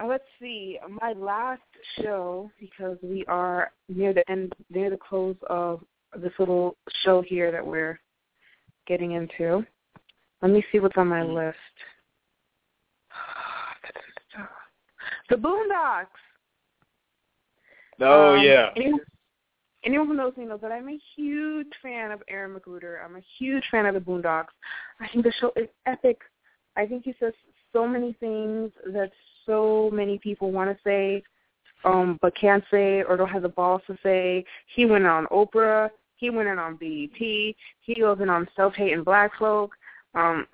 [0.00, 0.78] Uh, let's see.
[1.02, 1.60] My last
[2.02, 5.84] show, because we are near the end, near the close of
[6.20, 7.98] this little show here that we're
[8.86, 9.64] getting into.
[10.42, 11.56] Let me see what's on my list.
[15.28, 16.06] The Boondocks.
[18.00, 19.00] Oh Um, yeah, Anyone,
[19.84, 23.04] anyone who knows me knows that I'm a huge fan of Aaron McGruder.
[23.04, 24.52] I'm a huge fan of the Boondocks.
[25.00, 26.20] I think the show is epic.
[26.76, 27.32] I think he says
[27.72, 29.10] so many things that
[29.46, 31.22] so many people want to say,
[31.84, 34.44] um, but can't say or don't have the balls to say.
[34.74, 35.88] He went on Oprah.
[36.16, 37.18] He went in on BET.
[37.18, 37.54] He
[37.98, 39.72] goes in on self-hating black folk.
[40.16, 40.46] Um,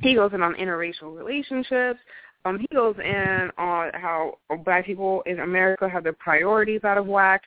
[0.00, 2.00] he goes in on interracial relationships.
[2.44, 7.06] Um, he goes in on how black people in America have their priorities out of
[7.06, 7.42] whack.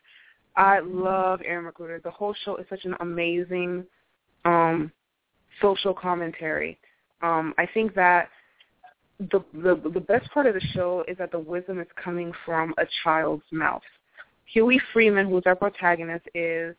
[0.56, 2.02] I love Aaron McGruder.
[2.02, 3.86] The whole show is such an amazing
[4.46, 4.92] um,
[5.62, 6.80] social commentary.
[7.22, 8.30] Um, I think that
[9.20, 12.74] the, the the best part of the show is that the wisdom is coming from
[12.78, 13.82] a child's mouth.
[14.46, 16.76] Huey Freeman, who's our protagonist, is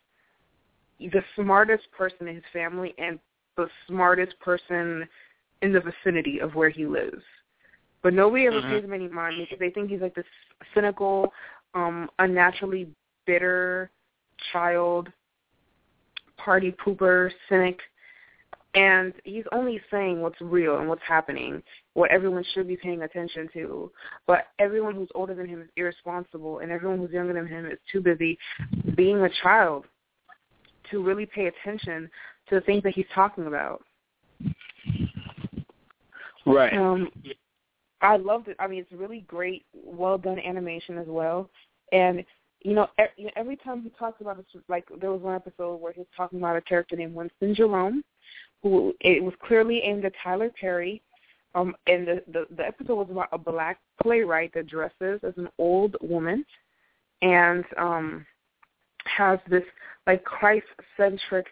[1.01, 3.19] the smartest person in his family and
[3.57, 5.09] the smartest person
[5.63, 7.23] in the vicinity of where he lives.
[8.03, 8.69] But nobody ever Mhm.
[8.69, 10.27] pays him any mind because they think he's like this
[10.75, 11.33] cynical,
[11.73, 12.95] um, unnaturally
[13.25, 13.91] bitter
[14.53, 15.11] child,
[16.37, 17.81] party pooper, cynic.
[18.75, 21.63] And he's only saying what's real and what's happening,
[21.93, 23.93] what everyone should be paying attention to.
[24.27, 27.79] But everyone who's older than him is irresponsible, and everyone who's younger than him is
[27.91, 28.37] too busy
[28.97, 29.87] being a child
[30.91, 32.11] to really pay attention
[32.49, 33.83] to the things that he's talking about.
[36.47, 36.73] right.
[36.75, 37.11] Um,
[38.01, 38.57] I loved it.
[38.59, 41.49] I mean, it's really great, well done animation as well.
[41.93, 42.25] And
[42.61, 42.89] you know,
[43.37, 46.39] every time he talks about it, like there was one episode where he was talking
[46.39, 48.03] about a character named Winston Jerome,
[48.63, 51.03] who it was clearly aimed at Tyler Perry.
[51.55, 55.49] Um, and the, the the episode was about a black playwright that dresses as an
[55.59, 56.45] old woman,
[57.23, 58.27] and um,
[59.07, 59.65] has this
[60.07, 61.47] like Christ-centric,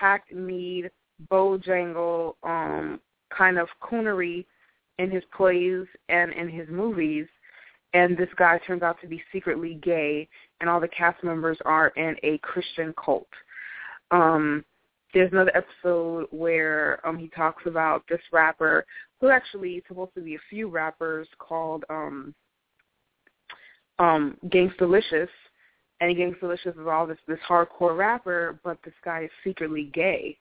[0.00, 0.90] hackneyed,
[1.30, 3.00] bojangle um,
[3.36, 4.44] kind of coonery
[4.98, 7.26] in his plays and in his movies.
[7.94, 10.28] And this guy turns out to be secretly gay,
[10.60, 13.28] and all the cast members are in a Christian cult.
[14.10, 14.64] Um,
[15.12, 18.86] there's another episode where um he talks about this rapper
[19.20, 22.34] who actually is supposed to be a few rappers called um
[23.98, 25.28] um Gangstalicious
[26.02, 30.36] and Gangstalicious is all this this hardcore rapper but this guy is secretly gay.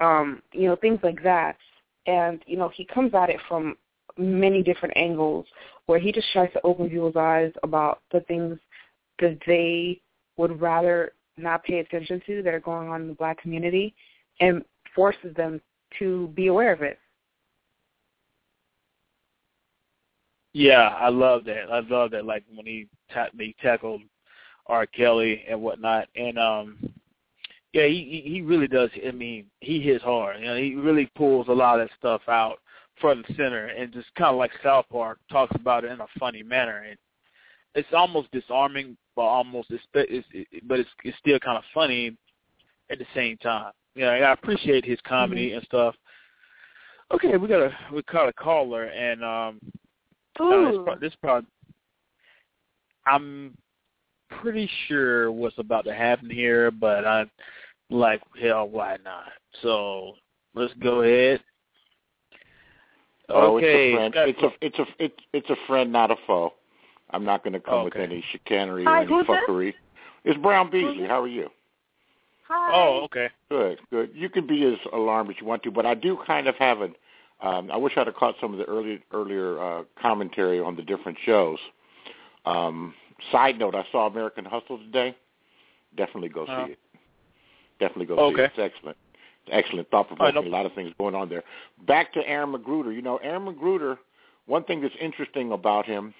[0.00, 1.56] Um, you know, things like that.
[2.06, 3.76] And, you know, he comes at it from
[4.16, 5.44] many different angles
[5.86, 8.58] where he just tries to open people's eyes about the things
[9.20, 10.00] that they
[10.38, 13.94] would rather not pay attention to that are going on in the black community
[14.40, 15.60] and forces them
[15.98, 16.98] to be aware of it.
[20.54, 21.70] Yeah, I love that.
[21.70, 22.24] I love that.
[22.24, 24.00] Like when he ta- he tackled
[24.68, 24.86] R.
[24.86, 26.78] Kelly and whatnot, and um,
[27.72, 28.90] yeah, he he really does.
[29.06, 30.40] I mean, he hits hard.
[30.40, 32.58] You know, he really pulls a lot of that stuff out
[33.00, 36.06] front and center, and just kind of like South Park talks about it in a
[36.18, 36.98] funny manner, and
[37.74, 42.16] it's almost disarming, but almost it's, it's it, but it's it's still kind of funny
[42.90, 43.72] at the same time.
[43.94, 45.58] You know, I appreciate his comedy mm-hmm.
[45.58, 45.94] and stuff.
[47.12, 49.60] Okay, we got a we caught a caller, and um,
[50.40, 51.44] uh, this, this part,
[53.06, 53.56] I'm
[54.40, 57.24] pretty sure what's about to happen here, but I
[57.90, 59.32] like hell, why not?
[59.62, 60.14] So
[60.54, 61.40] let's go ahead.
[63.30, 64.14] Oh, okay, it's a friend.
[64.28, 66.52] It's a it's a it's it's a friend, not a foe.
[67.10, 68.00] I'm not going to come okay.
[68.00, 69.72] with any chicanery Hi, or any fuckery.
[69.72, 69.74] This?
[70.24, 71.06] It's Brown Beasley.
[71.06, 71.48] How are you?
[72.48, 72.70] Hi.
[72.74, 73.28] Oh, okay.
[73.50, 74.10] Good, good.
[74.14, 76.80] You can be as alarmed as you want to, but I do kind of have
[76.80, 76.94] an.
[77.40, 80.82] Um, I wish I'd have caught some of the early, earlier uh, commentary on the
[80.82, 81.58] different shows.
[82.46, 82.94] Um,
[83.32, 85.16] side note: I saw American Hustle today.
[85.96, 86.78] Definitely go uh, see it.
[87.80, 88.36] Definitely go okay.
[88.36, 88.52] see it.
[88.56, 88.96] It's excellent.
[89.50, 90.46] Excellent, thought provoking.
[90.46, 91.42] A lot of things going on there.
[91.86, 92.94] Back to Aaron McGruder.
[92.94, 93.98] You know, Aaron McGruder.
[94.46, 96.14] One thing that's interesting about him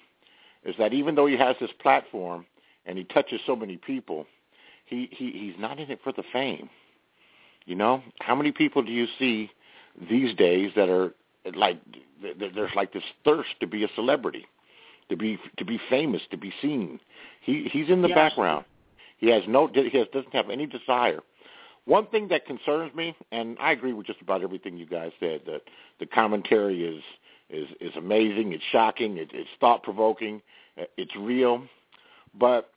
[0.65, 2.47] is that even though he has this platform
[2.85, 4.27] and he touches so many people,
[4.87, 6.69] he, he he's not in it for the fame.
[7.67, 9.51] You know, how many people do you see
[10.09, 11.15] these days that are
[11.55, 11.79] like
[12.23, 14.47] there's like this thirst to be a celebrity,
[15.09, 17.01] to be to be famous, to be seen.
[17.41, 18.15] He he's in the Yeah.
[18.15, 18.65] background.
[19.19, 21.21] He has no he has, doesn't have any desire.
[21.85, 25.43] One thing that concerns me, and I agree with just about everything you guys said,
[25.47, 25.63] that
[25.99, 27.03] the commentary is
[27.49, 28.53] is is amazing.
[28.53, 29.17] It's shocking.
[29.17, 30.43] It, it's thought provoking.
[30.97, 31.67] It's real,
[32.39, 32.71] but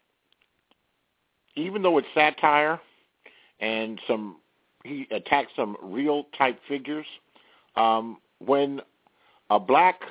[1.56, 2.80] even though it's satire
[3.60, 4.38] and some
[4.84, 7.06] he attacks some real type figures,
[7.76, 8.82] um, when
[9.50, 10.02] a black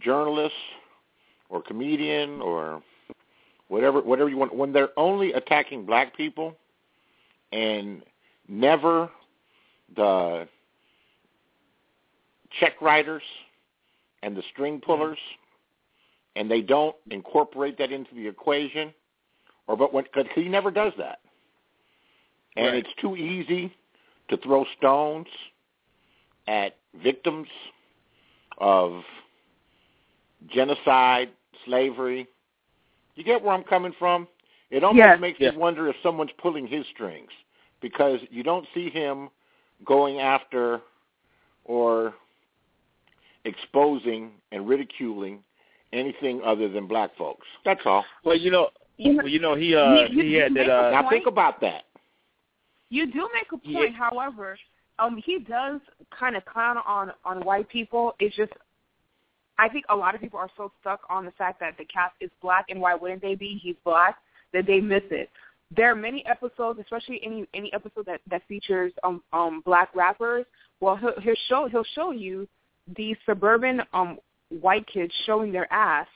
[0.00, 0.54] journalist
[1.48, 2.82] or comedian or
[3.68, 6.56] whatever whatever you want when they're only attacking black people
[7.52, 8.02] and
[8.48, 9.10] never
[9.96, 10.48] the
[12.60, 13.22] check writers
[14.22, 15.18] and the string pullers
[16.36, 18.92] and they don't incorporate that into the equation
[19.66, 21.18] or but when cause he never does that
[22.56, 22.74] and Right.
[22.76, 23.74] it's too easy
[24.28, 25.26] to throw stones
[26.48, 27.48] at victims
[28.58, 29.02] of
[30.48, 31.30] genocide,
[31.64, 32.26] slavery.
[33.14, 34.28] You get where I'm coming from?
[34.70, 35.20] It almost Yes.
[35.20, 35.52] makes Yeah.
[35.52, 37.30] me wonder if someone's pulling his strings
[37.80, 39.30] because you don't see him
[39.84, 40.80] going after
[41.64, 42.14] or
[43.44, 45.42] exposing and ridiculing
[45.92, 47.46] anything other than black folks.
[47.64, 48.04] That's all.
[48.24, 50.68] Well, you know, You know- well, you know, he uh You- you- he had that
[50.70, 51.84] uh Now think about that.
[52.88, 53.88] You do make a point, Yeah.
[53.90, 54.56] however,
[54.98, 55.80] um, he does
[56.10, 58.14] kind of clown on on white people.
[58.20, 58.52] It's just,
[59.58, 62.14] I think a lot of people are so stuck on the fact that the cast
[62.20, 63.58] is black, and why wouldn't they be?
[63.62, 64.16] He's black
[64.52, 65.30] that they miss it.
[65.74, 70.46] There are many episodes, especially any any episode that that features um um black rappers.
[70.80, 72.46] Well, he'll he'll show he'll show you
[72.96, 74.18] these suburban um
[74.60, 76.06] white kids showing their ass,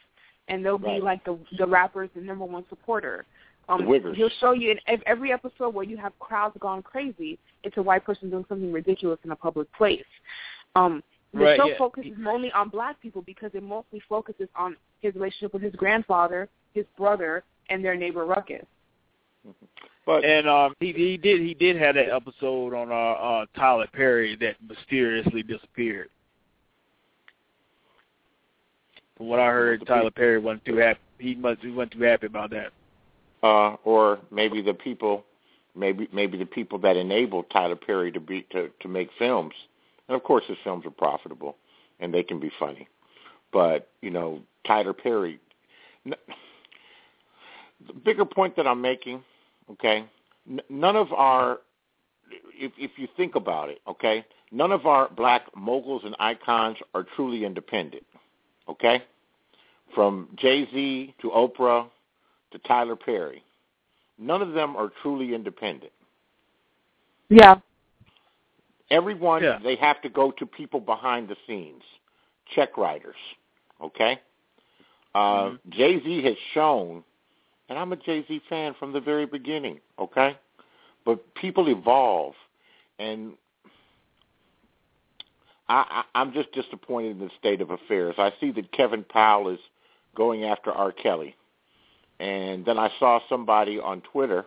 [0.48, 3.24] and they'll be like the the rapper's the number one supporter.
[3.68, 3.86] Um,
[4.16, 7.38] he'll show you in every episode where you have crowds gone crazy.
[7.62, 10.02] It's a white person doing something ridiculous in a public place.
[10.74, 11.78] Um, the Right, show yeah.
[11.78, 16.48] focuses mainly on black people because it mostly focuses on his relationship with his grandfather,
[16.74, 18.66] his brother, and their neighbor Ruckus.
[20.07, 23.86] But and um he he did he did have that episode on uh, uh Tyler
[23.93, 26.09] Perry that mysteriously disappeared.
[29.16, 31.01] From what I heard, Tyler Perry wasn't too happy.
[31.19, 32.73] He must he wasn't too happy about that.
[33.43, 35.24] uh, or maybe the people,
[35.77, 39.55] maybe maybe the people that enabled Tyler Perry to be to to make films
[40.11, 41.57] And of course, his films are profitable,
[42.01, 42.89] and they can be funny.
[43.53, 45.39] But you know, Tyler Perry.
[46.05, 46.16] The
[48.05, 49.23] bigger point that I'm making,
[49.70, 50.05] okay,
[50.69, 51.61] none of our,
[52.53, 57.07] if if you think about it, okay, none of our black moguls and icons are
[57.15, 58.03] truly independent,
[58.69, 59.05] okay,
[59.95, 61.87] from Jay Z to Oprah
[62.51, 63.45] to Tyler Perry,
[64.19, 65.93] none of them are truly independent.
[67.28, 67.61] Yeah.
[68.90, 69.58] Everyone, Yeah.
[69.62, 71.82] they have to go to people behind the scenes,
[72.46, 73.16] check writers,
[73.80, 74.20] okay?
[75.14, 77.04] Uh, Jay Z has shown,
[77.68, 80.36] and I'm a Jay Z fan from the very beginning, okay?
[81.04, 82.34] But people evolve,
[82.98, 83.36] and
[85.68, 88.16] I, I, I'm just disappointed in the state of affairs.
[88.18, 89.60] I see that Kevin Powell is
[90.14, 90.92] going after R.
[90.92, 91.36] Kelly,
[92.18, 94.46] and then I saw somebody on Twitter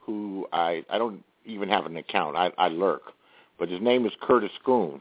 [0.00, 2.36] who I I don't even have an account.
[2.36, 3.12] I, I lurk,
[3.62, 5.00] but his name is Curtis Schoon,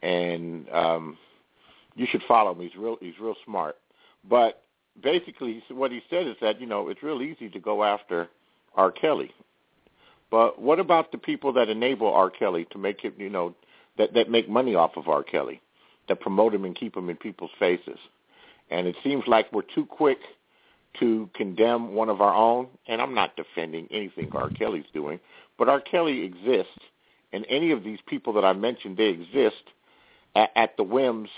[0.00, 1.18] and um,
[1.94, 2.60] you should follow him.
[2.62, 3.76] He's real he's real smart.
[4.26, 4.62] But
[5.02, 8.28] basically, what he said is that you know it's real easy to go after
[8.74, 8.90] R.
[8.90, 9.30] Kelly,
[10.30, 12.30] but what about the people that enable R.
[12.30, 13.54] Kelly to make it you know
[13.98, 15.22] that that make money off of R.
[15.22, 15.60] Kelly,
[16.08, 17.98] that promote him and keep him in people's faces?
[18.70, 20.20] And it seems like we're too quick
[21.00, 24.48] to condemn one of our own, and I'm not defending anything R.
[24.48, 25.20] Kelly's doing,
[25.58, 25.82] but R.
[25.82, 26.80] Kelly exists,
[27.32, 29.62] and any of these people that I mentioned, they exist
[30.34, 31.28] at, at the whims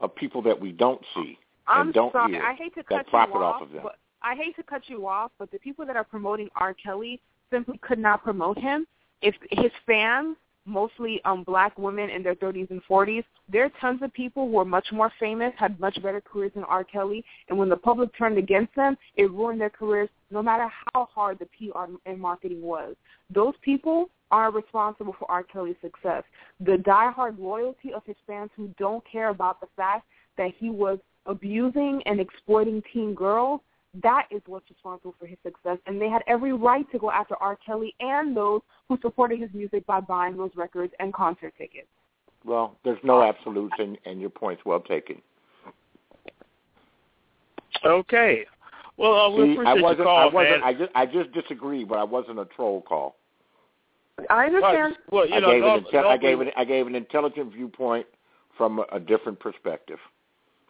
[0.00, 2.32] of people that we don't see I'm and don't sorry.
[2.32, 3.82] hear I hate to cut you off of them.
[3.82, 6.74] But I hate to cut you off, but the people that are promoting R.
[6.74, 7.20] Kelly
[7.50, 8.86] simply could not promote him.
[9.20, 14.00] If his fans, mostly um black women in their 30s and 40s, there are tons
[14.02, 16.84] of people who are much more famous, had much better careers than R.
[16.84, 21.08] Kelly, and when the public turned against them, it ruined their careers no matter how
[21.12, 22.94] hard the PR and marketing was.
[23.30, 25.44] Those people are responsible for R.
[25.44, 26.24] Kelly's success.
[26.60, 30.06] The diehard loyalty of his fans who don't care about the fact
[30.38, 33.60] that he was abusing and exploiting teen girls,
[34.02, 35.78] that is what's responsible for his success.
[35.86, 37.58] And they had every right to go after R.
[37.64, 41.86] Kelly and those who supported his music by buying those records and concert tickets.
[42.44, 45.20] Well, there's no absolutes, and, and your point's well taken.
[47.84, 48.46] Okay.
[48.96, 50.62] Well, uh, we See, appreciate I wasn't, call, I wasn't, man.
[50.64, 53.16] I just, I just disagree, but I wasn't a troll call.
[54.30, 54.96] I understand.
[55.10, 56.94] Well, you I know, gave, norm- an, inte- I gave normally- an, I gave an
[56.94, 58.06] intelligent viewpoint
[58.56, 59.98] from a, a different perspective,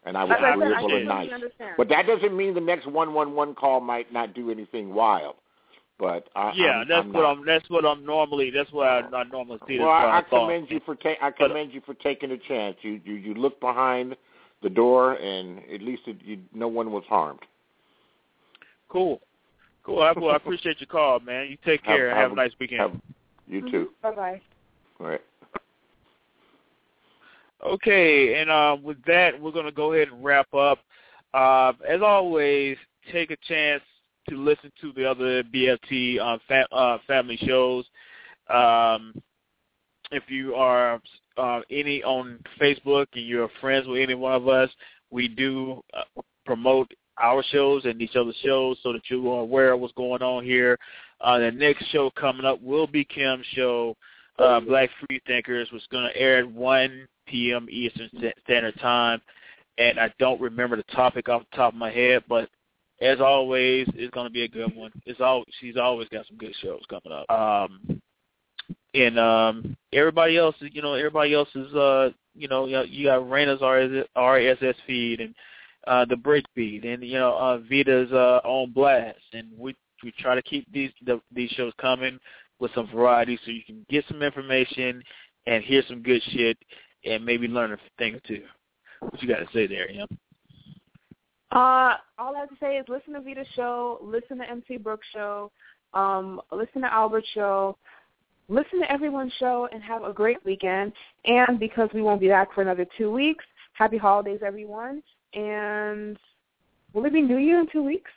[0.04, 1.30] and I was Like I said, I agreeable and nice.
[1.32, 1.74] understand.
[1.76, 5.36] But that doesn't mean the next one one one call might not do anything wild.
[5.98, 7.38] But I, yeah, I'm, that's I'm what not.
[7.38, 7.46] I'm.
[7.46, 8.50] That's what I'm normally.
[8.50, 9.78] That's what I, I normally see.
[9.78, 12.38] Well, I, I commend you for ta- I But- uh, commend you for taking a
[12.38, 12.76] chance.
[12.82, 14.16] You you you look behind
[14.62, 17.40] the door, and at least it, you, no one was harmed.
[18.88, 19.20] Cool.
[19.84, 20.00] Cool.
[20.02, 21.48] I, well, I appreciate your call, man.
[21.50, 22.08] You take care.
[22.10, 22.80] Have, Have- a nice weekend.
[22.80, 23.00] have-
[23.46, 23.88] you too.
[24.02, 24.40] Bye bye.
[25.00, 25.20] All right.
[27.64, 30.80] Okay, and uh, with that, we're going to go ahead and wrap up.
[31.32, 32.76] Uh, as always,
[33.12, 33.82] take a chance
[34.28, 37.84] to listen to the other BFT uh, fa- uh, family shows.
[38.48, 39.14] Um,
[40.10, 41.00] if you are
[41.36, 44.70] uh, any on Facebook and you're friends with any one of us,
[45.10, 49.72] we do uh, promote our shows and each other's shows so that you are aware
[49.72, 50.78] of what's going on here.
[51.20, 53.96] Uh, the next show coming up will be Kim's show,
[54.38, 57.68] uh, Black Free Thinkers, which is going to air at 1 p.m.
[57.70, 58.10] Eastern
[58.44, 59.20] Standard Time.
[59.78, 62.48] And I don't remember the topic off the top of my head, but
[63.00, 64.92] as always, it's going to be a good one.
[65.06, 67.30] It's all she's always got some good shows coming up.
[67.30, 68.00] Um,
[68.94, 73.60] and um, everybody else, you know, everybody else is, uh, you know, you got- Raina's
[73.60, 75.34] RSS feed and
[75.86, 80.12] uh, the break feed, and you know, uh, Vita's uh, on blast, and we we
[80.18, 82.18] try to keep these the, these shows coming
[82.58, 85.02] with some variety, so you can get some information
[85.46, 86.56] and hear some good shit,
[87.04, 88.42] and maybe learn a thing or two.
[89.00, 90.04] What you got to say there, yeah?
[91.50, 95.06] Uh, all I have to say is listen to Vita's show, listen to MC Brooks'
[95.12, 95.50] show,
[95.92, 97.76] um, listen to Albert's show,
[98.48, 100.92] listen to everyone's show, and have a great weekend.
[101.26, 103.44] And because we won't be back for another two weeks,
[103.74, 105.02] happy holidays, everyone.
[105.34, 106.18] And
[106.92, 108.10] will it be New Year in two weeks?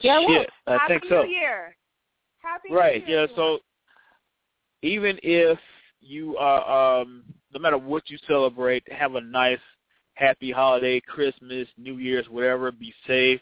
[0.00, 0.40] Yeah, it will.
[0.42, 1.22] Shit, I happy think so.
[1.22, 1.76] New Year.
[2.42, 3.04] Happy Right.
[3.04, 3.20] New Year.
[3.22, 3.36] Right, yeah.
[3.36, 3.58] So
[4.82, 5.58] even if
[6.00, 9.58] you are, um, no matter what you celebrate, have a nice,
[10.14, 12.70] happy holiday, Christmas, New Year's, whatever.
[12.70, 13.40] Be safe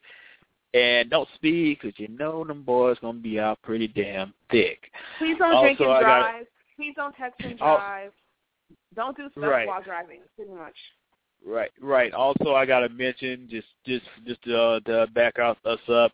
[0.75, 4.91] and don't speed because you know them boys gonna be out pretty damn thick.
[5.19, 6.47] Please don't Also, drink and I got- drive.
[6.77, 7.77] Please don't text and Oh.
[7.77, 8.13] drive.
[8.95, 9.67] Don't do stuff Right.
[9.67, 10.23] while driving.
[10.37, 10.77] Pretty much.
[11.45, 12.13] Right, right.
[12.13, 15.57] Also, I gotta mention just just just uh, to back us
[15.89, 16.13] up.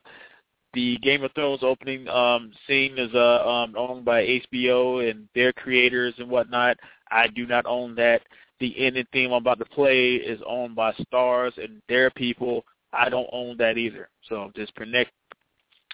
[0.75, 5.53] the Game of Thrones opening um, scene is uh, um, owned by HBO and their
[5.53, 6.77] creators and whatnot.
[7.11, 8.23] I do not own that.
[8.61, 12.65] The ending theme I'm about to play is owned by Stars and their people.
[12.93, 14.09] I don't own that either.
[14.29, 15.11] So just connect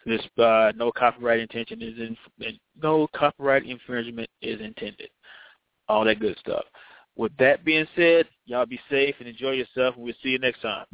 [0.04, 5.10] this uh, no copyright intention is in, no copyright infringement is intended.
[5.88, 6.64] All that good stuff.
[7.18, 10.62] With that being said, y'all be safe and enjoy yourself, and we'll see you next
[10.62, 10.86] time.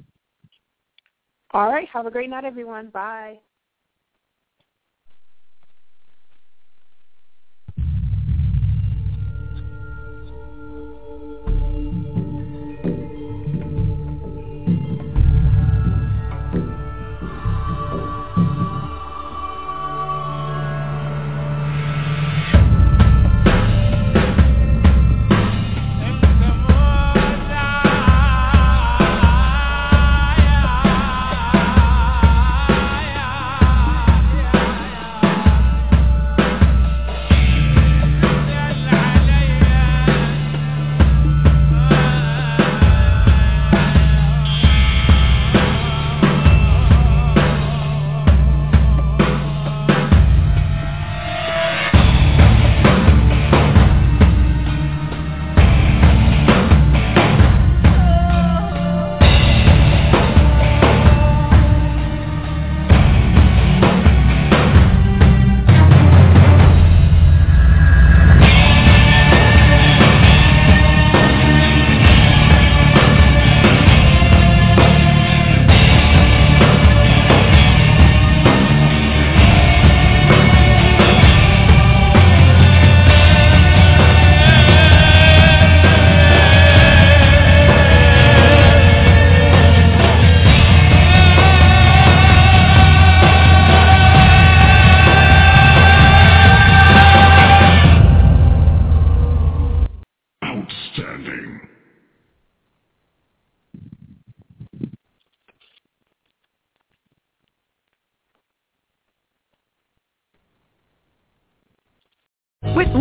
[1.52, 1.86] All right.
[1.92, 2.88] Have a great night, everyone.
[2.88, 3.38] Bye.